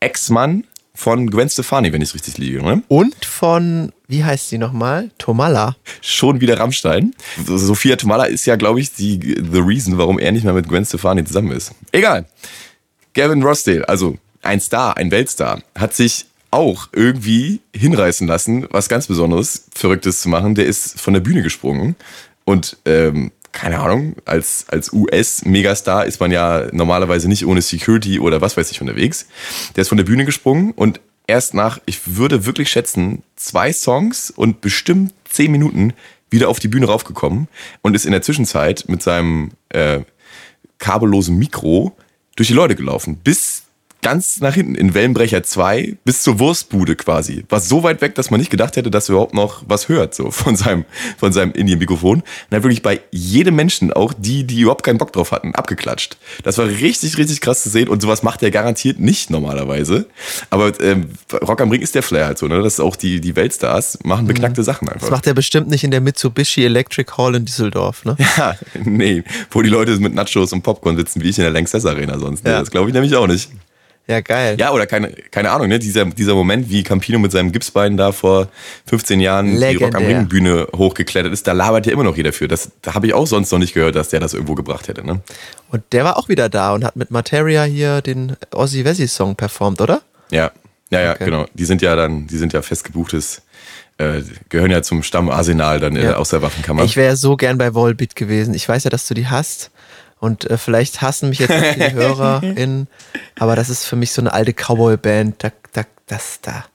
Ex-Mann 0.00 0.64
von 0.94 1.30
Gwen 1.30 1.48
Stefani, 1.48 1.92
wenn 1.92 2.02
ich 2.02 2.10
es 2.10 2.14
richtig 2.14 2.38
liege. 2.38 2.62
Ne? 2.62 2.82
Und 2.88 3.24
von, 3.24 3.92
wie 4.06 4.24
heißt 4.24 4.48
sie 4.48 4.58
nochmal? 4.58 5.10
Tomala. 5.18 5.76
Schon 6.00 6.40
wieder 6.40 6.58
Rammstein. 6.58 7.14
Sophia 7.46 7.96
Tomala 7.96 8.24
ist 8.24 8.46
ja, 8.46 8.56
glaube 8.56 8.80
ich, 8.80 8.94
die 8.94 9.18
the 9.50 9.60
reason, 9.60 9.98
warum 9.98 10.18
er 10.18 10.32
nicht 10.32 10.44
mehr 10.44 10.52
mit 10.52 10.68
Gwen 10.68 10.84
Stefani 10.84 11.24
zusammen 11.24 11.52
ist. 11.52 11.72
Egal. 11.92 12.26
Gavin 13.14 13.42
Rossdale, 13.42 13.88
also 13.88 14.16
ein 14.42 14.60
Star, 14.60 14.96
ein 14.96 15.10
Weltstar, 15.10 15.62
hat 15.74 15.94
sich 15.94 16.26
auch 16.50 16.88
irgendwie 16.92 17.60
hinreißen 17.74 18.26
lassen, 18.26 18.66
was 18.70 18.88
ganz 18.88 19.06
Besonderes, 19.06 19.66
Verrücktes 19.74 20.20
zu 20.20 20.28
machen. 20.28 20.54
Der 20.54 20.66
ist 20.66 21.00
von 21.00 21.14
der 21.14 21.20
Bühne 21.20 21.42
gesprungen 21.42 21.96
und 22.44 22.76
ähm, 22.84 23.30
keine 23.52 23.80
Ahnung, 23.80 24.16
als, 24.24 24.66
als 24.68 24.92
US-Megastar 24.92 26.06
ist 26.06 26.20
man 26.20 26.30
ja 26.30 26.68
normalerweise 26.72 27.28
nicht 27.28 27.46
ohne 27.46 27.62
Security 27.62 28.20
oder 28.20 28.40
was 28.40 28.56
weiß 28.56 28.70
ich 28.70 28.80
unterwegs. 28.80 29.26
Der 29.74 29.82
ist 29.82 29.88
von 29.88 29.98
der 29.98 30.04
Bühne 30.04 30.24
gesprungen 30.24 30.72
und 30.72 31.00
erst 31.26 31.54
nach, 31.54 31.80
ich 31.86 32.16
würde 32.16 32.46
wirklich 32.46 32.70
schätzen, 32.70 33.22
zwei 33.36 33.72
Songs 33.72 34.30
und 34.30 34.60
bestimmt 34.60 35.12
zehn 35.28 35.50
Minuten 35.50 35.92
wieder 36.30 36.48
auf 36.48 36.60
die 36.60 36.68
Bühne 36.68 36.86
raufgekommen 36.86 37.48
und 37.82 37.94
ist 37.94 38.06
in 38.06 38.12
der 38.12 38.22
Zwischenzeit 38.22 38.84
mit 38.88 39.02
seinem 39.02 39.50
äh, 39.70 40.00
kabellosen 40.78 41.38
Mikro 41.38 41.96
durch 42.36 42.48
die 42.48 42.54
Leute 42.54 42.76
gelaufen, 42.76 43.16
bis 43.16 43.64
ganz 44.02 44.40
nach 44.40 44.54
hinten 44.54 44.74
in 44.74 44.94
Wellenbrecher 44.94 45.42
2 45.42 45.96
bis 46.04 46.22
zur 46.22 46.38
Wurstbude 46.38 46.96
quasi. 46.96 47.44
War 47.48 47.60
so 47.60 47.82
weit 47.82 48.00
weg, 48.00 48.14
dass 48.14 48.30
man 48.30 48.40
nicht 48.40 48.50
gedacht 48.50 48.76
hätte, 48.76 48.90
dass 48.90 49.08
er 49.08 49.14
überhaupt 49.14 49.34
noch 49.34 49.62
was 49.66 49.88
hört, 49.88 50.14
so 50.14 50.30
von 50.30 50.56
seinem, 50.56 50.84
von 51.18 51.32
seinem 51.32 51.52
Indien-Mikrofon. 51.52 52.20
Und 52.20 52.56
hat 52.56 52.62
wirklich 52.62 52.82
bei 52.82 53.00
jedem 53.10 53.56
Menschen, 53.56 53.92
auch 53.92 54.12
die, 54.16 54.44
die 54.44 54.60
überhaupt 54.60 54.84
keinen 54.84 54.98
Bock 54.98 55.12
drauf 55.12 55.32
hatten, 55.32 55.54
abgeklatscht. 55.54 56.16
Das 56.42 56.58
war 56.58 56.66
richtig, 56.66 57.18
richtig 57.18 57.40
krass 57.40 57.62
zu 57.62 57.68
sehen 57.68 57.88
und 57.88 58.02
sowas 58.02 58.22
macht 58.22 58.42
er 58.42 58.50
garantiert 58.50 58.98
nicht 58.98 59.30
normalerweise. 59.30 60.06
Aber 60.50 60.72
ähm, 60.80 61.10
Rock 61.32 61.60
am 61.60 61.70
Ring 61.70 61.82
ist 61.82 61.94
der 61.94 62.02
Flair 62.02 62.26
halt 62.26 62.38
so, 62.38 62.46
ne? 62.46 62.62
Das 62.62 62.74
ist 62.74 62.80
auch 62.80 62.96
die, 62.96 63.20
die 63.20 63.36
Weltstars 63.36 63.98
machen 64.04 64.26
beknackte 64.26 64.60
mhm. 64.60 64.64
Sachen 64.64 64.88
einfach. 64.88 65.00
Das 65.00 65.10
macht 65.10 65.26
er 65.26 65.34
bestimmt 65.34 65.68
nicht 65.68 65.84
in 65.84 65.90
der 65.90 66.00
Mitsubishi 66.00 66.64
Electric 66.64 67.12
Hall 67.16 67.34
in 67.34 67.44
Düsseldorf, 67.44 68.04
ne? 68.04 68.16
Ja, 68.36 68.54
nee, 68.84 69.24
wo 69.50 69.60
die 69.60 69.68
Leute 69.68 69.96
mit 69.98 70.14
Nachos 70.14 70.52
und 70.52 70.62
Popcorn 70.62 70.96
sitzen, 70.96 71.22
wie 71.22 71.28
ich 71.28 71.38
in 71.38 71.42
der 71.42 71.50
Lanxess 71.50 71.84
Arena 71.84 72.18
sonst. 72.18 72.44
Ne? 72.44 72.52
Ja. 72.52 72.60
Das 72.60 72.70
glaube 72.70 72.88
ich 72.88 72.94
nämlich 72.94 73.14
auch 73.16 73.26
nicht. 73.26 73.50
Ja, 74.10 74.20
geil. 74.20 74.56
Ja, 74.58 74.72
oder 74.72 74.88
keine, 74.88 75.12
keine 75.30 75.52
Ahnung, 75.52 75.68
ne? 75.68 75.78
dieser, 75.78 76.04
dieser 76.04 76.34
Moment, 76.34 76.68
wie 76.68 76.82
Campino 76.82 77.20
mit 77.20 77.30
seinem 77.30 77.52
Gipsbein 77.52 77.96
da 77.96 78.10
vor 78.10 78.48
15 78.86 79.20
Jahren 79.20 79.54
Legendär. 79.54 79.70
die 79.70 79.84
Rock 79.84 79.94
am 79.94 80.04
Ring 80.04 80.26
Bühne 80.26 80.66
hochgeklettert 80.74 81.32
ist, 81.32 81.46
da 81.46 81.52
labert 81.52 81.86
ja 81.86 81.92
immer 81.92 82.02
noch 82.02 82.16
jeder 82.16 82.32
für. 82.32 82.48
Das 82.48 82.72
da 82.82 82.94
habe 82.94 83.06
ich 83.06 83.14
auch 83.14 83.28
sonst 83.28 83.52
noch 83.52 83.60
nicht 83.60 83.72
gehört, 83.72 83.94
dass 83.94 84.08
der 84.08 84.18
das 84.18 84.34
irgendwo 84.34 84.56
gebracht 84.56 84.88
hätte. 84.88 85.06
Ne? 85.06 85.20
Und 85.70 85.84
der 85.92 86.02
war 86.02 86.18
auch 86.18 86.28
wieder 86.28 86.48
da 86.48 86.74
und 86.74 86.82
hat 86.84 86.96
mit 86.96 87.12
Materia 87.12 87.62
hier 87.62 88.02
den 88.02 88.36
Ozzy 88.52 88.84
Wessi 88.84 89.06
Song 89.06 89.36
performt, 89.36 89.80
oder? 89.80 90.02
Ja, 90.32 90.50
ja, 90.90 91.00
ja, 91.00 91.12
okay. 91.12 91.26
genau. 91.26 91.46
Die 91.54 91.64
sind 91.64 91.80
ja 91.80 91.94
dann, 91.94 92.26
die 92.26 92.36
sind 92.36 92.52
ja 92.52 92.62
festgebuchtes 92.62 93.42
äh, 93.98 94.22
gehören 94.48 94.70
ja 94.70 94.82
zum 94.82 95.02
Stammarsenal 95.02 95.78
dann 95.78 95.94
ja. 95.94 96.16
aus 96.16 96.30
der 96.30 96.42
Waffenkammer. 96.42 96.84
Ich 96.84 96.96
wäre 96.96 97.16
so 97.16 97.36
gern 97.36 97.58
bei 97.58 97.74
Volbeat 97.74 98.16
gewesen. 98.16 98.54
Ich 98.54 98.68
weiß 98.68 98.84
ja, 98.84 98.90
dass 98.90 99.06
du 99.06 99.14
die 99.14 99.28
hast. 99.28 99.70
Und 100.20 100.48
äh, 100.48 100.58
vielleicht 100.58 101.02
hassen 101.02 101.30
mich 101.30 101.38
jetzt 101.40 101.50
die 101.50 101.92
HörerInnen, 101.92 102.88
aber 103.38 103.56
das 103.56 103.70
ist 103.70 103.86
für 103.86 103.96
mich 103.96 104.12
so 104.12 104.20
eine 104.20 104.32
alte 104.32 104.52
Cowboy-Band. 104.52 105.42
Da, 105.42 105.50
da, 105.72 105.82
das, 106.06 106.40
da. 106.42 106.66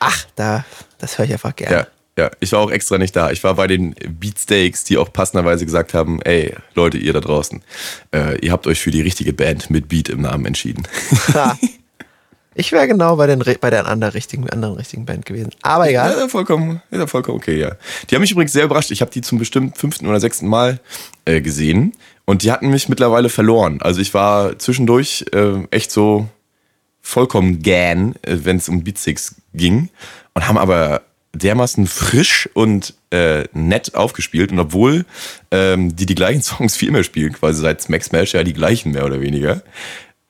Ach, 0.00 0.26
da, 0.34 0.64
das 0.98 1.16
höre 1.16 1.26
ich 1.26 1.32
einfach 1.32 1.56
gerne. 1.56 1.76
Ja. 1.76 1.86
Ja, 2.18 2.30
ich 2.40 2.52
war 2.52 2.58
auch 2.60 2.70
extra 2.70 2.98
nicht 2.98 3.16
da. 3.16 3.30
Ich 3.30 3.42
war 3.42 3.54
bei 3.54 3.66
den 3.66 3.94
Beatsteaks, 3.94 4.84
die 4.84 4.98
auch 4.98 5.10
passenderweise 5.10 5.64
gesagt 5.64 5.94
haben, 5.94 6.20
ey, 6.20 6.54
Leute, 6.74 6.98
ihr 6.98 7.14
da 7.14 7.20
draußen, 7.20 7.62
äh, 8.14 8.38
ihr 8.44 8.52
habt 8.52 8.66
euch 8.66 8.80
für 8.80 8.90
die 8.90 9.00
richtige 9.00 9.32
Band 9.32 9.70
mit 9.70 9.88
Beat 9.88 10.10
im 10.10 10.20
Namen 10.20 10.44
entschieden. 10.44 10.86
Ich 12.54 12.70
wäre 12.70 12.86
genau 12.86 13.16
bei, 13.16 13.26
den, 13.26 13.42
bei 13.60 13.70
der 13.70 13.86
anderen 13.86 14.12
richtigen, 14.12 14.48
anderen 14.50 14.74
richtigen 14.74 15.06
Band 15.06 15.24
gewesen. 15.24 15.52
Aber 15.62 15.88
egal. 15.88 16.14
Ja, 16.18 16.28
vollkommen, 16.28 16.82
ja, 16.90 17.06
vollkommen 17.06 17.38
okay, 17.38 17.58
ja. 17.58 17.76
Die 18.10 18.14
haben 18.14 18.20
mich 18.20 18.32
übrigens 18.32 18.52
sehr 18.52 18.64
überrascht. 18.64 18.90
Ich 18.90 19.00
habe 19.00 19.10
die 19.10 19.22
zum 19.22 19.38
bestimmt 19.38 19.78
fünften 19.78 20.06
oder 20.06 20.20
sechsten 20.20 20.46
Mal 20.48 20.78
äh, 21.24 21.40
gesehen. 21.40 21.94
Und 22.32 22.44
die 22.44 22.50
hatten 22.50 22.70
mich 22.70 22.88
mittlerweile 22.88 23.28
verloren. 23.28 23.82
Also 23.82 24.00
ich 24.00 24.14
war 24.14 24.58
zwischendurch 24.58 25.26
äh, 25.34 25.64
echt 25.70 25.90
so 25.90 26.30
vollkommen 27.02 27.62
gan, 27.62 28.14
äh, 28.22 28.38
wenn 28.44 28.56
es 28.56 28.70
um 28.70 28.82
Beatsticks 28.82 29.34
ging. 29.52 29.90
Und 30.32 30.48
haben 30.48 30.56
aber 30.56 31.02
dermaßen 31.34 31.86
frisch 31.86 32.48
und 32.54 32.94
äh, 33.10 33.44
nett 33.52 33.94
aufgespielt. 33.94 34.50
Und 34.50 34.60
obwohl 34.60 35.04
ähm, 35.50 35.94
die 35.94 36.06
die 36.06 36.14
gleichen 36.14 36.40
Songs 36.42 36.80
wie 36.80 36.86
immer 36.86 37.04
spielen, 37.04 37.34
quasi 37.34 37.60
seit 37.60 37.82
Smack 37.82 38.02
Smash 38.02 38.32
ja 38.32 38.44
die 38.44 38.54
gleichen 38.54 38.92
mehr 38.92 39.04
oder 39.04 39.20
weniger, 39.20 39.60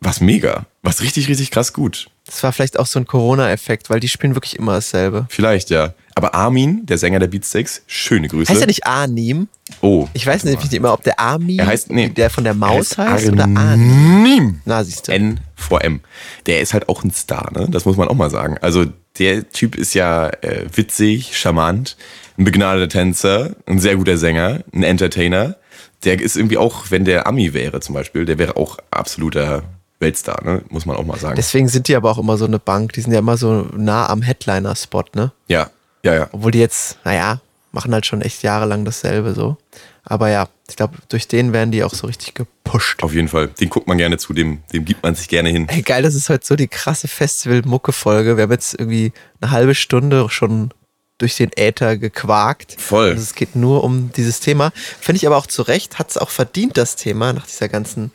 was 0.01 0.21
mega. 0.21 0.67
Was 0.83 1.03
richtig, 1.03 1.29
richtig 1.29 1.53
krass 1.53 1.73
gut. 1.73 2.11
Das 2.27 2.43
war 2.43 2.53
vielleicht 2.53 2.81
auch 2.81 2.87
so 2.87 2.99
ein 2.99 3.07
Corona-Effekt, 3.07 3.91
weil 3.91 4.01
die 4.01 4.09
spielen 4.09 4.35
wirklich 4.35 4.59
immer 4.59 4.73
dasselbe. 4.73 5.27
Vielleicht, 5.29 5.71
ja. 5.71 5.95
Aber 6.15 6.35
Armin, 6.35 6.85
der 6.87 6.99
Sänger 6.99 7.19
der 7.19 7.27
Beatsteaks, 7.29 7.83
schöne 7.87 8.29
Grüße. 8.29 8.51
Heißt 8.53 8.61
er 8.61 8.67
nicht 8.67 8.87
Arnim? 8.87 9.49
Oh. 9.81 10.07
Ich 10.13 10.27
weiß 10.27 10.45
nicht 10.45 10.73
immer, 10.75 10.93
ob 10.93 11.03
der 11.05 11.19
Armin, 11.19 11.59
Er 11.59 11.67
heißt- 11.67 11.87
nee. 11.93 12.09
der 12.11 12.29
von 12.31 12.45
der 12.45 12.55
Maus 12.55 12.93
Er 12.93 13.11
heißt, 13.13 13.33
oder. 13.33 13.45
Arnim. 13.45 14.61
Na, 14.65 14.85
siehst 14.85 15.09
du. 15.09 15.13
N 15.13 15.41
vor 15.57 15.83
M. 15.83 16.01
Der 16.47 16.61
ist 16.61 16.75
halt 16.75 16.89
auch 16.89 17.03
ein 17.05 17.11
Star, 17.13 17.51
ne? 17.53 17.67
Das 17.71 17.85
muss 17.85 17.97
man 17.97 18.09
auch 18.09 18.15
mal 18.15 18.31
sagen. 18.31 18.59
Also 18.61 18.85
der 19.19 19.49
Typ 19.51 19.75
ist 19.77 19.95
ja 19.95 20.29
äh, 20.43 20.67
witzig, 20.75 21.37
charmant, 21.39 21.97
ein 22.39 22.45
begnadeter 22.45 22.89
Tänzer, 22.89 23.51
ein 23.67 23.79
sehr 23.79 23.97
guter 23.97 24.17
Sänger, 24.19 24.61
ein 24.75 24.83
Entertainer. 24.83 25.57
Der 26.05 26.21
ist 26.21 26.37
irgendwie 26.37 26.59
auch, 26.59 26.91
wenn 26.91 27.05
der 27.05 27.27
Ami 27.27 27.55
wäre 27.55 27.81
zum 27.81 27.95
Beispiel, 27.95 28.25
der 28.25 28.39
wäre 28.39 28.57
auch 28.57 28.79
absoluter 28.91 29.63
Weltstar, 30.01 30.43
ne? 30.45 30.63
Muss 30.69 30.85
man 30.85 30.97
auch 30.97 31.05
mal 31.07 31.19
sagen. 31.19 31.37
Deswegen 31.37 31.69
sind 31.69 31.87
die 31.89 31.95
aber 31.95 32.11
auch 32.11 32.19
immer 32.19 32.37
so 32.37 32.45
eine 32.45 32.59
Bank. 32.59 32.93
Die 32.95 33.01
sind 33.03 33.13
ja 33.13 33.21
immer 33.21 33.37
so 33.37 33.69
nah 33.77 34.09
am 34.09 34.21
Headliner-Spot, 34.23 35.05
ne? 35.15 35.31
ja, 35.49 35.71
ja, 36.05 36.15
ja. 36.15 36.29
Obwohl 36.33 36.51
die 36.51 36.59
jetzt, 36.59 36.99
naja, 37.05 37.41
machen 37.73 37.93
halt 37.93 38.07
schon 38.07 38.21
echt 38.21 38.43
jahrelang 38.43 38.85
dasselbe 38.85 39.35
so. 39.35 39.57
Aber 40.05 40.29
ja, 40.29 40.49
ich 40.69 40.77
glaube, 40.77 40.99
durch 41.09 41.29
den 41.29 41.53
werden 41.53 41.71
die 41.71 41.85
auch 41.85 41.95
so 41.95 42.07
richtig 42.07 42.35
gepusht. 42.35 43.03
Auf 43.03 43.15
jeden 43.15 43.29
Fall. 43.29 43.49
Den 43.49 43.71
guckt 43.71 43.87
man 43.87 43.99
gerne 43.99 44.19
zu, 44.19 44.33
dem, 44.33 44.63
dem 44.73 44.85
gibt 44.85 45.03
man 45.03 45.15
sich 45.15 45.29
gerne 45.29 45.49
hin. 45.49 45.69
Ey, 45.69 45.83
geil, 45.83 46.03
das 46.03 46.15
ist 46.15 46.29
heute 46.29 46.45
so 46.45 46.57
die 46.57 46.69
krasse 46.69 47.09
Festival-Mucke-Folge. 47.09 48.37
Wir 48.37 48.45
haben 48.45 48.51
jetzt 48.51 48.75
irgendwie 48.75 49.13
eine 49.41 49.53
halbe 49.53 49.75
Stunde 49.75 50.29
schon 50.29 50.73
durch 51.19 51.37
den 51.37 51.51
Äther 51.57 51.97
gequakt. 51.97 52.75
Voll. 52.79 53.11
Also 53.11 53.23
es 53.23 53.35
geht 53.35 53.55
nur 53.55 53.85
um 53.85 54.11
dieses 54.13 54.41
Thema. 54.41 54.73
Finde 54.75 55.19
ich 55.19 55.27
aber 55.27 55.37
auch 55.37 55.47
zu 55.47 55.63
Recht, 55.63 56.01
hat 56.01 56.11
es 56.11 56.19
auch 56.19 56.31
verdient, 56.31 56.77
das 56.77 56.97
Thema, 56.97 57.33
nach 57.33 57.47
dieser 57.47 57.69
ganzen 57.69 58.11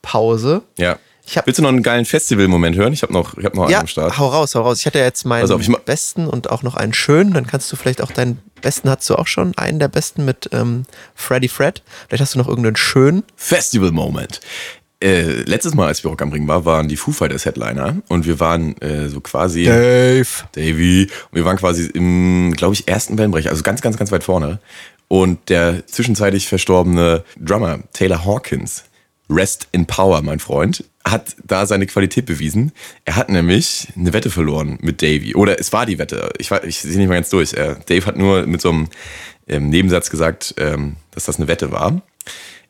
Pause. 0.00 0.62
Ja. 0.78 0.98
Ich 1.28 1.36
hab- 1.36 1.46
Willst 1.46 1.58
du 1.58 1.62
noch 1.62 1.70
einen 1.70 1.82
geilen 1.82 2.04
Festival-Moment 2.04 2.76
hören? 2.76 2.92
Ich 2.92 3.02
habe 3.02 3.12
noch, 3.12 3.36
ich 3.36 3.44
hab 3.44 3.54
noch 3.54 3.64
einen 3.64 3.72
Ja, 3.72 3.80
am 3.80 3.86
Start. 3.88 4.16
hau 4.16 4.28
raus, 4.28 4.54
hau 4.54 4.62
raus. 4.62 4.78
Ich 4.80 4.86
hatte 4.86 4.98
ja 5.00 5.04
jetzt 5.04 5.24
meinen 5.26 5.48
ma- 5.68 5.78
besten 5.84 6.28
und 6.28 6.50
auch 6.50 6.62
noch 6.62 6.74
einen 6.76 6.94
schönen. 6.94 7.32
Dann 7.32 7.46
kannst 7.46 7.70
du 7.72 7.76
vielleicht 7.76 8.00
auch 8.00 8.12
deinen 8.12 8.38
besten, 8.62 8.88
hast 8.88 9.10
du 9.10 9.16
auch 9.16 9.26
schon 9.26 9.52
einen 9.58 9.78
der 9.80 9.88
besten 9.88 10.24
mit 10.24 10.48
ähm, 10.52 10.84
Freddy 11.16 11.48
Fred. 11.48 11.82
Vielleicht 12.08 12.22
hast 12.22 12.34
du 12.34 12.38
noch 12.38 12.46
irgendeinen 12.48 12.76
schönen. 12.76 13.24
Festival-Moment. 13.34 14.40
Äh, 15.02 15.42
letztes 15.42 15.74
Mal, 15.74 15.88
als 15.88 16.02
wir 16.04 16.10
Rock 16.10 16.22
am 16.22 16.32
Ring 16.32 16.46
waren, 16.48 16.64
waren 16.64 16.88
die 16.88 16.96
Foo 16.96 17.12
Fighters 17.12 17.44
Headliner 17.44 17.96
und 18.08 18.24
wir 18.24 18.40
waren 18.40 18.80
äh, 18.80 19.08
so 19.08 19.20
quasi 19.20 19.64
Dave. 19.64 20.26
Davy 20.52 21.02
und 21.30 21.36
wir 21.36 21.44
waren 21.44 21.58
quasi 21.58 21.86
im, 21.92 22.54
glaube 22.56 22.72
ich, 22.74 22.88
ersten 22.88 23.18
Wellenbrecher, 23.18 23.50
also 23.50 23.62
ganz, 23.62 23.82
ganz, 23.82 23.96
ganz 23.98 24.10
weit 24.12 24.24
vorne. 24.24 24.58
Und 25.08 25.50
der 25.50 25.86
zwischenzeitlich 25.86 26.48
verstorbene 26.48 27.24
Drummer 27.38 27.80
Taylor 27.92 28.24
Hawkins, 28.24 28.84
Rest 29.28 29.68
in 29.72 29.86
Power, 29.86 30.22
mein 30.22 30.38
Freund, 30.40 30.84
hat 31.04 31.36
da 31.44 31.66
seine 31.66 31.86
Qualität 31.86 32.26
bewiesen. 32.26 32.72
Er 33.04 33.16
hat 33.16 33.28
nämlich 33.28 33.88
eine 33.96 34.12
Wette 34.12 34.30
verloren 34.30 34.78
mit 34.82 35.02
Davy. 35.02 35.34
Oder 35.34 35.58
es 35.60 35.72
war 35.72 35.86
die 35.86 35.98
Wette. 35.98 36.30
Ich, 36.38 36.50
war- 36.50 36.64
ich 36.64 36.78
sehe 36.80 36.96
nicht 36.98 37.08
mal 37.08 37.14
ganz 37.14 37.30
durch. 37.30 37.50
Dave 37.52 38.06
hat 38.06 38.16
nur 38.16 38.46
mit 38.46 38.60
so 38.60 38.70
einem 38.70 38.88
ähm, 39.48 39.68
Nebensatz 39.68 40.10
gesagt, 40.10 40.54
ähm, 40.58 40.96
dass 41.12 41.24
das 41.26 41.36
eine 41.36 41.48
Wette 41.48 41.70
war. 41.72 42.02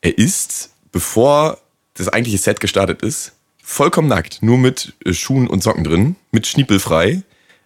Er 0.03 0.17
ist, 0.19 0.71
bevor 0.93 1.59
das 1.95 2.09
eigentliche 2.09 2.39
Set 2.39 2.61
gestartet 2.61 3.03
ist, 3.03 3.33
vollkommen 3.63 4.09
nackt, 4.09 4.43
nur 4.43 4.59
mit 4.59 4.95
äh, 5.05 5.13
Schuhen 5.15 5.47
und 5.49 5.63
Socken 5.63 5.85
drin, 5.85 6.17
mit 6.31 6.47
Schniepelfrei, 6.47 7.23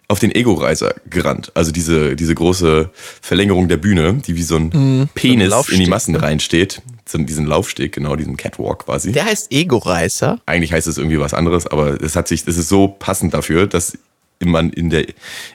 auf 0.07 0.19
den 0.19 0.33
Ego-Reiser 0.33 0.95
gerannt. 1.09 1.51
Also 1.53 1.71
diese, 1.71 2.15
diese 2.17 2.35
große 2.35 2.89
Verlängerung 3.21 3.69
der 3.69 3.77
Bühne, 3.77 4.15
die 4.25 4.35
wie 4.35 4.43
so 4.43 4.57
ein 4.57 5.09
Penis 5.15 5.49
in 5.69 5.79
die 5.79 5.89
Massen 5.89 6.15
reinsteht. 6.15 6.81
Diesen 7.17 7.45
Laufsteg, 7.45 7.93
genau, 7.93 8.15
diesen 8.15 8.37
Catwalk 8.37 8.85
quasi. 8.85 9.11
Der 9.11 9.25
heißt 9.25 9.51
Ego-Reißer. 9.51 10.39
Eigentlich 10.45 10.73
heißt 10.73 10.87
es 10.87 10.97
irgendwie 10.97 11.19
was 11.19 11.33
anderes, 11.33 11.67
aber 11.67 12.01
es 12.01 12.15
hat 12.15 12.27
sich, 12.27 12.47
es 12.47 12.57
ist 12.57 12.69
so 12.69 12.87
passend 12.87 13.33
dafür, 13.33 13.67
dass 13.67 13.97
man 14.39 14.71
in 14.71 14.89
der, 14.89 15.07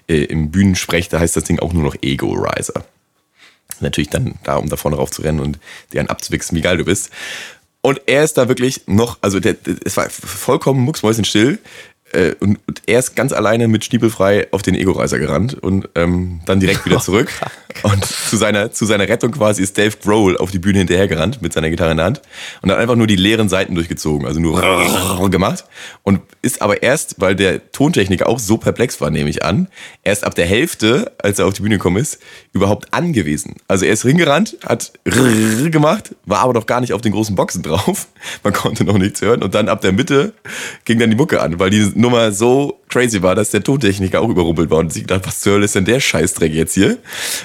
äh, 0.08 0.24
im 0.24 0.50
Bühnensprech, 0.50 1.08
da 1.08 1.20
heißt 1.20 1.36
das 1.36 1.44
Ding 1.44 1.58
auch 1.58 1.72
nur 1.72 1.82
noch 1.82 1.96
Ego-Riser. 2.02 2.84
Natürlich 3.80 4.10
dann 4.10 4.34
da, 4.44 4.56
um 4.56 4.68
da 4.68 4.76
vorne 4.76 4.96
rauf 4.96 5.10
zu 5.10 5.22
rennen 5.22 5.40
und 5.40 5.58
deren 5.92 6.08
abzuwichsen, 6.08 6.56
wie 6.56 6.62
geil 6.62 6.78
du 6.78 6.84
bist. 6.84 7.10
Und 7.82 8.00
er 8.06 8.24
ist 8.24 8.38
da 8.38 8.48
wirklich 8.48 8.82
noch, 8.86 9.18
also 9.20 9.38
der, 9.38 9.54
der, 9.54 9.76
es 9.84 9.96
war 9.96 10.08
vollkommen 10.10 10.80
mucksmäuschenstill. 10.80 11.58
Äh, 12.12 12.34
und, 12.40 12.58
und 12.66 12.82
er 12.86 13.00
ist 13.00 13.16
ganz 13.16 13.32
alleine 13.32 13.68
mit 13.68 13.84
Stiebelfrei 13.84 14.48
auf 14.52 14.62
den 14.62 14.74
Ego-Reiser 14.74 15.18
gerannt 15.18 15.54
und 15.54 15.88
ähm, 15.94 16.40
dann 16.46 16.60
direkt 16.60 16.84
wieder 16.86 17.00
zurück. 17.00 17.32
und 17.82 18.04
zu 18.04 18.36
seiner, 18.36 18.72
zu 18.72 18.86
seiner 18.86 19.08
Rettung 19.08 19.32
quasi 19.32 19.62
ist 19.62 19.76
Dave 19.78 19.96
Grohl 20.02 20.36
auf 20.36 20.50
die 20.50 20.58
Bühne 20.58 20.78
hinterhergerannt 20.78 21.42
mit 21.42 21.52
seiner 21.52 21.70
Gitarre 21.70 21.92
in 21.92 21.96
der 21.98 22.06
Hand 22.06 22.22
und 22.62 22.70
hat 22.70 22.78
einfach 22.78 22.96
nur 22.96 23.06
die 23.06 23.16
leeren 23.16 23.48
Seiten 23.48 23.74
durchgezogen, 23.74 24.26
also 24.26 24.40
nur 24.40 25.30
gemacht. 25.30 25.64
Und 26.02 26.20
ist 26.42 26.62
aber 26.62 26.82
erst, 26.82 27.16
weil 27.18 27.34
der 27.34 27.72
Tontechniker 27.72 28.28
auch 28.28 28.38
so 28.38 28.56
perplex 28.56 29.00
war, 29.00 29.10
nehme 29.10 29.30
ich 29.30 29.44
an, 29.44 29.68
erst 30.02 30.24
ab 30.24 30.34
der 30.34 30.46
Hälfte, 30.46 31.12
als 31.18 31.38
er 31.38 31.46
auf 31.46 31.54
die 31.54 31.62
Bühne 31.62 31.76
gekommen 31.76 31.96
ist, 31.96 32.18
überhaupt 32.52 32.92
angewiesen. 32.92 33.56
Also 33.68 33.84
er 33.84 33.92
ist 33.92 34.02
hingerannt, 34.02 34.56
hat 34.64 34.92
gemacht, 35.70 36.14
war 36.24 36.40
aber 36.40 36.52
noch 36.52 36.66
gar 36.66 36.80
nicht 36.80 36.92
auf 36.92 37.00
den 37.00 37.12
großen 37.12 37.34
Boxen 37.34 37.62
drauf. 37.62 38.08
Man 38.42 38.52
konnte 38.52 38.84
noch 38.84 38.98
nichts 38.98 39.20
hören. 39.20 39.42
Und 39.42 39.54
dann 39.54 39.68
ab 39.68 39.80
der 39.80 39.92
Mitte 39.92 40.32
ging 40.84 40.98
dann 40.98 41.10
die 41.10 41.16
Mucke 41.16 41.40
an, 41.40 41.58
weil 41.58 41.70
die 41.70 41.92
Nummer 41.94 42.32
so 42.32 42.80
crazy 42.88 43.22
war, 43.22 43.34
dass 43.34 43.50
der 43.50 43.62
Tontechniker 43.62 44.20
auch 44.20 44.28
überrumpelt 44.28 44.70
war 44.70 44.78
und 44.78 44.92
sich 44.92 45.02
gedacht, 45.02 45.22
was 45.24 45.40
zur 45.40 45.54
Hölle 45.54 45.64
ist 45.64 45.74
denn 45.74 45.84
der 45.84 46.00
Scheißdreck 46.00 46.52
jetzt 46.52 46.74
hier? 46.74 46.98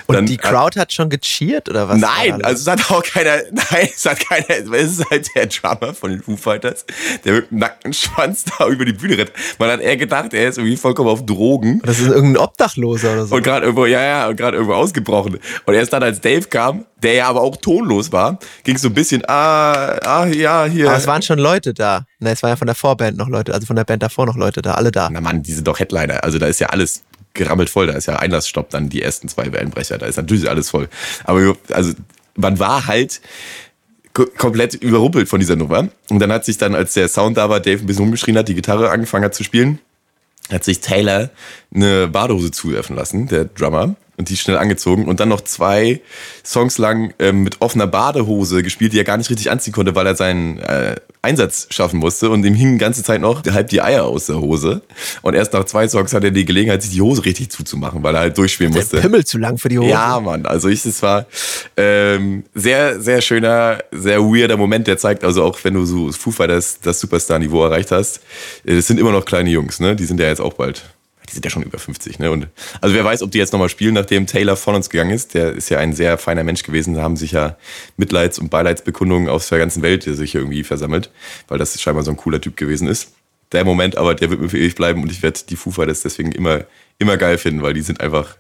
Und 0.07 0.15
dann, 0.21 0.25
die 0.27 0.37
Crowd 0.37 0.79
hat 0.79 0.93
schon 0.93 1.09
gecheert 1.09 1.69
oder 1.69 1.89
was? 1.89 1.99
Nein, 1.99 2.43
also 2.43 2.61
es 2.61 2.67
hat 2.67 2.91
auch 2.91 3.03
keiner, 3.03 3.37
nein, 3.51 3.89
es 3.95 4.05
hat 4.05 4.19
keiner, 4.19 4.45
es 4.49 4.99
ist 4.99 5.09
halt 5.09 5.29
der 5.35 5.47
Drummer 5.47 5.93
von 5.93 6.11
den 6.11 6.21
Foo 6.21 6.37
Fighters, 6.37 6.85
der 7.23 7.33
mit 7.33 7.51
dem 7.51 7.59
nackten 7.59 7.93
Schwanz 7.93 8.45
da 8.45 8.67
über 8.67 8.85
die 8.85 8.93
Bühne 8.93 9.17
rennt. 9.17 9.31
Man 9.59 9.69
hat 9.69 9.81
eher 9.81 9.97
gedacht, 9.97 10.33
er 10.33 10.49
ist 10.49 10.57
irgendwie 10.57 10.77
vollkommen 10.77 11.09
auf 11.09 11.25
Drogen 11.25 11.81
Das 11.85 11.99
ist 11.99 12.07
irgendein 12.07 12.43
Obdachloser 12.43 13.13
oder 13.13 13.25
so. 13.25 13.35
und 13.35 13.43
gerade 13.43 13.65
irgendwo, 13.65 13.85
ja, 13.85 14.01
ja, 14.01 14.27
und 14.27 14.35
gerade 14.35 14.57
irgendwo 14.57 14.75
ausgebrochen. 14.75 15.39
Und 15.65 15.73
erst 15.73 15.93
dann, 15.93 16.03
als 16.03 16.21
Dave 16.21 16.43
kam, 16.43 16.85
der 17.01 17.13
ja 17.13 17.27
aber 17.27 17.41
auch 17.41 17.57
tonlos 17.57 18.11
war, 18.11 18.39
ging 18.63 18.75
es 18.75 18.81
so 18.81 18.89
ein 18.89 18.93
bisschen, 18.93 19.23
ah, 19.27 19.97
ah, 20.03 20.25
ja, 20.27 20.65
hier. 20.65 20.87
Aber 20.87 20.97
es 20.97 21.07
waren 21.07 21.21
schon 21.21 21.39
Leute 21.39 21.73
da. 21.73 22.05
Ne, 22.19 22.31
es 22.31 22.43
waren 22.43 22.51
ja 22.51 22.55
von 22.55 22.67
der 22.67 22.75
Vorband 22.75 23.17
noch 23.17 23.27
Leute, 23.27 23.53
also 23.53 23.65
von 23.65 23.75
der 23.75 23.83
Band 23.83 24.03
davor 24.03 24.25
noch 24.25 24.35
Leute 24.35 24.61
da, 24.61 24.73
alle 24.75 24.91
da. 24.91 25.09
Na 25.11 25.21
Mann, 25.21 25.41
die 25.41 25.53
sind 25.53 25.67
doch 25.67 25.79
Headliner. 25.79 26.23
Also 26.23 26.37
da 26.37 26.47
ist 26.47 26.59
ja 26.59 26.67
alles 26.67 27.03
gerammelt 27.33 27.69
voll. 27.69 27.87
Da 27.87 27.93
ist 27.93 28.07
ja 28.07 28.17
Einlassstopp 28.17 28.69
dann 28.69 28.89
die 28.89 29.01
ersten 29.01 29.27
zwei 29.27 29.51
Wellenbrecher. 29.51 29.97
Da 29.97 30.05
ist 30.05 30.17
natürlich 30.17 30.49
alles 30.49 30.69
voll. 30.69 30.89
Aber 31.23 31.55
also 31.71 31.93
man 32.35 32.59
war 32.59 32.87
halt 32.87 33.21
ko- 34.13 34.27
komplett 34.37 34.73
überrumpelt 34.75 35.27
von 35.29 35.39
dieser 35.39 35.55
Nummer. 35.55 35.89
Und 36.09 36.19
dann 36.19 36.31
hat 36.31 36.45
sich 36.45 36.57
dann, 36.57 36.75
als 36.75 36.93
der 36.93 37.07
Sound 37.07 37.37
da 37.37 37.49
war, 37.49 37.59
Dave 37.59 37.81
ein 37.81 37.85
bisschen 37.85 38.03
rumgeschrien 38.03 38.37
hat, 38.37 38.47
die 38.47 38.55
Gitarre 38.55 38.89
angefangen 38.89 39.25
hat 39.25 39.35
zu 39.35 39.43
spielen, 39.43 39.79
hat 40.51 40.63
sich 40.63 40.79
Taylor 40.81 41.29
eine 41.73 42.07
Badehose 42.07 42.51
zuwerfen 42.51 42.95
lassen, 42.95 43.27
der 43.27 43.45
Drummer, 43.45 43.95
und 44.21 44.29
die 44.29 44.37
schnell 44.37 44.57
angezogen 44.57 45.07
und 45.07 45.19
dann 45.19 45.29
noch 45.29 45.41
zwei 45.41 45.99
Songs 46.45 46.77
lang 46.77 47.11
ähm, 47.17 47.41
mit 47.41 47.59
offener 47.59 47.87
Badehose 47.87 48.61
gespielt, 48.61 48.93
die 48.93 48.99
er 48.99 49.03
gar 49.03 49.17
nicht 49.17 49.31
richtig 49.31 49.49
anziehen 49.49 49.73
konnte, 49.73 49.95
weil 49.95 50.05
er 50.05 50.15
seinen 50.15 50.59
äh, 50.59 50.95
Einsatz 51.23 51.65
schaffen 51.71 51.99
musste 51.99 52.29
und 52.29 52.45
ihm 52.45 52.53
hingen 52.53 52.73
die 52.73 52.77
ganze 52.77 53.03
Zeit 53.03 53.19
noch 53.19 53.43
halb 53.43 53.69
die 53.69 53.81
Eier 53.81 54.05
aus 54.05 54.27
der 54.27 54.39
Hose. 54.39 54.83
Und 55.23 55.33
erst 55.33 55.53
nach 55.53 55.65
zwei 55.65 55.87
Songs 55.87 56.13
hat 56.13 56.23
er 56.23 56.29
die 56.29 56.45
Gelegenheit, 56.45 56.83
sich 56.83 56.91
die 56.91 57.01
Hose 57.01 57.25
richtig 57.25 57.49
zuzumachen, 57.49 58.03
weil 58.03 58.13
er 58.13 58.21
halt 58.21 58.37
durchspielen 58.37 58.71
Der 58.73 58.83
musste. 58.83 59.01
Pimmel 59.01 59.25
zu 59.25 59.39
lang 59.39 59.57
für 59.57 59.69
die 59.69 59.79
Hose. 59.79 59.89
Ja, 59.89 60.19
Mann. 60.19 60.45
Also 60.45 60.69
ich, 60.69 60.85
es 60.85 61.01
war 61.01 61.25
ähm, 61.77 62.43
sehr, 62.53 63.01
sehr 63.01 63.21
schöner, 63.21 63.79
sehr 63.91 64.21
weirder 64.21 64.55
Moment, 64.55 64.85
der 64.85 64.99
zeigt, 64.99 65.23
also 65.23 65.43
auch 65.43 65.57
wenn 65.63 65.73
du 65.73 65.85
so 65.85 66.11
Foo 66.11 66.29
Fighters 66.29 66.79
das 66.79 66.99
Superstar-Niveau 66.99 67.63
erreicht 67.63 67.89
hast, 67.89 68.17
äh, 68.65 68.75
das 68.75 68.85
sind 68.85 68.99
immer 68.99 69.11
noch 69.11 69.25
kleine 69.25 69.49
Jungs, 69.49 69.79
ne? 69.79 69.95
Die 69.95 70.05
sind 70.05 70.19
ja 70.19 70.27
jetzt 70.27 70.41
auch 70.41 70.53
bald. 70.53 70.83
Die 71.31 71.35
sind 71.35 71.45
ja 71.45 71.49
schon 71.49 71.63
über 71.63 71.79
50, 71.79 72.19
ne? 72.19 72.29
Und 72.29 72.47
also 72.81 72.93
wer 72.93 73.05
weiß, 73.05 73.23
ob 73.23 73.31
die 73.31 73.37
jetzt 73.37 73.53
nochmal 73.53 73.69
spielen, 73.69 73.93
nachdem 73.93 74.27
Taylor 74.27 74.57
von 74.57 74.75
uns 74.75 74.89
gegangen 74.89 75.11
ist. 75.11 75.33
Der 75.33 75.53
ist 75.53 75.69
ja 75.69 75.79
ein 75.79 75.93
sehr 75.93 76.17
feiner 76.17 76.43
Mensch 76.43 76.63
gewesen. 76.63 76.93
Da 76.93 77.01
haben 77.01 77.15
sich 77.15 77.31
ja 77.31 77.57
Mitleids- 77.97 78.39
und 78.39 78.49
Beileidsbekundungen 78.49 79.29
aus 79.29 79.47
der 79.47 79.59
ganzen 79.59 79.81
Welt 79.81 80.03
sich 80.03 80.35
irgendwie 80.35 80.63
versammelt, 80.63 81.09
weil 81.47 81.57
das 81.57 81.79
scheinbar 81.81 82.03
so 82.03 82.11
ein 82.11 82.17
cooler 82.17 82.41
Typ 82.41 82.57
gewesen 82.57 82.87
ist. 82.87 83.13
Der 83.53 83.63
Moment, 83.63 83.97
aber 83.97 84.13
der 84.13 84.29
wird 84.29 84.41
mir 84.41 84.49
für 84.49 84.57
ewig 84.57 84.75
bleiben 84.75 85.01
und 85.01 85.11
ich 85.11 85.23
werde 85.23 85.39
die 85.49 85.55
Foo 85.55 85.71
Fighters 85.71 86.01
deswegen 86.01 86.31
immer, 86.31 86.65
immer 86.99 87.17
geil 87.17 87.37
finden, 87.37 87.61
weil 87.61 87.73
die 87.73 87.81
sind 87.81 88.01
einfach 88.01 88.35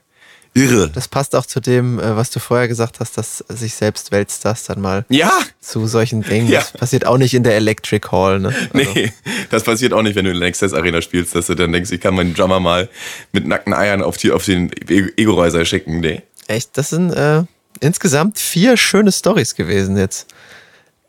irre. 0.53 0.89
Das 0.89 1.07
passt 1.07 1.35
auch 1.35 1.45
zu 1.45 1.59
dem, 1.59 1.99
äh, 1.99 2.15
was 2.15 2.29
du 2.29 2.39
vorher 2.39 2.67
gesagt 2.67 2.99
hast, 2.99 3.17
dass 3.17 3.43
sich 3.49 3.73
selbst 3.73 4.11
Weltstars 4.11 4.65
dann 4.65 4.81
mal 4.81 5.05
Ja, 5.09 5.31
zu 5.59 5.87
solchen 5.87 6.21
Dingen. 6.23 6.47
Ja. 6.49 6.59
Das 6.59 6.71
passiert 6.73 7.05
auch 7.05 7.17
nicht 7.17 7.33
in 7.33 7.43
der 7.43 7.55
Electric 7.55 8.07
Hall, 8.11 8.39
ne? 8.39 8.53
Also, 8.73 8.91
Nee, 8.93 9.13
das 9.49 9.63
passiert 9.63 9.93
auch 9.93 10.01
nicht, 10.01 10.15
wenn 10.15 10.25
du 10.25 10.31
in 10.31 10.39
der 10.39 10.49
Access 10.49 10.73
Arena 10.73 11.01
spielst, 11.01 11.35
dass 11.35 11.47
du 11.47 11.55
dann 11.55 11.71
denkst, 11.71 11.91
ich 11.91 12.01
kann 12.01 12.15
meinen 12.15 12.33
Drummer 12.33 12.59
mal 12.59 12.89
mit 13.31 13.47
nackten 13.47 13.73
Eiern 13.73 14.01
auf, 14.01 14.17
die, 14.17 14.31
auf 14.31 14.45
den 14.45 14.71
Ego-Reiser 14.89 15.63
schicken. 15.65 15.99
Nee. 15.99 16.21
Echt, 16.47 16.77
das 16.77 16.89
sind 16.89 17.11
äh, 17.11 17.43
insgesamt 17.79 18.37
vier 18.37 18.75
schöne 18.77 19.11
Stories 19.11 19.55
gewesen 19.55 19.97
jetzt, 19.97 20.27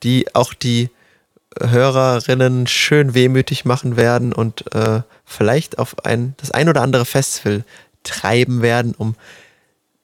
die 0.03 0.35
auch 0.35 0.55
die 0.55 0.91
Hörerinnen 1.61 2.67
schön 2.67 3.15
wehmütig 3.15 3.65
machen 3.65 3.97
werden 3.97 4.33
und 4.33 4.73
äh, 4.75 5.03
vielleicht 5.25 5.79
auf 5.79 6.05
ein, 6.05 6.35
das 6.39 6.51
ein 6.51 6.69
oder 6.69 6.81
andere 6.81 7.05
Festival 7.05 7.65
treiben 8.03 8.63
werden, 8.63 8.95
um 8.97 9.15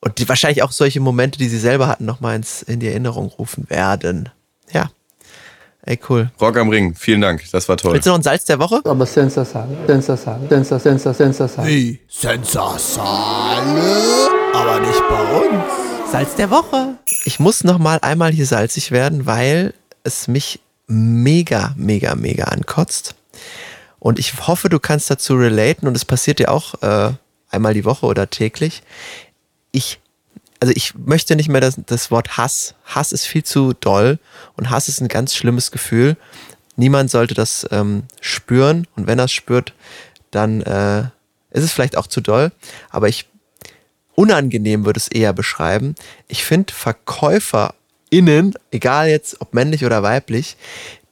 und 0.01 0.17
die 0.17 0.29
wahrscheinlich 0.29 0.63
auch 0.63 0.71
solche 0.71 0.99
Momente, 0.99 1.37
die 1.37 1.49
sie 1.49 1.59
selber 1.59 1.87
hatten, 1.87 2.05
nochmal 2.05 2.37
ins, 2.37 2.61
in 2.61 2.79
die 2.79 2.87
Erinnerung 2.87 3.27
rufen 3.27 3.69
werden. 3.69 4.29
Ja. 4.71 4.89
Ey, 5.81 5.99
cool. 6.09 6.31
Rock 6.39 6.57
am 6.57 6.69
Ring, 6.69 6.93
vielen 6.95 7.21
Dank, 7.21 7.43
das 7.51 7.67
war 7.67 7.77
toll. 7.77 7.93
Willst 7.93 8.05
du 8.05 8.11
noch 8.11 8.19
ein 8.19 8.23
Salz 8.23 8.45
der 8.45 8.59
Woche? 8.59 8.81
Aber 8.83 9.05
sensational, 9.05 9.67
sensational, 9.87 10.47
sensational, 10.47 11.15
sensational. 11.15 11.69
Wie? 11.69 11.99
Sensasale, 12.07 13.09
aber 14.53 14.79
nicht 14.81 15.01
bei 15.09 15.37
uns. 15.39 16.11
Salz 16.11 16.35
der 16.35 16.49
Woche. 16.49 16.95
Ich 17.25 17.39
muss 17.39 17.63
noch 17.63 17.77
mal 17.77 17.99
einmal 18.01 18.31
hier 18.31 18.45
salzig 18.45 18.91
werden, 18.91 19.25
weil 19.25 19.73
es 20.03 20.27
mich 20.27 20.59
mega, 20.87 21.73
mega, 21.77 22.15
mega 22.15 22.45
ankotzt. 22.45 23.15
Und 23.99 24.19
ich 24.19 24.47
hoffe, 24.47 24.69
du 24.69 24.79
kannst 24.79 25.09
dazu 25.09 25.35
relaten 25.35 25.87
und 25.87 25.95
es 25.95 26.05
passiert 26.05 26.39
dir 26.39 26.51
auch 26.51 26.81
äh, 26.81 27.11
einmal 27.49 27.73
die 27.73 27.85
Woche 27.85 28.05
oder 28.05 28.29
täglich. 28.29 28.83
Ich, 29.71 29.99
also 30.59 30.73
ich 30.75 30.95
möchte 30.95 31.35
nicht 31.35 31.49
mehr 31.49 31.61
das, 31.61 31.79
das 31.85 32.11
Wort 32.11 32.37
Hass. 32.37 32.75
Hass 32.85 33.11
ist 33.11 33.25
viel 33.25 33.43
zu 33.43 33.73
doll 33.73 34.19
und 34.55 34.69
Hass 34.69 34.87
ist 34.87 35.01
ein 35.01 35.07
ganz 35.07 35.35
schlimmes 35.35 35.71
Gefühl. 35.71 36.17
Niemand 36.75 37.11
sollte 37.11 37.33
das 37.33 37.67
ähm, 37.71 38.03
spüren 38.21 38.87
und 38.95 39.07
wenn 39.07 39.19
er 39.19 39.25
es 39.25 39.33
spürt, 39.33 39.73
dann 40.31 40.61
äh, 40.61 41.01
ist 41.51 41.63
es 41.63 41.71
vielleicht 41.71 41.97
auch 41.97 42.07
zu 42.07 42.21
doll. 42.21 42.51
Aber 42.89 43.09
ich 43.09 43.25
unangenehm 44.15 44.85
würde 44.85 44.97
es 44.97 45.07
eher 45.07 45.33
beschreiben. 45.33 45.95
Ich 46.27 46.43
finde 46.43 46.73
VerkäuferInnen, 46.73 48.53
egal 48.71 49.09
jetzt 49.09 49.39
ob 49.41 49.53
männlich 49.53 49.85
oder 49.85 50.03
weiblich, 50.03 50.57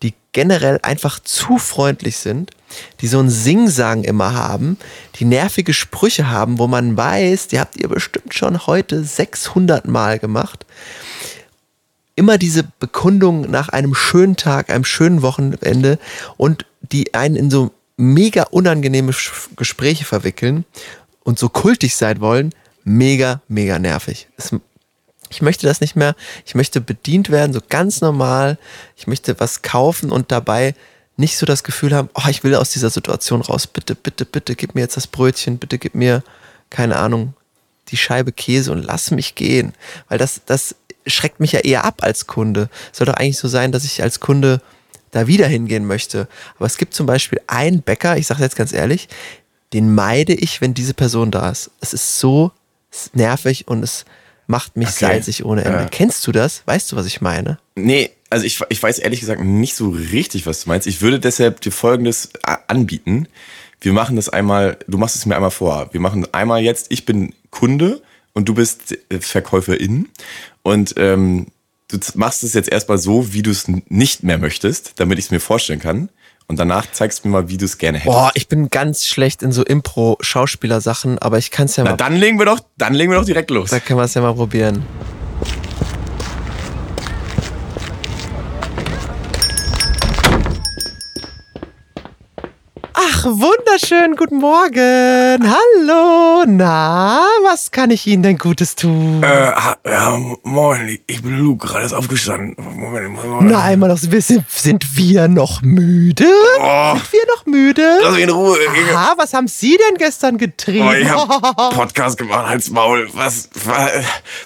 die 0.04 0.14
generell 0.32 0.80
einfach 0.84 1.20
zu 1.20 1.58
freundlich 1.58 2.18
sind, 2.18 2.52
die 3.02 3.08
so 3.08 3.20
ein 3.20 3.30
Singsang 3.30 4.04
immer 4.04 4.34
haben, 4.34 4.78
die 5.16 5.26
nervige 5.26 5.74
Sprüche 5.74 6.30
haben, 6.30 6.60
wo 6.60 6.68
man 6.68 6.96
weiß, 6.96 7.48
die 7.48 7.60
habt 7.60 7.78
ihr 7.78 7.88
bestimmt 7.88 8.34
schon 8.34 8.68
heute 8.68 9.04
600 9.04 9.88
Mal 9.88 10.20
gemacht. 10.20 10.66
Immer 12.16 12.38
diese 12.38 12.64
Bekundung 12.80 13.50
nach 13.50 13.70
einem 13.70 13.94
schönen 13.94 14.36
Tag, 14.36 14.70
einem 14.70 14.86
schönen 14.86 15.22
Wochenende 15.22 16.00
und 16.36 16.66
die 16.82 17.14
einen 17.14 17.36
in 17.36 17.50
so 17.50 17.72
mega 17.96 18.44
unangenehme 18.44 19.14
Gespräche 19.56 20.06
verwickeln 20.06 20.66
und 21.24 21.40
so 21.40 21.50
kultig 21.50 21.96
sein 21.96 22.22
wollen, 22.22 22.54
mega, 22.84 23.42
mega 23.48 23.80
nervig. 23.80 24.28
Es, 24.38 24.52
ich 25.30 25.42
möchte 25.42 25.68
das 25.68 25.82
nicht 25.82 25.96
mehr. 25.96 26.16
Ich 26.46 26.56
möchte 26.56 26.82
bedient 26.82 27.30
werden, 27.30 27.54
so 27.54 27.60
ganz 27.68 28.02
normal. 28.02 28.58
Ich 28.96 29.08
möchte 29.08 29.40
was 29.40 29.62
kaufen 29.62 30.12
und 30.12 30.32
dabei 30.32 30.76
nicht 31.18 31.38
so 31.38 31.46
das 31.46 31.64
Gefühl 31.64 31.96
haben, 31.96 32.10
oh, 32.14 32.30
ich 32.30 32.44
will 32.44 32.56
aus 32.56 32.72
dieser 32.72 32.90
Situation 32.90 33.42
raus. 33.42 33.68
Bitte, 33.68 33.96
bitte, 33.96 34.26
bitte, 34.26 34.56
gib 34.56 34.76
mir 34.76 34.82
jetzt 34.82 34.98
das 34.98 35.08
Brötchen. 35.08 35.58
Bitte 35.58 35.78
gib 35.80 35.96
mir, 35.96 36.24
keine 36.70 36.98
Ahnung, 36.98 37.34
die 37.90 37.98
Scheibe 37.98 38.32
Käse 38.32 38.72
und 38.72 38.84
lass 38.84 39.12
mich 39.12 39.36
gehen. 39.36 39.74
Weil 40.10 40.18
das, 40.18 40.42
das 40.46 40.76
schreckt 41.08 41.40
mich 41.40 41.54
ja 41.54 41.60
eher 41.60 41.86
ab 41.86 42.04
als 42.04 42.28
Kunde. 42.28 42.70
Es 42.92 43.00
soll 43.00 43.08
doch 43.08 43.16
eigentlich 43.16 43.40
so 43.40 43.48
sein, 43.48 43.72
dass 43.72 43.84
ich 43.84 44.04
als 44.04 44.20
Kunde 44.20 44.62
da 45.12 45.28
wieder 45.28 45.48
hingehen 45.48 45.86
möchte. 45.86 46.28
Aber 46.58 46.66
es 46.66 46.78
gibt 46.78 46.94
zum 46.94 47.06
Beispiel 47.06 47.42
einen 47.48 47.82
Bäcker, 47.82 48.18
ich 48.18 48.28
sage 48.28 48.44
jetzt 48.44 48.56
ganz 48.56 48.74
ehrlich, 48.74 49.08
den 49.74 49.94
meide 49.94 50.34
ich, 50.34 50.62
wenn 50.62 50.74
diese 50.74 50.94
Person 50.94 51.32
da 51.32 51.50
ist. 51.50 51.72
Es 51.82 51.94
ist 51.94 52.20
so 52.20 52.52
nervig 53.14 53.68
und 53.68 53.84
es 53.84 54.06
macht 54.48 54.76
mich 54.78 54.88
Okay. 54.88 55.06
salzig 55.06 55.46
ohne 55.46 55.64
Ende. 55.64 55.80
Ja. 55.80 55.86
Kennst 55.90 56.26
du 56.26 56.32
das? 56.32 56.64
Weißt 56.66 56.92
du, 56.92 56.96
was 56.96 57.06
ich 57.06 57.22
meine? 57.22 57.60
Nee, 57.76 58.10
also 58.30 58.46
ich, 58.46 58.60
ich 58.70 58.82
weiß 58.82 59.00
ehrlich 59.00 59.20
gesagt 59.20 59.42
nicht 59.44 59.76
so 59.76 59.90
richtig, 59.90 60.46
was 60.46 60.64
du 60.64 60.70
meinst. 60.70 60.88
Ich 60.88 61.02
würde 61.02 61.20
deshalb 61.20 61.62
dir 61.62 61.72
Folgendes 61.72 62.30
a- 62.44 62.60
anbieten. 62.68 63.28
Wir 63.82 63.94
machen 63.94 64.16
das 64.16 64.30
einmal, 64.30 64.78
du 64.88 64.98
machst 64.98 65.16
es 65.16 65.26
mir 65.26 65.36
einmal 65.36 65.52
vor. 65.52 65.90
Wir 65.92 66.00
machen 66.02 66.26
einmal 66.34 66.62
jetzt, 66.62 66.88
ich 66.90 67.06
bin 67.06 67.34
Kunde 67.52 68.02
und 68.34 68.50
du 68.50 68.54
bist 68.56 68.98
äh, 69.10 69.20
Verkäuferin. 69.20 70.10
Und 70.64 70.96
ähm, 70.98 71.48
du 71.90 71.98
machst 72.16 72.44
es 72.44 72.54
jetzt 72.54 72.70
erstmal 72.70 72.98
so, 72.98 73.34
wie 73.34 73.44
du 73.44 73.52
es 73.52 73.66
nicht 73.68 74.24
mehr 74.24 74.38
möchtest, 74.38 74.94
damit 74.98 75.20
ich 75.20 75.26
es 75.26 75.32
mir 75.32 75.40
vorstellen 75.40 75.80
kann. 75.80 76.10
Und 76.50 76.58
danach 76.60 76.90
zeigst 76.94 77.24
du 77.24 77.28
mir 77.28 77.34
mal, 77.34 77.50
wie 77.50 77.58
du 77.58 77.66
es 77.66 77.78
gerne 77.78 77.98
hättest. 77.98 78.16
Boah, 78.16 78.32
ich 78.34 78.48
bin 78.48 78.70
ganz 78.70 79.06
schlecht 79.06 79.44
in 79.44 79.52
so 79.52 79.64
Impro-Schauspielersachen, 79.66 81.20
aber 81.20 81.38
ich 81.38 81.52
kann 81.52 81.66
es 81.66 81.76
ja 81.76 81.84
Na, 81.84 81.92
mal. 81.92 81.98
dann 81.98 82.16
legen 82.16 82.40
wir 82.40 82.46
doch, 82.46 82.62
dann 82.78 82.94
legen 82.94 83.12
wir 83.12 83.18
doch 83.20 83.26
direkt 83.26 83.50
los. 83.52 83.70
Da 83.70 83.82
können 83.82 84.00
wir 84.00 84.06
es 84.06 84.14
ja 84.14 84.22
mal 84.22 84.34
probieren. 84.34 84.86
Ach, 93.20 93.26
wunderschön, 93.26 94.16
guten 94.16 94.38
Morgen. 94.38 95.42
Hallo, 95.42 96.44
na, 96.46 97.26
was 97.44 97.72
kann 97.72 97.90
ich 97.90 98.06
Ihnen 98.06 98.22
denn 98.22 98.38
Gutes 98.38 98.76
tun? 98.76 99.24
Äh, 99.24 99.54
ja, 99.90 100.20
moin, 100.44 101.00
ich 101.08 101.24
bin 101.24 101.40
Luke, 101.40 101.66
gerade 101.66 101.88
ist 101.88 101.94
aufgestanden. 101.94 102.56
Moment, 102.64 103.16
Moment. 103.16 103.50
Na, 103.50 103.64
einmal 103.64 103.90
noch, 103.90 103.98
sind, 103.98 104.46
sind 104.48 104.98
wir 104.98 105.28
noch 105.30 105.64
müde? 105.64 106.28
Oh. 106.62 106.94
Sind 106.94 107.12
wir 107.14 107.26
noch 107.36 107.46
müde? 107.48 108.00
Lass 108.04 108.14
mich 108.14 108.24
in 108.24 108.30
Ruhe. 108.30 108.56
Aha, 108.94 109.16
was 109.18 109.34
haben 109.34 109.48
Sie 109.48 109.78
denn 109.78 109.98
gestern 109.98 110.38
getrieben? 110.38 110.88
Oh, 110.88 110.94
ich 110.94 111.10
hab 111.10 111.72
Podcast 111.74 112.20
gemacht, 112.20 112.48
halt's 112.48 112.70
Maul. 112.70 113.10
Was, 113.14 113.50
was, 113.66 113.92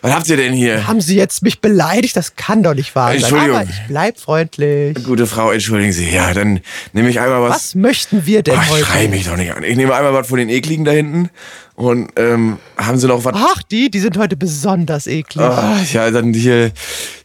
was 0.01 0.13
habt 0.13 0.29
ihr 0.29 0.37
denn 0.37 0.53
hier? 0.53 0.87
Haben 0.87 1.01
Sie 1.01 1.17
jetzt 1.17 1.43
mich 1.43 1.59
beleidigt? 1.59 2.15
Das 2.15 2.37
kann 2.37 2.63
doch 2.63 2.73
nicht 2.73 2.95
wahr 2.95 3.07
sein. 3.09 3.17
Entschuldigung. 3.17 3.55
Aber 3.57 3.69
ich 3.69 3.81
bleib 3.89 4.17
freundlich. 4.17 5.03
Gute 5.03 5.27
Frau, 5.27 5.51
entschuldigen 5.51 5.91
Sie. 5.91 6.09
Ja, 6.09 6.33
dann 6.33 6.61
nehme 6.93 7.09
ich 7.09 7.19
einmal 7.19 7.41
was. 7.41 7.55
Was 7.55 7.75
möchten 7.75 8.25
wir 8.25 8.43
denn 8.43 8.60
Ich 8.63 8.69
heute? 8.71 8.85
schrei 8.85 9.07
mich 9.07 9.25
doch 9.25 9.37
nicht 9.37 9.53
an. 9.53 9.63
Ich 9.63 9.75
nehme 9.75 9.93
einmal 9.95 10.13
was 10.13 10.27
von 10.27 10.37
den 10.37 10.49
ekligen 10.49 10.85
da 10.85 10.91
hinten. 10.91 11.29
Und 11.75 12.11
ähm, 12.15 12.57
haben 12.77 12.97
Sie 12.97 13.07
noch 13.07 13.25
was? 13.25 13.33
Ach, 13.35 13.63
die, 13.63 13.89
die 13.89 13.99
sind 13.99 14.17
heute 14.17 14.37
besonders 14.37 15.07
eklig. 15.07 15.43
Ah, 15.43 15.79
ja, 15.91 16.11
dann 16.11 16.33
hier 16.33 16.71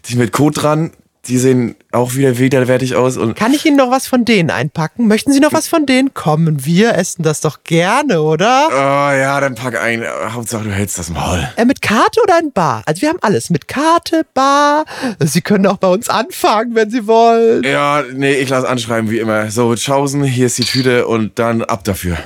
die 0.06 0.16
mit 0.16 0.32
Kot 0.32 0.62
dran. 0.62 0.92
Die 1.28 1.38
sehen 1.38 1.74
auch 1.92 2.14
wieder 2.14 2.38
widerwärtig 2.38 2.94
aus. 2.94 3.16
Und 3.16 3.34
Kann 3.36 3.52
ich 3.52 3.64
Ihnen 3.66 3.76
noch 3.76 3.90
was 3.90 4.06
von 4.06 4.24
denen 4.24 4.50
einpacken? 4.50 5.08
Möchten 5.08 5.32
Sie 5.32 5.40
noch 5.40 5.52
was 5.52 5.66
von 5.66 5.86
denen? 5.86 6.14
Kommen, 6.14 6.64
wir 6.64 6.94
essen 6.94 7.22
das 7.22 7.40
doch 7.40 7.64
gerne, 7.64 8.22
oder? 8.22 8.68
oh, 8.70 9.16
ja, 9.16 9.40
dann 9.40 9.54
pack 9.54 9.80
ein. 9.80 10.04
Hauptsache, 10.30 10.64
du 10.64 10.70
hältst 10.70 10.98
das 10.98 11.10
Maul. 11.10 11.48
Äh, 11.56 11.64
mit 11.64 11.82
Karte 11.82 12.20
oder 12.22 12.38
in 12.38 12.52
Bar? 12.52 12.82
Also 12.86 13.02
wir 13.02 13.08
haben 13.08 13.18
alles. 13.22 13.50
Mit 13.50 13.66
Karte, 13.68 14.24
Bar. 14.34 14.84
Sie 15.20 15.40
können 15.40 15.66
auch 15.66 15.78
bei 15.78 15.88
uns 15.88 16.08
anfangen, 16.08 16.74
wenn 16.74 16.90
Sie 16.90 17.06
wollen. 17.06 17.64
Ja, 17.64 18.04
nee, 18.12 18.34
ich 18.34 18.48
lass 18.48 18.64
anschreiben, 18.64 19.10
wie 19.10 19.18
immer. 19.18 19.50
So, 19.50 19.74
Tschaußen, 19.74 20.22
hier 20.24 20.46
ist 20.46 20.58
die 20.58 20.64
Tüte 20.64 21.06
und 21.06 21.38
dann 21.38 21.62
ab 21.62 21.84
dafür. 21.84 22.16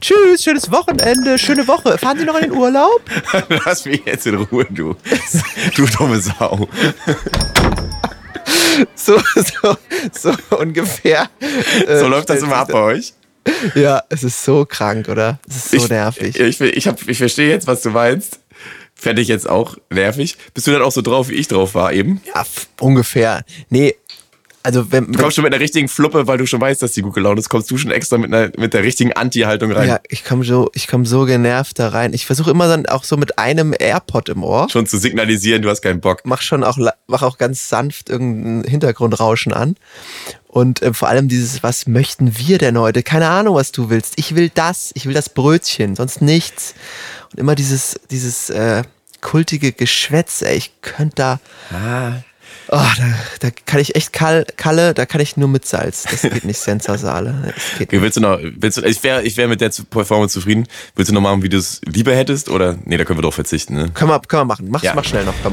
Tschüss, 0.00 0.44
schönes 0.44 0.70
Wochenende, 0.70 1.38
schöne 1.38 1.66
Woche. 1.66 1.96
Fahren 1.96 2.18
Sie 2.18 2.26
noch 2.26 2.34
in 2.34 2.50
den 2.50 2.52
Urlaub? 2.52 3.00
Lass 3.64 3.86
mich 3.86 4.02
jetzt 4.04 4.26
in 4.26 4.34
Ruhe, 4.34 4.66
du. 4.68 4.94
Du 5.74 5.86
dumme 5.86 6.20
Sau. 6.20 6.68
So, 8.96 9.18
so, 9.34 9.76
so 10.12 10.56
ungefähr. 10.56 11.28
äh, 11.86 11.98
So 11.98 12.08
läuft 12.08 12.30
das 12.30 12.42
immer 12.42 12.56
ab 12.56 12.68
bei 12.72 12.80
euch. 12.82 13.12
Ja, 13.74 14.02
es 14.08 14.22
ist 14.24 14.42
so 14.42 14.64
krank, 14.64 15.08
oder? 15.08 15.38
Es 15.48 15.56
ist 15.56 15.70
so 15.70 15.76
ich, 15.76 15.88
nervig. 15.90 16.40
Ich, 16.40 16.60
ich, 16.60 16.76
ich, 16.76 16.88
hab, 16.88 17.06
ich 17.08 17.18
verstehe 17.18 17.50
jetzt, 17.50 17.66
was 17.66 17.82
du 17.82 17.90
meinst. 17.90 18.40
Fände 18.94 19.20
ich 19.20 19.28
jetzt 19.28 19.48
auch 19.48 19.76
nervig. 19.90 20.38
Bist 20.54 20.66
du 20.66 20.70
dann 20.70 20.80
auch 20.82 20.92
so 20.92 21.02
drauf, 21.02 21.28
wie 21.28 21.34
ich 21.34 21.48
drauf 21.48 21.74
war 21.74 21.92
eben? 21.92 22.22
Ja, 22.34 22.44
ungefähr. 22.80 23.44
Nee, 23.68 23.94
also 24.64 24.90
wenn, 24.90 25.12
Du 25.12 25.18
kommst 25.18 25.36
schon 25.36 25.44
mit 25.44 25.52
einer 25.52 25.62
richtigen 25.62 25.88
Fluppe, 25.88 26.26
weil 26.26 26.38
du 26.38 26.46
schon 26.46 26.60
weißt, 26.60 26.80
dass 26.82 26.92
die 26.92 27.02
gut 27.02 27.12
gelaunt 27.12 27.38
ist, 27.38 27.50
kommst 27.50 27.70
du 27.70 27.76
schon 27.76 27.90
extra 27.90 28.16
mit, 28.16 28.32
einer, 28.32 28.50
mit 28.56 28.72
der 28.72 28.82
richtigen 28.82 29.12
Anti-Haltung 29.12 29.70
rein. 29.72 29.86
ja, 29.86 30.00
ich 30.08 30.24
komme 30.24 30.42
so, 30.42 30.70
ich 30.72 30.88
komm 30.88 31.04
so 31.04 31.26
genervt 31.26 31.78
da 31.78 31.90
rein. 31.90 32.14
Ich 32.14 32.24
versuche 32.24 32.50
immer 32.50 32.66
dann 32.66 32.86
auch 32.86 33.04
so 33.04 33.18
mit 33.18 33.38
einem 33.38 33.74
AirPod 33.78 34.30
im 34.30 34.42
Ohr. 34.42 34.68
Schon 34.70 34.86
zu 34.86 34.96
signalisieren, 34.96 35.60
du 35.60 35.68
hast 35.68 35.82
keinen 35.82 36.00
Bock. 36.00 36.22
Mach 36.24 36.40
schon 36.40 36.64
auch, 36.64 36.78
mach 37.06 37.22
auch 37.22 37.36
ganz 37.36 37.68
sanft 37.68 38.08
irgendein 38.08 38.68
Hintergrundrauschen 38.68 39.52
an. 39.52 39.76
Und 40.48 40.80
äh, 40.80 40.94
vor 40.94 41.08
allem 41.08 41.28
dieses, 41.28 41.62
was 41.62 41.86
möchten 41.86 42.38
wir 42.38 42.56
denn 42.56 42.78
heute? 42.78 43.02
Keine 43.02 43.28
Ahnung, 43.28 43.56
was 43.56 43.70
du 43.70 43.90
willst. 43.90 44.14
Ich 44.16 44.34
will 44.34 44.50
das, 44.54 44.92
ich 44.94 45.04
will 45.04 45.12
das 45.12 45.28
Brötchen, 45.28 45.94
sonst 45.94 46.22
nichts. 46.22 46.74
Und 47.32 47.38
immer 47.38 47.54
dieses, 47.54 48.00
dieses 48.10 48.48
äh, 48.48 48.82
kultige 49.20 49.72
Geschwätz, 49.72 50.40
ey, 50.40 50.56
ich 50.56 50.80
könnte 50.80 51.16
da. 51.16 51.40
Oh, 52.68 52.76
da, 52.78 53.14
da 53.40 53.50
kann 53.66 53.80
ich 53.80 53.94
echt 53.94 54.12
Kal 54.12 54.46
Kalle, 54.56 54.94
da 54.94 55.04
kann 55.06 55.20
ich 55.20 55.36
nur 55.36 55.48
mit 55.48 55.66
Salz. 55.66 56.04
Das 56.04 56.22
geht 56.22 56.44
nicht 56.44 56.64
geht 56.64 57.88
Okay, 57.88 58.00
willst 58.00 58.16
du 58.16 58.20
noch, 58.20 58.38
willst 58.40 58.78
du, 58.78 58.82
ich 58.82 59.02
wäre 59.02 59.22
ich 59.22 59.36
wär 59.36 59.48
mit 59.48 59.60
der 59.60 59.70
Performance 59.90 60.32
zufrieden. 60.32 60.66
Willst 60.96 61.10
du 61.10 61.14
noch 61.14 61.20
machen, 61.20 61.42
wie 61.42 61.48
du 61.48 61.58
es 61.58 61.80
lieber 61.84 62.14
hättest? 62.14 62.48
Oder, 62.48 62.76
nee, 62.84 62.96
da 62.96 63.04
können 63.04 63.18
wir 63.18 63.22
doch 63.22 63.34
verzichten, 63.34 63.74
ne? 63.74 63.90
Können 63.90 64.10
wir, 64.10 64.20
können 64.20 64.42
wir 64.42 64.46
machen. 64.46 64.68
Mach, 64.70 64.82
Ja. 64.82 64.94
mach 64.94 65.04
schnell 65.04 65.24
noch. 65.24 65.34
Komm. 65.42 65.52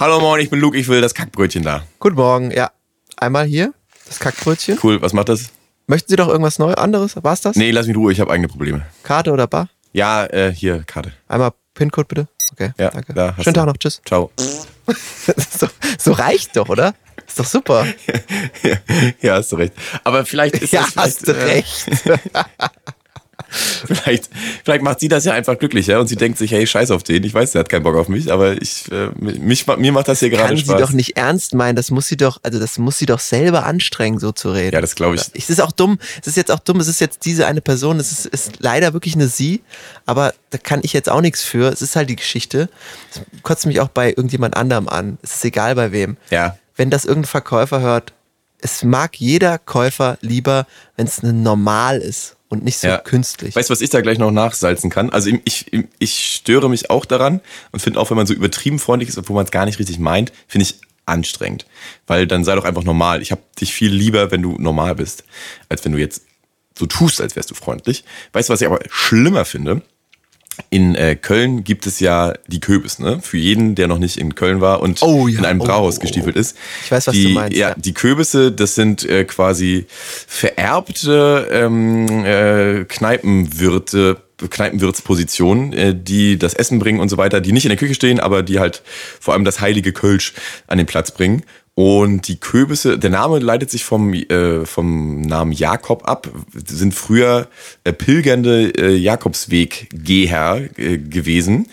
Hallo 0.00 0.20
Moin, 0.20 0.40
ich 0.40 0.50
bin 0.50 0.60
Luke, 0.60 0.76
ich 0.76 0.88
will 0.88 1.00
das 1.00 1.14
Kackbrötchen 1.14 1.62
da. 1.62 1.82
Guten 2.00 2.16
Morgen. 2.16 2.50
Ja, 2.50 2.70
einmal 3.16 3.46
hier 3.46 3.72
das 4.06 4.18
Kackbrötchen. 4.18 4.78
Cool, 4.82 5.00
was 5.00 5.12
macht 5.12 5.28
das? 5.28 5.50
Möchten 5.86 6.10
Sie 6.10 6.16
doch 6.16 6.28
irgendwas 6.28 6.58
Neues, 6.58 6.76
anderes? 6.76 7.14
War's 7.22 7.40
das? 7.40 7.56
Nee, 7.56 7.70
lass 7.70 7.86
mich 7.86 7.94
in 7.94 8.00
Ruhe, 8.02 8.12
ich 8.12 8.20
habe 8.20 8.30
eigene 8.32 8.48
Probleme. 8.48 8.84
Karte 9.04 9.30
oder 9.32 9.46
Bar? 9.46 9.68
Ja, 9.92 10.26
äh, 10.26 10.52
hier, 10.52 10.82
Karte. 10.84 11.12
Einmal 11.28 11.52
PIN-Code 11.74 12.06
bitte. 12.08 12.28
Okay, 12.52 12.72
Ja, 12.78 12.90
danke. 12.90 13.14
da 13.14 13.34
Schönen. 13.40 13.54
Tag 13.54 13.66
noch. 13.66 13.76
Tschüss. 13.76 14.00
Ciao. 14.04 14.30
so, 15.58 15.68
so 15.98 16.12
reicht 16.12 16.56
doch, 16.56 16.68
oder? 16.68 16.94
Ist 17.26 17.38
doch 17.38 17.46
super. 17.46 17.86
ja, 19.20 19.34
hast 19.34 19.52
du 19.52 19.56
recht. 19.56 19.74
Aber 20.04 20.24
vielleicht 20.24 20.56
ist 20.56 20.72
ja, 20.72 20.82
das 20.82 20.90
vielleicht, 20.92 21.06
hast 21.06 21.28
du 21.28 21.32
äh, 21.32 21.42
recht. 21.42 21.86
vielleicht, 23.86 24.28
vielleicht 24.64 24.82
macht 24.82 25.00
sie 25.00 25.08
das 25.08 25.24
ja 25.24 25.32
einfach 25.32 25.58
glücklicher 25.58 26.00
und 26.00 26.08
sie 26.08 26.16
denkt 26.16 26.38
sich, 26.38 26.52
hey, 26.52 26.66
scheiß 26.66 26.90
auf 26.90 27.02
den, 27.02 27.24
ich 27.24 27.34
weiß, 27.34 27.52
der 27.52 27.60
hat 27.60 27.68
keinen 27.68 27.82
Bock 27.82 27.96
auf 27.96 28.08
mich, 28.08 28.32
aber 28.32 28.60
ich, 28.60 28.90
äh, 28.92 29.08
mich, 29.18 29.66
mir 29.66 29.92
macht 29.92 30.08
das 30.08 30.20
hier 30.20 30.30
gerade 30.30 30.48
Kann 30.48 30.58
Spaß. 30.58 30.76
sie 30.76 30.82
doch 30.82 30.92
nicht 30.92 31.16
ernst 31.16 31.54
meinen, 31.54 31.76
das 31.76 31.90
muss 31.90 32.06
sie 32.06 32.16
doch, 32.16 32.38
also 32.42 32.58
das 32.58 32.78
muss 32.78 32.98
sie 32.98 33.06
doch 33.06 33.20
selber 33.20 33.66
anstrengen, 33.66 34.18
so 34.18 34.32
zu 34.32 34.50
reden. 34.50 34.74
Ja, 34.74 34.80
das 34.80 34.94
glaube 34.94 35.16
ich. 35.16 35.22
Es 35.32 35.50
ist 35.50 35.60
auch 35.60 35.72
dumm, 35.72 35.98
es 36.20 36.26
ist 36.26 36.36
jetzt 36.36 36.50
auch 36.50 36.60
dumm, 36.60 36.80
es 36.80 36.88
ist 36.88 37.00
jetzt 37.00 37.24
diese 37.24 37.46
eine 37.46 37.60
Person, 37.60 37.98
es 37.98 38.12
ist, 38.12 38.26
ist 38.26 38.52
leider 38.58 38.92
wirklich 38.92 39.14
eine 39.14 39.28
sie, 39.28 39.62
aber 40.04 40.34
da 40.50 40.58
kann 40.58 40.80
ich 40.82 40.92
jetzt 40.92 41.10
auch 41.10 41.20
nichts 41.20 41.42
für. 41.42 41.72
Es 41.72 41.82
ist 41.82 41.96
halt 41.96 42.08
die 42.08 42.16
Geschichte. 42.16 42.68
Es 43.10 43.20
kotzt 43.42 43.66
mich 43.66 43.80
auch 43.80 43.88
bei 43.88 44.10
irgendjemand 44.10 44.56
anderem 44.56 44.88
an. 44.88 45.18
Es 45.22 45.36
ist 45.36 45.44
egal 45.44 45.74
bei 45.74 45.92
wem. 45.92 46.16
Ja. 46.30 46.56
Wenn 46.76 46.90
das 46.90 47.04
irgendein 47.04 47.28
Verkäufer 47.28 47.80
hört, 47.80 48.12
es 48.60 48.82
mag 48.82 49.16
jeder 49.16 49.58
Käufer 49.58 50.18
lieber, 50.20 50.66
wenn 50.96 51.06
es 51.06 51.22
normal 51.22 51.98
ist 51.98 52.35
und 52.48 52.64
nicht 52.64 52.78
so 52.78 52.88
Ja. 52.88 52.98
künstlich. 52.98 53.56
Weißt 53.56 53.70
du, 53.70 53.72
was 53.72 53.80
ich 53.80 53.90
da 53.90 54.00
gleich 54.00 54.18
noch 54.18 54.30
nachsalzen 54.30 54.90
kann? 54.90 55.10
Also 55.10 55.30
ich, 55.44 55.72
ich, 55.72 55.84
ich 55.98 56.32
störe 56.34 56.68
mich 56.70 56.90
auch 56.90 57.04
daran 57.04 57.40
und 57.72 57.80
finde 57.80 58.00
auch, 58.00 58.10
wenn 58.10 58.16
man 58.16 58.26
so 58.26 58.34
übertrieben 58.34 58.78
freundlich 58.78 59.08
ist, 59.08 59.18
obwohl 59.18 59.34
man 59.36 59.44
es 59.44 59.50
gar 59.50 59.64
nicht 59.66 59.78
richtig 59.78 59.98
meint, 59.98 60.32
finde 60.46 60.64
ich 60.64 60.80
anstrengend. 61.06 61.66
Weil 62.06 62.26
dann 62.26 62.44
sei 62.44 62.54
doch 62.54 62.64
einfach 62.64 62.84
normal. 62.84 63.22
Ich 63.22 63.30
habe 63.30 63.42
dich 63.60 63.72
viel 63.72 63.92
lieber, 63.92 64.30
wenn 64.30 64.42
du 64.42 64.56
normal 64.58 64.94
bist, 64.96 65.24
als 65.68 65.84
wenn 65.84 65.92
du 65.92 65.98
jetzt 65.98 66.22
so 66.78 66.86
tust, 66.86 67.20
als 67.20 67.36
wärst 67.36 67.50
du 67.50 67.54
freundlich. 67.54 68.04
Weißt 68.32 68.48
du, 68.48 68.52
was 68.52 68.60
ich 68.60 68.66
aber 68.66 68.80
schlimmer 68.90 69.44
finde? 69.44 69.82
In 70.70 70.94
äh, 70.94 71.16
Köln 71.16 71.64
gibt 71.64 71.86
es 71.86 72.00
ja 72.00 72.32
die 72.46 72.60
Köbis, 72.60 72.98
ne? 72.98 73.20
Für 73.20 73.36
jeden, 73.36 73.74
der 73.74 73.88
noch 73.88 73.98
nicht 73.98 74.16
in 74.16 74.34
Köln 74.34 74.60
war 74.60 74.80
und 74.80 75.02
Oh 75.02 75.28
ja, 75.28 75.40
in 75.40 75.44
einem 75.44 75.60
oh, 75.60 75.64
Brauhaus 75.64 75.96
oh, 75.96 75.98
oh. 75.98 76.02
gestiefelt 76.02 76.36
ist. 76.36 76.56
Ich 76.84 76.90
weiß, 76.90 77.06
was 77.06 77.14
die, 77.14 77.24
du 77.24 77.28
meinst, 77.30 77.56
Ja, 77.56 77.70
ja. 77.70 77.74
die 77.76 77.92
Köbisse, 77.94 78.52
das 78.52 78.74
sind 78.74 79.04
äh, 79.04 79.24
quasi 79.24 79.86
vererbte 79.88 81.48
ähm, 81.52 82.24
äh, 82.24 82.84
Kneipenwirte, 82.84 84.22
Kneipenwirtspositionen, 84.48 85.72
äh, 85.72 85.94
die 85.94 86.38
das 86.38 86.54
Essen 86.54 86.78
bringen 86.78 87.00
und 87.00 87.08
so 87.08 87.18
weiter, 87.18 87.40
die 87.40 87.52
nicht 87.52 87.64
in 87.64 87.70
der 87.70 87.78
Küche 87.78 87.94
stehen, 87.94 88.18
aber 88.18 88.42
die 88.42 88.58
halt 88.58 88.82
vor 89.20 89.34
allem 89.34 89.44
das 89.44 89.60
heilige 89.60 89.92
Kölsch 89.92 90.32
an 90.66 90.78
den 90.78 90.86
Platz 90.86 91.10
bringen. 91.10 91.42
Und 91.78 92.28
die 92.28 92.40
Köbisse, 92.40 92.98
der 92.98 93.10
Name 93.10 93.38
leitet 93.38 93.70
sich 93.70 93.84
vom, 93.84 94.14
äh, 94.14 94.64
vom 94.64 95.20
Namen 95.20 95.52
Jakob 95.52 96.08
ab, 96.08 96.26
sind 96.54 96.94
früher 96.94 97.48
äh, 97.84 97.92
pilgernde 97.92 98.70
äh, 98.78 98.96
Jakobsweg-Geher 98.96 100.70
äh, 100.78 100.96
gewesen, 100.96 101.66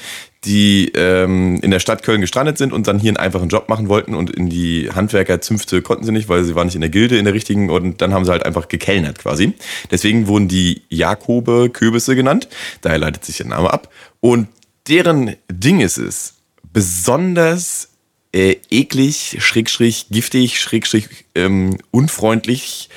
die 0.43 0.91
ähm, 0.93 1.57
in 1.61 1.71
der 1.71 1.79
Stadt 1.79 2.03
Köln 2.03 2.19
gestrandet 2.19 2.57
sind 2.57 2.73
und 2.73 2.85
dann 2.85 2.99
hier 2.99 3.11
einen 3.11 3.17
einfachen 3.17 3.47
Job 3.47 3.69
machen 3.69 3.87
wollten 3.87 4.13
und 4.13 4.29
in 4.29 4.49
die 4.49 4.89
Handwerkerzünfte 4.93 5.81
konnten 5.81 6.03
sie 6.03 6.11
nicht, 6.11 6.27
weil 6.27 6.43
sie 6.43 6.53
waren 6.53 6.67
nicht 6.67 6.75
in 6.75 6.81
der 6.81 6.89
Gilde 6.89 7.17
in 7.17 7.23
der 7.23 7.33
richtigen 7.33 7.69
und 7.69 8.01
dann 8.01 8.13
haben 8.13 8.25
sie 8.25 8.31
halt 8.31 8.45
einfach 8.45 8.67
gekellnert 8.67 9.19
quasi. 9.19 9.53
Deswegen 9.89 10.27
wurden 10.27 10.49
die 10.49 10.81
Jakobe 10.89 11.69
Köbisse 11.71 12.17
genannt, 12.17 12.49
daher 12.81 12.97
leitet 12.97 13.23
sich 13.23 13.37
der 13.37 13.45
Name 13.47 13.71
ab. 13.71 13.89
Und 14.19 14.49
deren 14.89 15.37
Ding 15.49 15.79
ist 15.79 15.97
es, 15.97 16.33
besonders 16.73 17.92
äh, 18.33 18.57
eklig, 18.69 19.37
schrägstrich 19.39 20.07
giftig, 20.09 20.59
schrägstrich 20.59 21.07
ähm, 21.35 21.77
unfreundlich, 21.91 22.89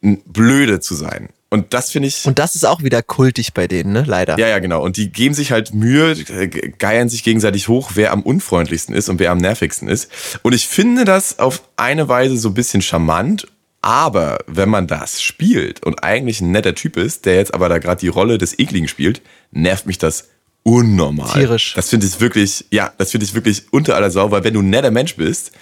blöde 0.00 0.80
zu 0.80 0.94
sein. 0.94 1.30
Und 1.50 1.72
das 1.72 1.90
finde 1.90 2.08
ich. 2.08 2.26
Und 2.26 2.38
das 2.38 2.54
ist 2.54 2.64
auch 2.66 2.82
wieder 2.82 3.02
kultig 3.02 3.54
bei 3.54 3.66
denen, 3.66 3.92
ne? 3.94 4.04
Leider. 4.06 4.38
Ja, 4.38 4.48
ja, 4.48 4.58
genau. 4.58 4.82
Und 4.82 4.98
die 4.98 5.10
geben 5.10 5.34
sich 5.34 5.50
halt 5.50 5.72
Mühe, 5.72 6.12
äh, 6.12 6.46
ge- 6.46 6.74
geiern 6.78 7.08
sich 7.08 7.24
gegenseitig 7.24 7.68
hoch, 7.68 7.92
wer 7.94 8.12
am 8.12 8.22
unfreundlichsten 8.22 8.94
ist 8.94 9.08
und 9.08 9.18
wer 9.18 9.30
am 9.30 9.38
nervigsten 9.38 9.88
ist. 9.88 10.10
Und 10.42 10.54
ich 10.54 10.68
finde 10.68 11.06
das 11.06 11.38
auf 11.38 11.62
eine 11.76 12.06
Weise 12.08 12.36
so 12.36 12.48
ein 12.50 12.54
bisschen 12.54 12.82
charmant. 12.82 13.46
Aber 13.80 14.40
wenn 14.46 14.68
man 14.68 14.88
das 14.88 15.22
spielt 15.22 15.84
und 15.86 16.02
eigentlich 16.02 16.40
ein 16.40 16.50
netter 16.50 16.74
Typ 16.74 16.96
ist, 16.96 17.24
der 17.26 17.36
jetzt 17.36 17.54
aber 17.54 17.68
da 17.68 17.78
gerade 17.78 18.00
die 18.00 18.08
Rolle 18.08 18.36
des 18.36 18.58
Ekligen 18.58 18.88
spielt, 18.88 19.22
nervt 19.52 19.86
mich 19.86 19.98
das 19.98 20.28
unnormal. 20.68 21.32
Tierisch. 21.32 21.72
Das 21.74 21.88
finde 21.88 22.06
ich 22.06 22.20
wirklich, 22.20 22.66
ja, 22.70 22.92
das 22.98 23.10
finde 23.10 23.24
ich 23.24 23.34
wirklich 23.34 23.64
unter 23.70 23.96
aller 23.96 24.10
Sau, 24.10 24.30
weil 24.30 24.44
wenn 24.44 24.54
du 24.54 24.60
ein 24.60 24.70
netter 24.70 24.90
Mensch 24.90 25.16
bist, 25.16 25.52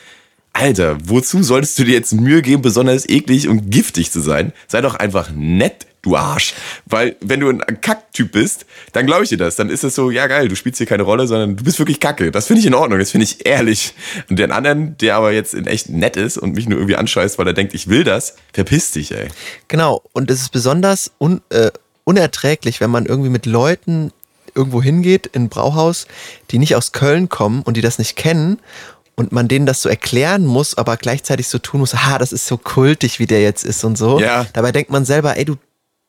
Alter, 0.52 0.96
wozu 1.04 1.42
solltest 1.42 1.78
du 1.78 1.84
dir 1.84 1.92
jetzt 1.92 2.14
Mühe 2.14 2.40
geben, 2.40 2.62
besonders 2.62 3.06
eklig 3.06 3.46
und 3.46 3.70
giftig 3.70 4.10
zu 4.10 4.20
sein? 4.20 4.52
Sei 4.68 4.80
doch 4.80 4.94
einfach 4.94 5.30
nett, 5.34 5.86
du 6.00 6.16
Arsch. 6.16 6.54
Weil, 6.86 7.16
wenn 7.20 7.40
du 7.40 7.50
ein 7.50 7.80
Kacktyp 7.82 8.32
bist, 8.32 8.64
dann 8.92 9.04
glaube 9.04 9.24
ich 9.24 9.28
dir 9.28 9.36
das. 9.36 9.56
Dann 9.56 9.68
ist 9.68 9.84
es 9.84 9.94
so, 9.94 10.10
ja 10.10 10.26
geil, 10.28 10.48
du 10.48 10.56
spielst 10.56 10.78
hier 10.78 10.86
keine 10.86 11.02
Rolle, 11.02 11.26
sondern 11.26 11.56
du 11.56 11.62
bist 11.62 11.78
wirklich 11.78 12.00
kacke. 12.00 12.30
Das 12.30 12.46
finde 12.46 12.60
ich 12.60 12.66
in 12.66 12.74
Ordnung, 12.74 12.98
das 12.98 13.10
finde 13.10 13.24
ich 13.24 13.44
ehrlich. 13.44 13.92
Und 14.30 14.38
den 14.38 14.50
anderen, 14.50 14.96
der 14.96 15.16
aber 15.16 15.32
jetzt 15.32 15.52
in 15.52 15.66
echt 15.66 15.90
nett 15.90 16.16
ist 16.16 16.38
und 16.38 16.54
mich 16.54 16.66
nur 16.66 16.78
irgendwie 16.78 16.96
anscheißt, 16.96 17.38
weil 17.38 17.46
er 17.46 17.52
denkt, 17.52 17.74
ich 17.74 17.88
will 17.88 18.02
das, 18.02 18.36
verpiss 18.54 18.92
dich, 18.92 19.12
ey. 19.12 19.28
Genau, 19.68 20.02
und 20.12 20.30
es 20.30 20.40
ist 20.40 20.52
besonders 20.52 21.12
un, 21.20 21.42
äh, 21.50 21.70
unerträglich, 22.04 22.80
wenn 22.80 22.90
man 22.90 23.04
irgendwie 23.04 23.30
mit 23.30 23.44
Leuten 23.44 24.12
irgendwo 24.56 24.82
hingeht, 24.82 25.26
in 25.26 25.44
ein 25.44 25.48
Brauhaus, 25.48 26.06
die 26.50 26.58
nicht 26.58 26.74
aus 26.74 26.92
Köln 26.92 27.28
kommen 27.28 27.62
und 27.62 27.76
die 27.76 27.82
das 27.82 27.98
nicht 27.98 28.16
kennen 28.16 28.58
und 29.16 29.32
man 29.32 29.48
denen 29.48 29.66
das 29.66 29.82
so 29.82 29.88
erklären 29.88 30.44
muss, 30.44 30.76
aber 30.76 30.96
gleichzeitig 30.96 31.48
so 31.48 31.58
tun 31.58 31.80
muss, 31.80 31.94
ha, 31.94 32.18
das 32.18 32.32
ist 32.32 32.46
so 32.46 32.58
kultig, 32.58 33.18
wie 33.18 33.26
der 33.26 33.42
jetzt 33.42 33.64
ist 33.64 33.82
und 33.84 33.96
so. 33.96 34.20
Ja. 34.20 34.46
Dabei 34.52 34.72
denkt 34.72 34.90
man 34.90 35.04
selber, 35.04 35.36
ey, 35.36 35.44
du 35.44 35.56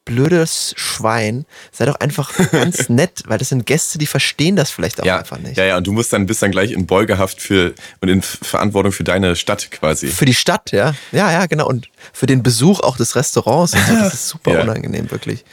blödes 0.08 0.74
Schwein, 0.78 1.46
sei 1.72 1.86
doch 1.86 2.00
einfach 2.00 2.32
ganz 2.52 2.90
nett, 2.90 3.24
weil 3.28 3.38
das 3.38 3.50
sind 3.50 3.66
Gäste, 3.66 3.98
die 3.98 4.08
verstehen 4.08 4.56
das 4.56 4.72
vielleicht 4.72 5.02
auch 5.02 5.06
Ja, 5.06 5.18
einfach 5.20 5.38
nicht. 5.38 5.58
ja, 5.58 5.66
ja, 5.66 5.78
und 5.78 5.86
du 5.86 5.92
musst 5.92 6.14
dann, 6.14 6.26
bist 6.26 6.42
dann 6.42 6.52
gleich 6.52 6.72
in 6.72 6.88
Beugehaft 6.88 7.42
für 7.42 7.76
und 8.02 8.10
in 8.10 8.22
Verantwortung 8.22 8.92
für 8.94 9.04
deine 9.04 9.36
Stadt 9.36 9.70
quasi. 9.70 10.08
Für 10.08 10.26
die 10.26 10.34
Stadt, 10.34 10.72
ja. 10.72 10.94
Ja, 11.12 11.32
ja, 11.32 11.46
genau. 11.46 11.68
Und 11.68 11.90
für 12.14 12.26
den 12.26 12.42
Besuch 12.42 12.80
auch 12.80 12.98
des 12.98 13.16
Restaurants. 13.16 13.74
Und 13.74 13.86
so. 13.86 13.94
Das 13.94 14.14
ist 14.14 14.30
super 14.30 14.52
Ja. 14.58 14.62
unangenehm, 14.64 15.12
wirklich. 15.12 15.44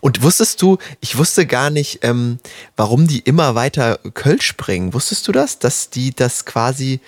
Und 0.00 0.22
wusstest 0.22 0.60
du, 0.60 0.78
ich 1.00 1.16
wusste 1.16 1.46
gar 1.46 1.70
nicht, 1.70 2.00
ähm, 2.02 2.40
warum 2.76 3.06
die 3.06 3.20
immer 3.20 3.54
weiter 3.54 3.98
Kölsch 4.14 4.56
bringen. 4.56 4.92
Wusstest 4.92 5.28
du 5.28 5.32
das? 5.32 5.58
Dass 5.60 5.88
die 5.90 6.14
das 6.14 6.44
quasi 6.44 7.00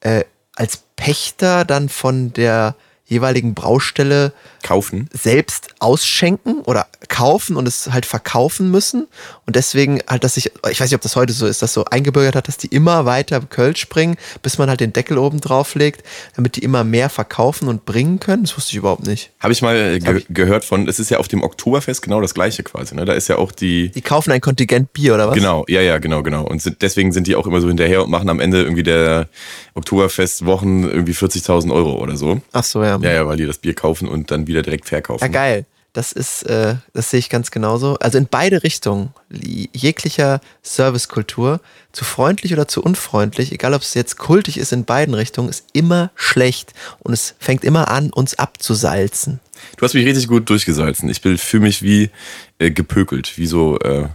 äh, 0.00 0.24
als 0.56 0.80
Pächter 0.96 1.64
dann 1.64 1.88
von 1.88 2.32
der 2.32 2.74
jeweiligen 3.10 3.54
Braustelle 3.54 4.32
Kaufen. 4.62 5.08
selbst 5.12 5.68
ausschenken 5.80 6.60
oder 6.64 6.86
kaufen 7.08 7.56
und 7.56 7.66
es 7.66 7.90
halt 7.92 8.06
verkaufen 8.06 8.70
müssen. 8.70 9.08
Und 9.46 9.56
deswegen 9.56 10.00
halt, 10.08 10.22
dass 10.24 10.34
sich, 10.34 10.46
ich 10.70 10.80
weiß 10.80 10.88
nicht, 10.90 10.94
ob 10.94 11.00
das 11.00 11.16
heute 11.16 11.32
so 11.32 11.46
ist, 11.46 11.60
dass 11.62 11.72
so 11.74 11.84
eingebürgert 11.86 12.36
hat, 12.36 12.46
dass 12.48 12.56
die 12.56 12.68
immer 12.68 13.04
weiter 13.04 13.40
Kölsch 13.40 13.88
bringen, 13.88 14.16
bis 14.42 14.58
man 14.58 14.68
halt 14.68 14.80
den 14.80 14.92
Deckel 14.92 15.18
oben 15.18 15.40
drauf 15.40 15.74
legt, 15.74 16.04
damit 16.36 16.56
die 16.56 16.62
immer 16.62 16.84
mehr 16.84 17.10
verkaufen 17.10 17.68
und 17.68 17.84
bringen 17.84 18.20
können. 18.20 18.44
Das 18.44 18.56
wusste 18.56 18.70
ich 18.70 18.76
überhaupt 18.76 19.06
nicht. 19.06 19.30
Habe 19.40 19.52
ich 19.52 19.60
mal 19.60 19.76
äh, 19.76 19.98
ge 19.98 20.18
ich- 20.18 20.26
gehört 20.28 20.64
von, 20.64 20.88
es 20.88 21.00
ist 21.00 21.10
ja 21.10 21.18
auf 21.18 21.26
dem 21.28 21.42
Oktoberfest 21.42 22.02
genau 22.02 22.20
das 22.20 22.32
gleiche 22.34 22.62
quasi. 22.62 22.94
Ne? 22.94 23.04
Da 23.06 23.14
ist 23.14 23.28
ja 23.28 23.36
auch 23.38 23.50
die, 23.50 23.90
Die 23.90 24.02
kaufen 24.02 24.30
ein 24.30 24.40
Kontingent 24.40 24.92
Bier 24.92 25.14
oder 25.14 25.28
was? 25.28 25.34
Genau, 25.34 25.64
ja, 25.68 25.80
ja, 25.80 25.98
genau, 25.98 26.22
genau. 26.22 26.44
Und 26.46 26.62
sind, 26.62 26.80
deswegen 26.82 27.12
sind 27.12 27.26
die 27.26 27.34
auch 27.34 27.46
immer 27.46 27.60
so 27.60 27.66
hinterher 27.68 28.04
und 28.04 28.10
machen 28.10 28.28
am 28.28 28.38
Ende 28.38 28.62
irgendwie 28.62 28.84
der 28.84 29.28
Oktoberfestwochen 29.74 30.84
irgendwie 30.90 31.12
40.000 31.12 31.72
Euro 31.72 31.96
oder 32.00 32.16
so. 32.16 32.40
Ach 32.52 32.64
so, 32.64 32.82
ja. 32.84 32.99
Ja, 33.02 33.12
ja, 33.12 33.26
weil 33.26 33.36
die 33.36 33.46
das 33.46 33.58
Bier 33.58 33.74
kaufen 33.74 34.08
und 34.08 34.30
dann 34.30 34.46
wieder 34.46 34.62
direkt 34.62 34.86
verkaufen. 34.88 35.24
Ja, 35.24 35.28
geil. 35.28 35.66
Das 35.92 36.12
ist, 36.12 36.44
äh, 36.44 36.76
das 36.92 37.10
sehe 37.10 37.18
ich 37.18 37.30
ganz 37.30 37.50
genauso. 37.50 37.96
Also 37.98 38.16
in 38.16 38.28
beide 38.30 38.62
Richtungen, 38.62 39.12
jeglicher 39.28 40.40
Servicekultur, 40.62 41.60
zu 41.90 42.04
freundlich 42.04 42.52
oder 42.52 42.68
zu 42.68 42.80
unfreundlich, 42.80 43.50
egal 43.50 43.74
ob 43.74 43.82
es 43.82 43.94
jetzt 43.94 44.16
kultig 44.16 44.56
ist 44.56 44.72
in 44.72 44.84
beiden 44.84 45.14
Richtungen, 45.14 45.48
ist 45.48 45.64
immer 45.72 46.12
schlecht 46.14 46.74
und 47.00 47.12
es 47.12 47.34
fängt 47.40 47.64
immer 47.64 47.88
an, 47.88 48.10
uns 48.10 48.38
abzusalzen. 48.38 49.40
Du 49.76 49.84
hast 49.84 49.94
mich 49.94 50.06
richtig 50.06 50.28
gut 50.28 50.48
durchgesalzen. 50.48 51.08
Ich 51.08 51.20
fühle 51.20 51.62
mich 51.62 51.82
wie 51.82 52.10
äh, 52.58 52.70
gepökelt, 52.70 53.36
wie 53.36 53.46
so 53.46 53.78
äh, 53.80 54.08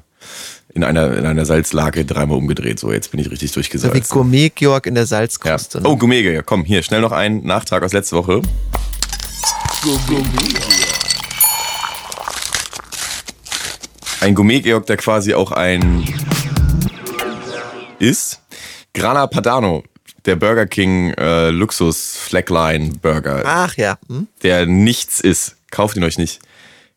in 0.76 0.84
einer, 0.84 1.18
in 1.18 1.26
einer 1.26 1.46
Salzlake 1.46 2.04
dreimal 2.06 2.38
umgedreht. 2.38 2.80
So, 2.80 2.92
jetzt 2.92 3.10
bin 3.10 3.20
ich 3.22 3.32
richtig 3.32 3.52
So 3.52 3.94
wie. 3.94 4.02
Gourmet-Georg 4.02 4.86
in 4.86 4.94
der 4.94 5.04
ja. 5.04 5.08
Salzkruste. 5.08 5.82
ne? 5.82 5.88
Oh, 5.88 5.96
Gumege, 5.96 6.34
ja, 6.34 6.42
komm, 6.42 6.66
hier, 6.66 6.84
schnell 6.84 7.00
noch 7.02 7.14
ein 7.14 7.44
Nachtrag 7.44 7.82
aus 7.82 7.94
letzter 7.94 8.18
Woche. 8.18 8.42
Ein 14.20 14.36
Gourmet-Georg, 14.36 14.86
der 14.86 14.98
quasi 14.98 15.34
auch 15.34 15.54
ein 15.54 16.06
ist. 18.00 18.42
Grana 18.94 19.28
Padano, 19.28 19.84
der 20.26 20.36
Burger 20.36 20.66
King 20.66 21.14
äh, 21.14 21.52
Luxus 21.52 22.18
Flackline 22.18 22.96
Burger, 23.02 23.44
Ach 23.46 23.78
ja. 23.78 23.98
Hm? 24.10 24.28
der 24.44 24.66
nichts 24.66 25.22
ist. 25.22 25.56
Kauft 25.72 25.96
ihn 25.96 26.04
euch 26.04 26.18
nicht. 26.18 26.40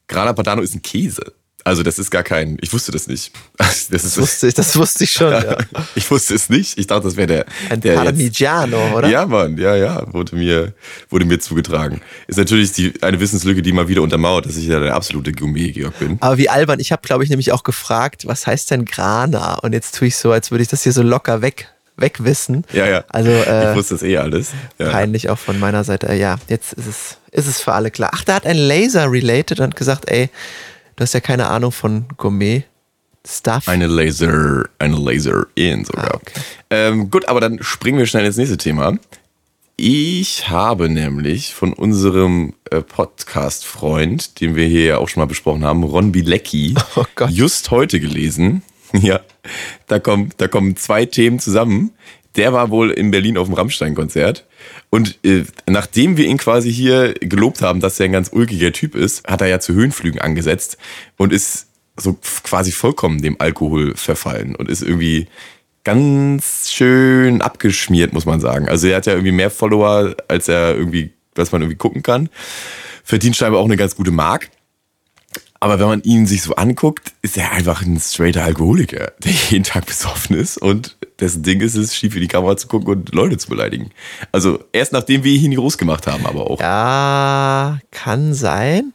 Grana 0.08 0.32
Padano 0.32 0.62
ist 0.62 0.74
ein 0.74 0.82
Käse. 0.82 1.34
Also 1.68 1.82
das 1.82 1.98
ist 1.98 2.10
gar 2.10 2.22
kein, 2.22 2.56
ich 2.60 2.72
wusste 2.72 2.92
das 2.92 3.06
nicht. 3.06 3.32
Das 3.58 3.88
Das 3.88 4.18
wusste 4.18 4.48
ich, 4.48 4.54
das 4.54 4.76
wusste 4.76 5.04
ich 5.04 5.12
schon. 5.12 5.32
Ja. 5.32 5.56
ich 5.94 6.10
wusste 6.10 6.34
es 6.34 6.48
nicht. 6.50 6.78
Ich 6.78 6.86
dachte, 6.86 7.04
das 7.04 7.16
wäre 7.16 7.26
der. 7.26 7.46
Ein 7.70 7.80
der 7.80 7.94
jetzt- 7.94 8.04
Parmigiano, 8.04 8.96
oder? 8.96 9.08
Ja, 9.08 9.24
Mann, 9.26 9.56
ja, 9.56 9.76
ja, 9.76 10.12
wurde 10.12 10.36
mir, 10.36 10.72
wurde 11.08 11.24
mir 11.24 11.38
zugetragen. 11.38 12.00
Ist 12.26 12.36
natürlich 12.38 12.72
die, 12.72 12.94
eine 13.02 13.18
Wissenslücke, 13.20 13.62
die 13.62 13.72
mal 13.72 13.88
wieder 13.88 14.02
untermauert, 14.02 14.46
dass 14.46 14.56
ich 14.56 14.66
ja 14.66 14.78
der 14.80 14.94
absolute 14.94 15.32
Gourmet-Georg 15.32 15.98
bin. 15.98 16.16
Aber 16.20 16.36
wie 16.38 16.48
albern, 16.48 16.80
ich 16.80 16.92
habe, 16.92 17.02
glaube 17.02 17.24
ich, 17.24 17.30
nämlich 17.30 17.52
auch 17.52 17.62
gefragt, 17.62 18.26
was 18.26 18.46
heißt 18.46 18.70
denn 18.70 18.84
Grana? 18.84 19.54
Und 19.56 19.72
jetzt 19.72 19.94
tue 19.96 20.08
ich 20.08 20.16
so, 20.16 20.32
als 20.32 20.50
würde 20.50 20.62
ich 20.62 20.68
das 20.68 20.82
hier 20.82 20.92
so 20.92 21.02
locker 21.02 21.40
weg, 21.42 21.68
wegwissen. 21.96 22.64
Ja, 22.72 22.86
ja. 22.86 23.04
Also 23.08 23.30
äh, 23.30 23.70
ich 23.70 23.76
wusste 23.76 23.94
das 23.94 24.02
eh 24.02 24.18
alles. 24.18 24.50
Ja. 24.78 24.90
peinlich 24.90 25.28
auch 25.30 25.38
von 25.38 25.58
meiner 25.58 25.84
Seite. 25.84 26.12
Ja, 26.14 26.36
jetzt 26.48 26.72
ist 26.74 26.86
es, 26.86 27.16
ist 27.30 27.46
es 27.48 27.60
für 27.60 27.72
alle 27.72 27.90
klar. 27.90 28.10
Ach, 28.14 28.24
da 28.24 28.34
hat 28.34 28.46
ein 28.46 28.56
Laser 28.56 29.10
related 29.10 29.60
und 29.60 29.76
gesagt, 29.76 30.10
ey, 30.10 30.30
Du 30.99 31.03
hast 31.03 31.12
ja 31.12 31.20
keine 31.20 31.46
Ahnung 31.46 31.70
von 31.70 32.07
Gourmet-Stuff. 32.16 33.68
Eine 33.68 33.86
Laser, 33.86 34.64
eine 34.80 34.96
Laser-In 34.96 35.84
sogar. 35.84 36.12
Ah, 36.12 36.14
okay. 36.16 36.40
ähm, 36.70 37.09
gut, 37.09 37.28
aber 37.28 37.40
dann 37.40 37.62
springen 37.62 38.01
wir 38.01 38.07
schnell 38.07 38.24
ins 38.24 38.36
nächste 38.36 38.57
Thema. 38.57 38.99
Ich 39.76 40.51
habe 40.51 40.88
nämlich 40.88 41.55
von 41.55 41.72
unserem 41.72 42.55
äh, 42.72 42.80
Podcast-Freund, 42.80 44.40
den 44.40 44.57
wir 44.57 44.66
hier 44.66 44.84
ja 44.86 44.99
auch 44.99 45.09
schon 45.09 45.20
mal 45.20 45.28
besprochen 45.28 45.64
haben, 45.64 45.84
Ron 45.84 46.11
Bilecki, 46.11 46.74
Oh 46.96 47.05
just 47.28 47.70
heute 47.70 48.01
gelesen. 48.01 48.62
Ja, 48.92 49.20
da 49.86 49.99
kommen, 49.99 50.30
da 50.38 50.49
kommen 50.49 50.74
zwei 50.76 51.05
Themen 51.05 51.38
zusammen. 51.38 51.92
Der 52.36 52.52
war 52.52 52.70
wohl 52.70 52.90
in 52.90 53.10
Berlin 53.10 53.38
auf 53.38 53.48
dem 53.48 53.54
Rammstein-Konzert. 53.54 54.46
Und 54.90 55.18
äh, 55.24 55.44
nachdem 55.66 56.16
wir 56.16 56.26
ihn 56.26 56.38
quasi 56.38 56.72
hier 56.72 57.14
gelobt 57.14 57.62
haben, 57.62 57.80
dass 57.80 57.98
er 57.98 58.06
ein 58.06 58.12
ganz 58.12 58.30
ulkiger 58.32 58.72
Typ 58.72 58.94
ist, 58.94 59.26
hat 59.26 59.40
er 59.40 59.48
ja 59.48 59.60
zu 59.60 59.74
Höhenflügen 59.74 60.20
angesetzt 60.20 60.78
und 61.16 61.32
ist 61.32 61.66
so 61.96 62.16
quasi 62.44 62.70
vollkommen 62.72 63.22
dem 63.22 63.40
Alkohol 63.40 63.96
verfallen 63.96 64.54
und 64.54 64.68
ist 64.68 64.82
irgendwie 64.82 65.26
ganz 65.84 66.70
schön 66.70 67.40
abgeschmiert, 67.40 68.12
muss 68.12 68.26
man 68.26 68.40
sagen. 68.40 68.68
Also 68.68 68.88
er 68.88 68.96
hat 68.96 69.06
ja 69.06 69.14
irgendwie 69.14 69.32
mehr 69.32 69.50
Follower, 69.50 70.14
als 70.28 70.48
er 70.48 70.76
irgendwie, 70.76 71.12
was 71.34 71.50
man 71.50 71.62
irgendwie 71.62 71.78
gucken 71.78 72.02
kann. 72.02 72.28
Verdient 73.04 73.36
scheinbar 73.36 73.60
auch 73.60 73.64
eine 73.64 73.76
ganz 73.76 73.96
gute 73.96 74.10
Mark. 74.10 74.50
Aber 75.61 75.80
wenn 75.80 75.88
man 75.88 76.02
ihn 76.02 76.26
sich 76.26 76.42
so 76.42 76.54
anguckt, 76.54 77.12
ist 77.22 77.36
er 77.36 77.52
einfach 77.52 77.82
ein 77.82 77.98
straighter 77.98 78.44
Alkoholiker, 78.44 79.12
der 79.24 79.32
jeden 79.50 79.64
Tag 79.64 79.86
besoffen 79.86 80.36
ist 80.36 80.56
und 80.59 80.96
dessen 81.18 81.42
Ding 81.42 81.61
ist 81.61 81.74
es, 81.74 81.96
schief 81.96 82.14
in 82.14 82.22
die 82.22 82.28
Kamera 82.28 82.56
zu 82.56 82.68
gucken 82.68 82.88
und 82.88 83.14
Leute 83.14 83.38
zu 83.38 83.48
beleidigen. 83.48 83.90
Also 84.30 84.62
erst 84.72 84.92
nachdem 84.92 85.24
wir 85.24 85.32
ihn 85.32 85.54
groß 85.54 85.76
gemacht 85.76 86.06
haben, 86.06 86.26
aber 86.26 86.48
auch. 86.48 86.61
Ja, 86.61 87.78
kann 87.90 88.34
sein. 88.34 88.92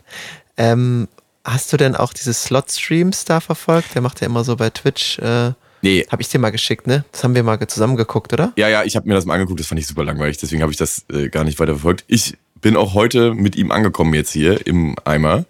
Ähm, 0.55 1.09
hast 1.43 1.73
du 1.73 1.77
denn 1.77 1.95
auch 1.95 2.13
diese 2.13 2.33
Slot-Streams 2.33 3.25
da 3.25 3.41
verfolgt? 3.41 3.95
Der 3.95 4.01
macht 4.01 4.21
ja 4.21 4.27
immer 4.27 4.43
so 4.43 4.55
bei 4.55 4.69
Twitch. 4.69 5.19
Äh, 5.19 5.51
Nee, 5.83 6.05
Habe 6.09 6.21
ich 6.21 6.29
dir 6.29 6.39
mal 6.39 6.51
geschickt, 6.51 6.87
ne? 6.87 7.03
Das 7.11 7.25
haben 7.25 7.35
wir 7.35 7.43
mal 7.43 7.59
zusammen 7.67 7.97
geguckt, 7.97 8.31
oder? 8.31 8.53
Ja, 8.55 8.69
ja, 8.69 8.85
ich 8.85 8.95
habe 8.95 9.05
mir 9.05 9.15
das 9.15 9.25
mal 9.25 9.33
angeguckt, 9.33 9.59
das 9.59 9.67
fand 9.67 9.81
ich 9.81 9.85
super 9.87 10.05
langweilig, 10.05 10.37
deswegen 10.37 10.61
habe 10.61 10.71
ich 10.71 10.77
das 10.77 11.03
äh, 11.11 11.27
gar 11.27 11.43
nicht 11.43 11.59
weiter 11.59 11.73
verfolgt. 11.73 12.05
Ich 12.07 12.37
bin 12.61 12.77
auch 12.77 12.93
heute 12.93 13.33
mit 13.33 13.57
ihm 13.57 13.69
angekommen 13.69 14.13
jetzt 14.13 14.31
hier 14.31 14.65
im 14.65 14.95
Eimer, 15.03 15.43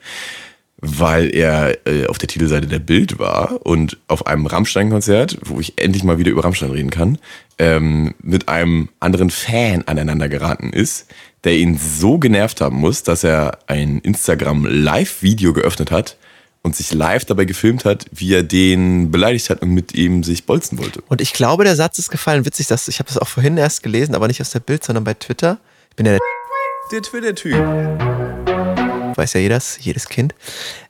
weil 0.85 1.33
er 1.33 1.77
äh, 1.87 2.07
auf 2.07 2.17
der 2.17 2.27
Titelseite 2.27 2.67
der 2.67 2.79
Bild 2.79 3.17
war 3.17 3.65
und 3.65 3.97
auf 4.09 4.27
einem 4.27 4.45
Rammstein-Konzert, 4.45 5.37
wo 5.41 5.61
ich 5.61 5.73
endlich 5.77 6.03
mal 6.03 6.17
wieder 6.17 6.29
über 6.31 6.43
Rammstein 6.43 6.71
reden 6.71 6.89
kann, 6.89 7.17
ähm, 7.57 8.13
mit 8.21 8.49
einem 8.49 8.89
anderen 8.99 9.29
Fan 9.29 9.83
aneinander 9.87 10.27
geraten 10.27 10.73
ist, 10.73 11.07
der 11.45 11.55
ihn 11.55 11.77
so 11.77 12.19
genervt 12.19 12.59
haben 12.59 12.77
muss, 12.77 13.03
dass 13.03 13.23
er 13.23 13.59
ein 13.67 13.99
Instagram-Live-Video 13.99 15.53
geöffnet 15.53 15.89
hat 15.89 16.17
und 16.63 16.75
sich 16.75 16.93
live 16.93 17.23
dabei 17.23 17.45
gefilmt 17.45 17.85
hat, 17.85 18.05
wie 18.11 18.33
er 18.33 18.43
den 18.43 19.09
beleidigt 19.09 19.49
hat 19.49 19.61
und 19.61 19.69
mit 19.69 19.93
ihm 19.93 20.23
sich 20.23 20.45
bolzen 20.45 20.79
wollte. 20.79 21.01
Und 21.07 21.21
ich 21.21 21.31
glaube, 21.31 21.63
der 21.63 21.77
Satz 21.77 21.97
ist 21.97 22.09
gefallen. 22.09 22.45
Witzig, 22.45 22.67
dass 22.67 22.89
ich 22.89 22.99
habe 22.99 23.07
das 23.07 23.17
auch 23.17 23.27
vorhin 23.29 23.55
erst 23.55 23.83
gelesen, 23.83 24.15
aber 24.15 24.27
nicht 24.27 24.41
aus 24.41 24.51
der 24.51 24.59
Bild, 24.59 24.83
sondern 24.83 25.05
bei 25.05 25.13
Twitter. 25.13 25.59
Ich 25.91 25.95
bin 25.95 26.05
ja 26.05 26.13
der 26.13 26.19
Der 26.91 27.01
Twitter-Typ. 27.01 28.32
Weiß 29.17 29.33
ja 29.33 29.39
jedes, 29.39 29.77
jedes 29.81 30.09
Kind. 30.09 30.33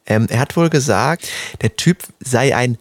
Ähm, 0.06 0.28
er 0.30 0.40
hat 0.40 0.56
wohl 0.58 0.70
gesagt, 0.70 1.28
der 1.62 1.76
Typ 1.76 2.00
sei 2.20 2.56
ein, 2.56 2.78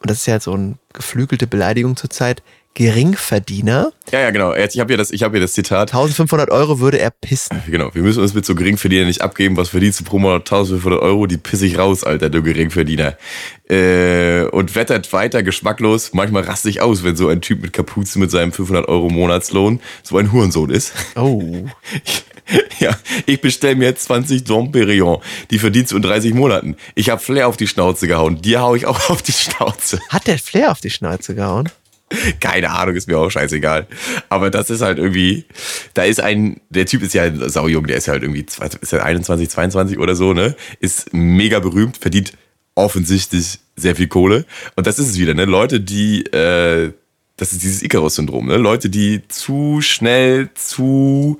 und 0.00 0.10
das 0.10 0.18
ist 0.18 0.26
ja 0.26 0.38
so 0.40 0.52
eine 0.52 0.74
geflügelte 0.92 1.46
Beleidigung 1.46 1.96
zurzeit, 1.96 2.42
Geringverdiener. 2.74 3.92
Ja, 4.12 4.20
ja, 4.20 4.30
genau. 4.30 4.52
Ich 4.54 4.78
habe 4.78 4.88
hier, 4.92 4.98
das- 4.98 5.10
ich 5.10 5.22
hab 5.22 5.32
hier 5.32 5.40
das 5.40 5.54
Zitat. 5.54 5.94
1500 5.94 6.50
Euro 6.50 6.78
würde 6.78 6.98
er 6.98 7.10
pissen. 7.10 7.62
Genau, 7.66 7.94
wir 7.94 8.02
müssen 8.02 8.20
uns 8.22 8.34
mit 8.34 8.44
so 8.44 8.54
Geringverdienern 8.54 9.06
nicht 9.06 9.22
abgeben. 9.22 9.56
Was 9.56 9.70
verdienst 9.70 10.00
du 10.00 10.04
pro 10.04 10.18
Monat? 10.18 10.42
1500 10.42 11.00
Euro, 11.00 11.26
die 11.26 11.38
piss 11.38 11.62
ich 11.62 11.78
raus, 11.78 12.04
Alter, 12.04 12.28
du 12.28 12.42
Geringverdiener. 12.42 13.16
Äh, 13.70 14.42
und 14.52 14.74
wettert 14.74 15.10
weiter 15.14 15.42
geschmacklos. 15.42 16.12
Manchmal 16.12 16.42
raste 16.42 16.68
ich 16.68 16.82
aus, 16.82 17.02
wenn 17.02 17.16
so 17.16 17.28
ein 17.28 17.40
Typ 17.40 17.62
mit 17.62 17.72
Kapuze 17.72 18.18
mit 18.18 18.30
seinem 18.30 18.52
500 18.52 18.86
Euro 18.88 19.08
Monatslohn 19.08 19.80
so 20.02 20.18
ein 20.18 20.30
Hurensohn 20.30 20.68
ist. 20.70 20.92
Oh. 21.16 21.64
ja, 22.80 22.96
ich 23.26 23.40
bestell 23.40 23.74
mir 23.74 23.86
jetzt 23.86 24.04
20 24.04 24.44
Dom 24.44 24.72
Perignon. 24.72 25.20
Die 25.50 25.58
verdienst 25.58 25.92
du 25.92 25.96
in 25.96 26.02
30 26.02 26.34
Monaten. 26.34 26.76
Ich 26.94 27.10
hab 27.10 27.22
Flair 27.22 27.48
auf 27.48 27.56
die 27.56 27.66
Schnauze 27.66 28.06
gehauen. 28.06 28.40
Dir 28.40 28.60
hau 28.60 28.74
ich 28.74 28.86
auch 28.86 29.10
auf 29.10 29.22
die 29.22 29.32
Schnauze. 29.32 30.00
Hat 30.08 30.26
der 30.26 30.38
Flair 30.38 30.70
auf 30.70 30.80
die 30.80 30.90
Schnauze 30.90 31.34
gehauen? 31.34 31.68
Keine 32.38 32.70
Ahnung, 32.70 32.94
ist 32.94 33.08
mir 33.08 33.18
auch 33.18 33.30
scheißegal. 33.30 33.88
Aber 34.28 34.50
das 34.50 34.70
ist 34.70 34.80
halt 34.80 34.98
irgendwie, 34.98 35.44
da 35.94 36.04
ist 36.04 36.20
ein, 36.20 36.60
der 36.70 36.86
Typ 36.86 37.02
ist 37.02 37.14
ja 37.14 37.28
saujung, 37.48 37.88
der 37.88 37.96
ist 37.96 38.06
ja 38.06 38.12
halt 38.12 38.22
irgendwie 38.22 38.46
ist 38.80 38.92
ja 38.92 39.02
21, 39.02 39.50
22 39.50 39.98
oder 39.98 40.14
so, 40.14 40.32
ne? 40.32 40.54
Ist 40.78 41.12
mega 41.12 41.58
berühmt, 41.58 41.96
verdient 41.96 42.32
offensichtlich 42.76 43.58
sehr 43.74 43.96
viel 43.96 44.06
Kohle. 44.06 44.44
Und 44.76 44.86
das 44.86 45.00
ist 45.00 45.08
es 45.08 45.18
wieder, 45.18 45.34
ne? 45.34 45.46
Leute, 45.46 45.80
die, 45.80 46.24
äh, 46.26 46.92
das 47.36 47.52
ist 47.52 47.62
dieses 47.62 47.82
Icarus-Syndrom, 47.82 48.46
ne? 48.46 48.56
Leute, 48.56 48.88
die 48.88 49.22
zu 49.28 49.80
schnell, 49.82 50.48
zu 50.54 51.38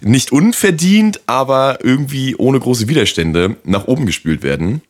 nicht 0.00 0.30
unverdient, 0.30 1.20
aber 1.26 1.78
irgendwie 1.82 2.36
ohne 2.36 2.60
große 2.60 2.88
Widerstände 2.88 3.56
nach 3.64 3.86
oben 3.86 4.06
gespült 4.06 4.42
werden, 4.42 4.82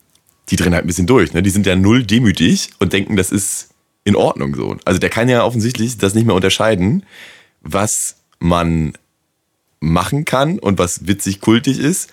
die 0.51 0.57
drehen 0.57 0.75
halt 0.75 0.85
ein 0.85 0.89
bisschen 0.89 1.07
durch, 1.07 1.33
ne? 1.33 1.43
Die 1.43 1.51
sind 1.51 1.67
ja 1.67 1.75
null 1.75 2.05
demütig 2.05 2.71
und 2.79 2.93
denken, 2.93 3.17
das 3.17 3.31
ist 3.31 3.71
in 4.05 4.15
Ordnung 4.15 4.55
so. 4.55 4.77
Also 4.85 4.99
der 4.99 5.11
kann 5.11 5.29
ja 5.29 5.45
offensichtlich 5.45 5.97
das 5.97 6.15
nicht 6.15 6.27
mehr 6.27 6.35
unterscheiden, 6.35 7.05
was 7.63 8.17
man 8.39 8.93
machen 9.81 10.25
kann 10.25 10.59
und 10.59 10.79
was 10.79 11.07
witzig 11.07 11.41
kultig 11.41 11.79
ist 11.79 12.11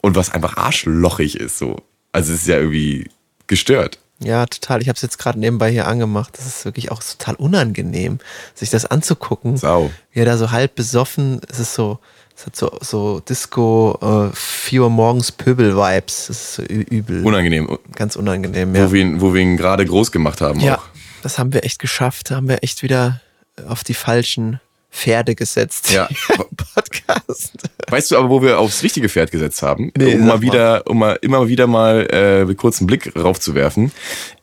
und 0.00 0.16
was 0.16 0.30
einfach 0.30 0.56
arschlochig 0.56 1.36
ist 1.36 1.58
so. 1.58 1.82
Also 2.12 2.32
es 2.32 2.42
ist 2.42 2.48
ja 2.48 2.58
irgendwie 2.58 3.08
gestört. 3.46 3.98
Ja, 4.20 4.46
total. 4.46 4.82
Ich 4.82 4.88
habe 4.88 4.96
es 4.96 5.02
jetzt 5.02 5.18
gerade 5.18 5.38
nebenbei 5.38 5.70
hier 5.70 5.86
angemacht. 5.86 6.36
Das 6.36 6.46
ist 6.46 6.64
wirklich 6.64 6.90
auch 6.90 7.02
total 7.02 7.36
unangenehm, 7.36 8.18
sich 8.54 8.68
das 8.70 8.84
anzugucken. 8.84 9.56
Sau. 9.56 9.90
Wie 10.12 10.20
er 10.20 10.24
da 10.26 10.36
so 10.36 10.50
halb 10.50 10.74
besoffen, 10.74 11.40
es 11.48 11.60
ist 11.60 11.74
so, 11.74 12.00
es 12.36 12.46
hat 12.46 12.56
so, 12.56 12.76
so 12.80 13.20
Disco, 13.20 14.30
äh, 14.32 14.34
4 14.34 14.82
Uhr 14.82 14.90
morgens 14.90 15.30
Pöbel-Vibes. 15.32 16.26
Das 16.26 16.36
ist 16.36 16.54
so 16.54 16.62
übel. 16.62 17.24
Unangenehm. 17.24 17.78
Ganz 17.94 18.16
unangenehm, 18.16 18.74
ja. 18.74 18.88
Wo 18.88 18.92
wir 18.92 19.00
ihn, 19.02 19.20
wo 19.20 19.34
wir 19.34 19.40
ihn 19.40 19.56
gerade 19.56 19.84
groß 19.86 20.10
gemacht 20.10 20.40
haben 20.40 20.58
Ja, 20.60 20.78
auch. 20.78 20.84
das 21.22 21.38
haben 21.38 21.52
wir 21.52 21.64
echt 21.64 21.78
geschafft. 21.78 22.30
Da 22.30 22.36
haben 22.36 22.48
wir 22.48 22.62
echt 22.64 22.82
wieder 22.82 23.20
auf 23.68 23.84
die 23.84 23.94
falschen 23.94 24.60
Pferde 24.90 25.34
gesetzt. 25.34 25.90
Ja. 25.92 26.08
Podcast. 26.74 27.52
Weißt 27.88 28.10
du 28.10 28.16
aber, 28.16 28.30
wo 28.30 28.42
wir 28.42 28.58
aufs 28.58 28.82
richtige 28.82 29.08
Pferd 29.08 29.30
gesetzt 29.30 29.62
haben? 29.62 29.92
Nee, 29.96 30.14
um 30.14 30.26
mal 30.26 30.40
wieder, 30.40 30.86
um 30.86 30.98
mal 30.98 31.18
immer 31.22 31.48
wieder 31.48 31.66
mal 31.66 32.06
äh, 32.10 32.44
mit 32.44 32.58
kurzem 32.58 32.86
Blick 32.86 33.14
raufzuwerfen. 33.16 33.92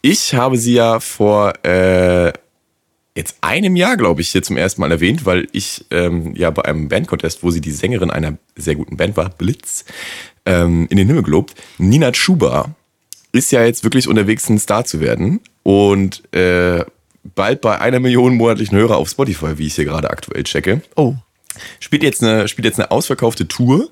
Ich 0.01 0.33
habe 0.33 0.57
sie 0.57 0.73
ja 0.73 0.99
vor 0.99 1.53
äh, 1.65 2.31
jetzt 3.15 3.37
einem 3.41 3.75
Jahr, 3.75 3.97
glaube 3.97 4.21
ich, 4.21 4.29
hier 4.29 4.43
zum 4.43 4.57
ersten 4.57 4.81
Mal 4.81 4.91
erwähnt, 4.91 5.25
weil 5.25 5.47
ich 5.51 5.85
ähm, 5.91 6.35
ja 6.35 6.49
bei 6.49 6.65
einem 6.65 6.89
Bandcontest, 6.89 7.43
wo 7.43 7.51
sie 7.51 7.61
die 7.61 7.71
Sängerin 7.71 8.11
einer 8.11 8.37
sehr 8.55 8.75
guten 8.75 8.97
Band 8.97 9.17
war, 9.17 9.29
Blitz, 9.29 9.85
ähm, 10.45 10.87
in 10.89 10.97
den 10.97 11.07
Himmel 11.07 11.23
gelobt. 11.23 11.55
Nina 11.77 12.11
Chuba 12.11 12.75
ist 13.31 13.51
ja 13.51 13.63
jetzt 13.63 13.83
wirklich 13.83 14.07
unterwegs, 14.07 14.49
ein 14.49 14.59
Star 14.59 14.85
zu 14.85 14.99
werden 14.99 15.41
und 15.63 16.23
äh, 16.33 16.83
bald 17.33 17.61
bei 17.61 17.79
einer 17.79 17.99
Million 17.99 18.35
monatlichen 18.35 18.77
Hörer 18.77 18.97
auf 18.97 19.09
Spotify, 19.09 19.57
wie 19.57 19.67
ich 19.67 19.75
hier 19.75 19.85
gerade 19.85 20.09
aktuell 20.09 20.43
checke 20.43 20.81
Oh, 20.95 21.15
spielt 21.79 22.03
jetzt 22.03 22.23
eine 22.23 22.47
spielt 22.47 22.65
jetzt 22.65 22.79
eine 22.79 22.91
ausverkaufte 22.91 23.47
Tour 23.47 23.89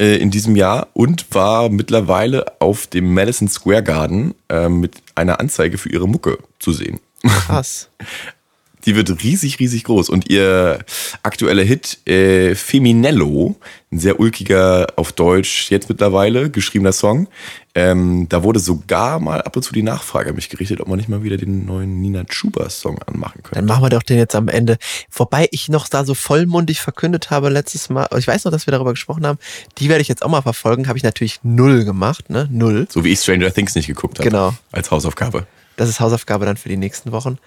äh, 0.00 0.16
in 0.16 0.30
diesem 0.30 0.56
Jahr 0.56 0.88
und 0.94 1.34
war 1.34 1.68
mittlerweile 1.68 2.60
auf 2.60 2.86
dem 2.86 3.12
Madison 3.12 3.48
Square 3.48 3.82
Garden 3.82 4.34
äh, 4.48 4.68
mit 4.68 4.96
einer 5.14 5.40
Anzeige 5.40 5.78
für 5.78 5.90
ihre 5.90 6.08
Mucke 6.08 6.38
zu 6.58 6.72
sehen. 6.72 7.00
krass. 7.22 7.90
Die 8.84 8.96
wird 8.96 9.22
riesig, 9.22 9.58
riesig 9.58 9.84
groß. 9.84 10.08
Und 10.08 10.30
ihr 10.30 10.78
aktueller 11.22 11.62
Hit 11.62 12.06
äh, 12.06 12.54
Feminello, 12.54 13.56
ein 13.92 13.98
sehr 13.98 14.20
ulkiger 14.20 14.86
auf 14.96 15.12
Deutsch 15.12 15.70
jetzt 15.70 15.88
mittlerweile 15.88 16.50
geschriebener 16.50 16.92
Song, 16.92 17.28
ähm, 17.74 18.28
da 18.28 18.42
wurde 18.42 18.58
sogar 18.58 19.20
mal 19.20 19.42
ab 19.42 19.54
und 19.56 19.62
zu 19.62 19.72
die 19.72 19.82
Nachfrage 19.82 20.30
an 20.30 20.36
mich 20.36 20.48
gerichtet, 20.48 20.80
ob 20.80 20.88
man 20.88 20.96
nicht 20.96 21.08
mal 21.08 21.22
wieder 21.22 21.36
den 21.36 21.66
neuen 21.66 22.00
Nina 22.00 22.24
Chuba 22.24 22.68
Song 22.68 22.98
anmachen 23.02 23.42
könnte. 23.42 23.54
Dann 23.54 23.66
machen 23.66 23.84
wir 23.84 23.90
doch 23.90 24.02
den 24.02 24.18
jetzt 24.18 24.34
am 24.34 24.48
Ende. 24.48 24.76
Wobei 25.12 25.48
ich 25.52 25.68
noch 25.68 25.88
da 25.88 26.04
so 26.04 26.14
vollmundig 26.14 26.80
verkündet 26.80 27.30
habe 27.30 27.48
letztes 27.48 27.88
Mal, 27.88 28.08
ich 28.16 28.26
weiß 28.26 28.44
noch, 28.44 28.52
dass 28.52 28.66
wir 28.66 28.72
darüber 28.72 28.90
gesprochen 28.90 29.26
haben, 29.26 29.38
die 29.78 29.88
werde 29.88 30.02
ich 30.02 30.08
jetzt 30.08 30.24
auch 30.24 30.28
mal 30.28 30.42
verfolgen, 30.42 30.88
habe 30.88 30.98
ich 30.98 31.04
natürlich 31.04 31.40
null 31.42 31.84
gemacht, 31.84 32.28
ne? 32.28 32.48
Null. 32.50 32.86
So 32.90 33.04
wie 33.04 33.12
ich 33.12 33.20
Stranger 33.20 33.52
Things 33.52 33.74
nicht 33.74 33.86
geguckt 33.86 34.18
habe. 34.18 34.28
Genau. 34.28 34.54
Als 34.72 34.90
Hausaufgabe. 34.90 35.46
Das 35.76 35.88
ist 35.88 36.00
Hausaufgabe 36.00 36.44
dann 36.46 36.56
für 36.56 36.68
die 36.68 36.76
nächsten 36.76 37.12
Wochen. 37.12 37.38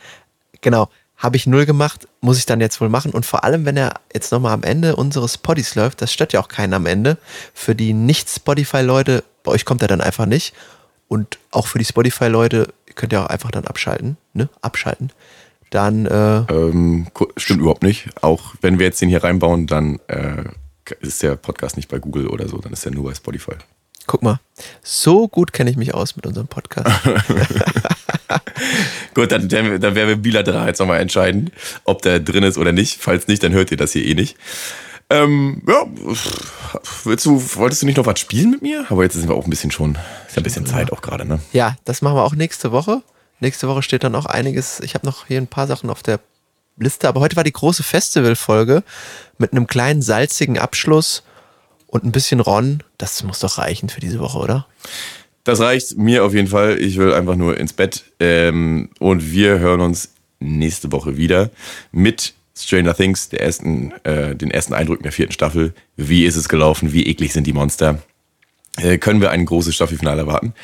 Genau. 0.61 0.89
Habe 1.23 1.37
ich 1.37 1.47
null 1.47 1.65
gemacht, 1.65 2.05
muss 2.19 2.37
ich 2.37 2.45
dann 2.45 2.59
jetzt 2.59 2.81
wohl 2.81 2.89
machen. 2.89 3.11
Und 3.11 3.25
vor 3.25 3.45
allem, 3.45 3.65
wenn 3.65 3.77
er 3.77 3.93
jetzt 4.13 4.33
nochmal 4.33 4.53
am 4.53 4.63
Ende 4.63 4.97
unseres 4.97 5.37
Poddies 5.37 5.73
läuft, 5.75 6.01
das 6.01 6.11
stört 6.11 6.33
ja 6.33 6.41
auch 6.41 6.49
keinen 6.49 6.73
am 6.73 6.85
Ende. 6.85 7.17
Für 7.53 7.75
die 7.75 7.93
Nicht-Spotify-Leute, 7.93 9.23
bei 9.43 9.51
euch 9.53 9.63
kommt 9.63 9.81
er 9.81 9.87
dann 9.87 10.01
einfach 10.01 10.25
nicht. 10.25 10.53
Und 11.07 11.39
auch 11.51 11.67
für 11.67 11.79
die 11.79 11.85
Spotify-Leute, 11.85 12.73
ihr 12.87 12.93
könnt 12.93 13.13
ja 13.13 13.23
auch 13.23 13.29
einfach 13.29 13.51
dann 13.51 13.65
abschalten, 13.65 14.17
ne? 14.33 14.49
Abschalten. 14.61 15.13
Dann, 15.69 16.05
äh, 16.07 16.39
Ähm, 16.51 17.07
stimmt 17.37 17.61
überhaupt 17.61 17.83
nicht. 17.83 18.09
Auch 18.21 18.55
wenn 18.59 18.77
wir 18.77 18.85
jetzt 18.85 19.01
den 19.01 19.07
hier 19.07 19.23
reinbauen, 19.23 19.65
dann 19.65 19.99
äh, 20.07 20.43
ist 20.99 21.23
der 21.23 21.37
Podcast 21.37 21.77
nicht 21.77 21.87
bei 21.87 21.99
Google 21.99 22.27
oder 22.27 22.49
so, 22.49 22.57
dann 22.57 22.73
ist 22.73 22.85
er 22.85 22.91
nur 22.91 23.05
bei 23.05 23.15
Spotify. 23.15 23.55
Guck 24.07 24.21
mal, 24.21 24.39
so 24.81 25.27
gut 25.27 25.53
kenne 25.53 25.69
ich 25.69 25.77
mich 25.77 25.93
aus 25.93 26.15
mit 26.15 26.25
unserem 26.25 26.47
Podcast. 26.47 26.89
Gut, 29.13 29.31
dann, 29.31 29.47
dann 29.47 29.79
dann 29.79 29.95
werden 29.95 30.09
wir 30.09 30.15
bilateral 30.17 30.67
jetzt 30.67 30.79
nochmal 30.79 30.99
entscheiden, 30.99 31.51
ob 31.83 32.01
der 32.01 32.19
drin 32.19 32.43
ist 32.43 32.57
oder 32.57 32.71
nicht. 32.71 32.99
Falls 32.99 33.27
nicht, 33.27 33.43
dann 33.43 33.53
hört 33.53 33.71
ihr 33.71 33.77
das 33.77 33.93
hier 33.93 34.05
eh 34.05 34.15
nicht. 34.15 34.35
Ähm, 35.09 35.61
ja, 35.67 35.85
willst 37.03 37.25
du, 37.25 37.41
wolltest 37.55 37.81
du 37.81 37.85
nicht 37.85 37.97
noch 37.97 38.05
was 38.05 38.19
spielen 38.19 38.49
mit 38.49 38.61
mir? 38.61 38.85
Aber 38.89 39.03
jetzt 39.03 39.13
sind 39.13 39.27
wir 39.27 39.35
auch 39.35 39.45
ein 39.45 39.49
bisschen 39.49 39.71
schon, 39.71 39.97
ist 40.27 40.35
ja 40.35 40.41
ein 40.41 40.43
bisschen 40.43 40.65
Zeit 40.65 40.91
auch 40.91 41.01
gerade, 41.01 41.25
ne? 41.25 41.39
ja, 41.51 41.75
das 41.85 42.01
machen 42.01 42.15
wir 42.15 42.23
auch 42.23 42.35
nächste 42.35 42.71
Woche. 42.71 43.03
Nächste 43.39 43.67
Woche 43.67 43.83
steht 43.83 44.03
dann 44.03 44.15
auch 44.15 44.25
einiges. 44.25 44.79
Ich 44.79 44.95
habe 44.95 45.05
noch 45.05 45.27
hier 45.27 45.37
ein 45.39 45.47
paar 45.47 45.67
Sachen 45.67 45.89
auf 45.89 46.01
der 46.01 46.19
Liste, 46.77 47.07
aber 47.07 47.19
heute 47.19 47.35
war 47.35 47.43
die 47.43 47.51
große 47.51 47.83
Festivalfolge 47.83 48.83
mit 49.37 49.51
einem 49.51 49.67
kleinen 49.67 50.01
salzigen 50.01 50.57
Abschluss 50.57 51.23
und 51.93 52.03
ein 52.03 52.11
bisschen 52.11 52.39
Ron. 52.39 52.81
Das 52.97 53.23
muss 53.23 53.39
doch 53.39 53.59
reichen 53.59 53.87
für 53.87 54.01
diese 54.01 54.19
Woche, 54.19 54.39
oder? 54.39 54.65
Das 55.43 55.59
reicht 55.59 55.95
mir 55.95 56.25
auf 56.25 56.33
jeden 56.33 56.47
Fall. 56.47 56.79
Ich 56.79 56.97
will 56.97 57.13
einfach 57.13 57.35
nur 57.35 57.57
ins 57.57 57.73
Bett. 57.73 58.03
Ähm, 58.19 58.89
und 58.99 59.31
wir 59.31 59.59
hören 59.59 59.79
uns 59.79 60.09
nächste 60.39 60.91
Woche 60.91 61.17
wieder 61.17 61.51
mit 61.91 62.33
Stranger 62.57 62.95
Things, 62.95 63.29
der 63.29 63.41
ersten, 63.41 63.91
äh, 64.05 64.35
den 64.35 64.49
ersten 64.49 64.73
Eindrücken 64.73 65.03
der 65.03 65.11
vierten 65.11 65.33
Staffel. 65.33 65.75
Wie 65.95 66.25
ist 66.25 66.35
es 66.35 66.49
gelaufen? 66.49 66.93
Wie 66.93 67.05
eklig 67.05 67.31
sind 67.31 67.45
die 67.45 67.53
Monster? 67.53 67.99
Äh, 68.77 68.97
können 68.97 69.21
wir 69.21 69.29
ein 69.29 69.45
großes 69.45 69.75
Staffelfinale 69.75 70.21
erwarten? 70.21 70.55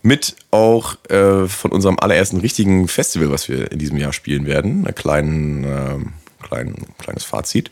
Mit 0.00 0.36
auch 0.50 0.96
äh, 1.10 1.46
von 1.48 1.70
unserem 1.70 1.98
allerersten 1.98 2.40
richtigen 2.40 2.88
Festival, 2.88 3.30
was 3.30 3.50
wir 3.50 3.70
in 3.70 3.78
diesem 3.78 3.98
Jahr 3.98 4.14
spielen 4.14 4.46
werden. 4.46 4.86
Ein 4.86 4.94
kleinen, 4.94 5.64
ähm, 5.64 6.12
kleinen, 6.42 6.86
kleines 6.96 7.24
Fazit. 7.24 7.70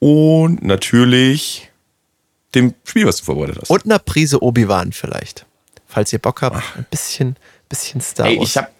Und 0.00 0.64
natürlich 0.64 1.67
dem 2.54 2.74
Spiel, 2.84 3.06
was 3.06 3.18
du 3.18 3.24
vorbereitet 3.24 3.58
hast. 3.60 3.70
Und 3.70 3.84
einer 3.84 3.98
Prise 3.98 4.42
Obi-Wan 4.42 4.92
vielleicht. 4.92 5.46
Falls 5.86 6.12
ihr 6.12 6.18
Bock 6.18 6.42
habt, 6.42 6.62
ein 6.76 6.86
bisschen, 6.90 7.36
bisschen 7.68 8.00
Star 8.00 8.26
Wars. 8.26 8.36
Ey, 8.36 8.42
ich 8.42 8.56
hab, 8.56 8.70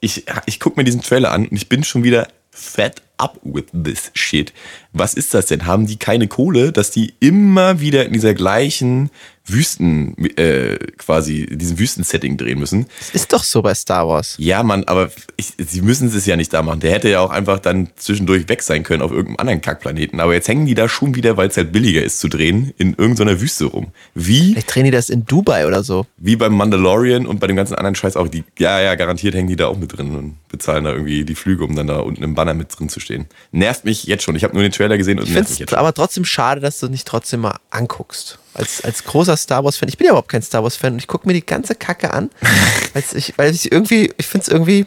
ich, 0.00 0.24
ich 0.46 0.60
guck 0.60 0.76
mir 0.76 0.84
diesen 0.84 1.02
Trailer 1.02 1.32
an 1.32 1.46
und 1.46 1.56
ich 1.56 1.68
bin 1.68 1.84
schon 1.84 2.04
wieder 2.04 2.28
fed 2.50 3.02
up 3.18 3.38
with 3.42 3.66
this 3.72 4.10
shit. 4.14 4.52
Was 4.92 5.14
ist 5.14 5.32
das 5.34 5.46
denn? 5.46 5.66
Haben 5.66 5.86
die 5.86 5.96
keine 5.96 6.28
Kohle, 6.28 6.72
dass 6.72 6.90
die 6.90 7.14
immer 7.20 7.80
wieder 7.80 8.04
in 8.04 8.12
dieser 8.12 8.34
gleichen 8.34 9.10
Wüsten, 9.44 10.16
äh, 10.36 10.76
quasi, 10.98 11.46
diesem 11.46 11.78
Wüstensetting 11.78 12.36
drehen 12.36 12.58
müssen? 12.58 12.86
ist 13.12 13.32
doch 13.32 13.42
so 13.42 13.60
bei 13.60 13.74
Star 13.74 14.06
Wars. 14.06 14.36
Ja, 14.38 14.62
Mann, 14.62 14.84
aber 14.84 15.10
ich, 15.36 15.54
sie 15.58 15.82
müssen 15.82 16.08
es 16.08 16.26
ja 16.26 16.36
nicht 16.36 16.52
da 16.52 16.62
machen. 16.62 16.80
Der 16.80 16.92
hätte 16.92 17.08
ja 17.08 17.20
auch 17.20 17.30
einfach 17.30 17.58
dann 17.58 17.88
zwischendurch 17.96 18.48
weg 18.48 18.62
sein 18.62 18.84
können 18.84 19.02
auf 19.02 19.10
irgendeinem 19.10 19.38
anderen 19.38 19.60
Kackplaneten. 19.60 20.20
Aber 20.20 20.34
jetzt 20.34 20.46
hängen 20.46 20.66
die 20.66 20.74
da 20.74 20.88
schon 20.88 21.16
wieder, 21.16 21.36
weil 21.36 21.48
es 21.48 21.56
halt 21.56 21.72
billiger 21.72 22.02
ist 22.02 22.20
zu 22.20 22.28
drehen, 22.28 22.72
in 22.78 22.94
irgendeiner 22.94 23.40
Wüste 23.40 23.64
rum. 23.64 23.88
Wie? 24.14 24.52
Vielleicht 24.52 24.74
drehen 24.74 24.84
die 24.84 24.90
das 24.90 25.10
in 25.10 25.26
Dubai 25.26 25.66
oder 25.66 25.82
so. 25.82 26.06
wie 26.18 26.36
beim 26.36 26.54
Mandalorian 26.54 27.26
und 27.26 27.40
bei 27.40 27.48
dem 27.48 27.56
ganzen 27.56 27.74
anderen 27.74 27.96
Scheiß 27.96 28.16
auch. 28.16 28.28
Die, 28.28 28.44
ja, 28.58 28.80
ja, 28.80 28.94
garantiert 28.94 29.34
hängen 29.34 29.48
die 29.48 29.56
da 29.56 29.66
auch 29.66 29.78
mit 29.78 29.96
drin 29.96 30.14
und 30.14 30.36
bezahlen 30.48 30.84
da 30.84 30.92
irgendwie 30.92 31.24
die 31.24 31.34
Flüge, 31.34 31.64
um 31.64 31.74
dann 31.74 31.88
da 31.88 31.98
unten 31.98 32.22
im 32.22 32.34
Banner 32.34 32.54
mit 32.54 32.78
drin 32.78 32.88
zu 32.88 33.00
stehen. 33.02 33.26
Nervt 33.50 33.84
mich 33.84 34.04
jetzt 34.04 34.24
schon. 34.24 34.34
Ich 34.36 34.44
habe 34.44 34.54
nur 34.54 34.62
den 34.62 34.72
Trailer 34.72 34.96
gesehen 34.96 35.18
und 35.18 35.26
Ich 35.28 35.34
nervt 35.34 35.50
mich 35.50 35.58
jetzt 35.58 35.70
schon. 35.70 35.78
aber 35.78 35.92
trotzdem 35.92 36.24
schade, 36.24 36.60
dass 36.62 36.80
du 36.80 36.88
nicht 36.88 37.06
trotzdem 37.06 37.40
mal 37.40 37.56
anguckst. 37.70 38.38
Als, 38.54 38.82
als 38.82 39.04
großer 39.04 39.36
Star 39.36 39.64
Wars-Fan, 39.64 39.88
ich 39.88 39.98
bin 39.98 40.06
ja 40.06 40.12
überhaupt 40.12 40.28
kein 40.30 40.42
Star 40.42 40.62
Wars-Fan 40.62 40.94
und 40.94 40.98
ich 40.98 41.06
gucke 41.06 41.26
mir 41.26 41.34
die 41.34 41.44
ganze 41.44 41.74
Kacke 41.74 42.12
an, 42.14 42.30
ich, 43.14 43.34
weil 43.36 43.52
ich 43.54 43.70
irgendwie, 43.70 44.12
ich 44.16 44.26
finde 44.26 44.42
es 44.42 44.48
irgendwie 44.48 44.86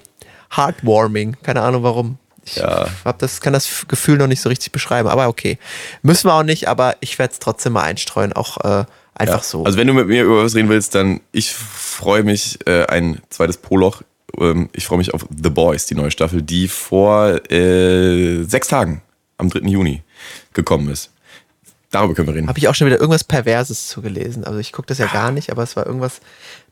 heartwarming. 0.55 1.37
Keine 1.43 1.61
Ahnung 1.61 1.83
warum. 1.83 2.17
Ich 2.45 2.57
Ja. 2.57 2.87
hab 3.03 3.17
das, 3.19 3.41
kann 3.41 3.53
das 3.53 3.85
Gefühl 3.87 4.17
noch 4.17 4.27
nicht 4.27 4.41
so 4.41 4.49
richtig 4.49 4.71
beschreiben, 4.71 5.09
aber 5.09 5.27
okay. 5.27 5.57
Müssen 6.03 6.27
wir 6.29 6.33
auch 6.33 6.43
nicht, 6.43 6.67
aber 6.67 6.95
ich 6.99 7.17
werde 7.17 7.33
es 7.33 7.39
trotzdem 7.39 7.73
mal 7.73 7.83
einstreuen, 7.83 8.33
auch 8.33 8.57
äh, 8.63 8.85
einfach 9.15 9.37
Ja. 9.37 9.43
so. 9.43 9.63
Also 9.65 9.77
wenn 9.79 9.87
du 9.87 9.93
mit 9.93 10.07
mir 10.07 10.23
über 10.23 10.43
was 10.43 10.53
reden 10.53 10.69
willst, 10.69 10.93
dann 10.93 11.21
ich 11.31 11.53
freue 11.53 12.23
mich 12.23 12.59
äh, 12.67 12.85
ein 12.85 13.21
zweites 13.29 13.57
Poloch. 13.57 14.03
Ähm, 14.39 14.69
ich 14.73 14.85
freue 14.85 14.97
mich 14.97 15.13
auf 15.13 15.25
The 15.29 15.49
Boys, 15.49 15.85
die 15.85 15.95
neue 15.95 16.11
Staffel, 16.11 16.41
die 16.41 16.67
vor 16.67 17.51
äh, 17.51 18.43
sechs 18.43 18.67
Tagen 18.67 19.01
am 19.37 19.49
3. 19.49 19.67
Juni 19.67 20.03
gekommen 20.53 20.89
ist. 20.89 21.11
Darüber 21.91 22.13
können 22.13 22.27
wir 22.27 22.35
reden. 22.35 22.47
Habe 22.47 22.59
ich 22.59 22.67
auch 22.67 22.75
schon 22.75 22.87
wieder 22.87 22.99
irgendwas 22.99 23.23
Perverses 23.23 23.87
zugelesen. 23.87 24.43
Also 24.43 24.59
ich 24.59 24.73
gucke 24.73 24.87
das 24.87 24.97
ja 24.97 25.07
gar 25.07 25.31
nicht, 25.31 25.49
aber 25.49 25.63
es 25.63 25.75
war 25.75 25.85
irgendwas, 25.85 26.19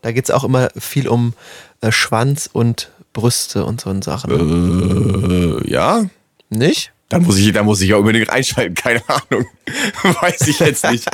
da 0.01 0.11
geht 0.11 0.25
es 0.25 0.31
auch 0.31 0.43
immer 0.43 0.69
viel 0.77 1.07
um 1.07 1.33
äh, 1.81 1.91
Schwanz 1.91 2.49
und 2.51 2.91
Brüste 3.13 3.63
und 3.63 3.79
so 3.79 4.01
Sachen. 4.01 5.61
Äh, 5.61 5.69
ja, 5.69 6.05
Nicht? 6.49 6.92
Dann 7.13 7.23
muss 7.23 7.37
ich, 7.37 7.51
da 7.51 7.63
muss 7.63 7.81
ich 7.81 7.89
ja 7.89 7.97
unbedingt 7.97 8.29
einschalten, 8.29 8.73
keine 8.73 9.01
Ahnung. 9.07 9.45
Weiß 10.21 10.47
ich 10.47 10.59
jetzt 10.59 10.89
nicht. 10.89 11.07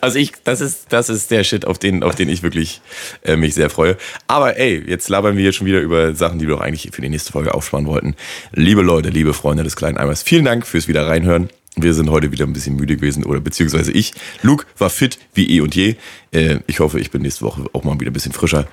Also 0.00 0.18
ich, 0.18 0.32
das 0.42 0.60
ist, 0.60 0.86
das 0.88 1.08
ist 1.08 1.30
der 1.30 1.44
Shit, 1.44 1.64
auf 1.64 1.78
den, 1.78 2.02
auf 2.02 2.14
den 2.14 2.28
ich 2.28 2.42
wirklich 2.42 2.80
äh, 3.24 3.36
mich 3.36 3.54
sehr 3.54 3.70
freue. 3.70 3.96
Aber 4.26 4.56
ey, 4.56 4.82
jetzt 4.86 5.08
labern 5.08 5.36
wir 5.36 5.42
hier 5.42 5.52
schon 5.52 5.66
wieder 5.66 5.80
über 5.80 6.14
Sachen, 6.14 6.38
die 6.38 6.48
wir 6.48 6.56
doch 6.56 6.60
eigentlich 6.60 6.90
für 6.92 7.00
die 7.00 7.08
nächste 7.08 7.32
Folge 7.32 7.54
aufsparen 7.54 7.86
wollten. 7.86 8.16
Liebe 8.52 8.82
Leute, 8.82 9.10
liebe 9.10 9.34
Freunde 9.34 9.62
des 9.62 9.76
kleinen 9.76 9.98
Eimers, 9.98 10.22
vielen 10.22 10.44
Dank 10.44 10.66
fürs 10.66 10.88
wieder 10.88 11.06
reinhören. 11.06 11.48
Wir 11.76 11.94
sind 11.94 12.10
heute 12.10 12.32
wieder 12.32 12.44
ein 12.44 12.52
bisschen 12.52 12.74
müde 12.74 12.96
gewesen, 12.96 13.24
oder 13.24 13.38
beziehungsweise 13.38 13.92
ich. 13.92 14.14
Luke 14.42 14.66
war 14.78 14.90
fit 14.90 15.18
wie 15.34 15.48
eh 15.50 15.60
und 15.60 15.74
je. 15.74 15.96
Äh, 16.32 16.60
ich 16.66 16.80
hoffe, 16.80 16.98
ich 16.98 17.10
bin 17.10 17.22
nächste 17.22 17.44
Woche 17.44 17.66
auch 17.72 17.84
mal 17.84 18.00
wieder 18.00 18.10
ein 18.10 18.14
bisschen 18.14 18.32
frischer. 18.32 18.66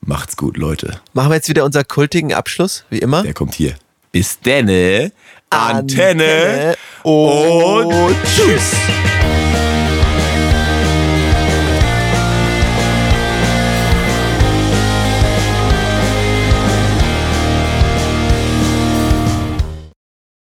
Macht's 0.00 0.36
gut, 0.36 0.56
Leute. 0.56 1.00
Machen 1.12 1.30
wir 1.30 1.34
jetzt 1.34 1.48
wieder 1.48 1.64
unser 1.64 1.84
kultigen 1.84 2.32
Abschluss, 2.32 2.84
wie 2.88 2.98
immer. 2.98 3.22
Der 3.22 3.34
kommt 3.34 3.54
hier. 3.54 3.74
Bis 4.12 4.40
denne. 4.40 5.12
Antenne. 5.50 6.74
und 7.02 8.16
tschüss. 8.24 8.72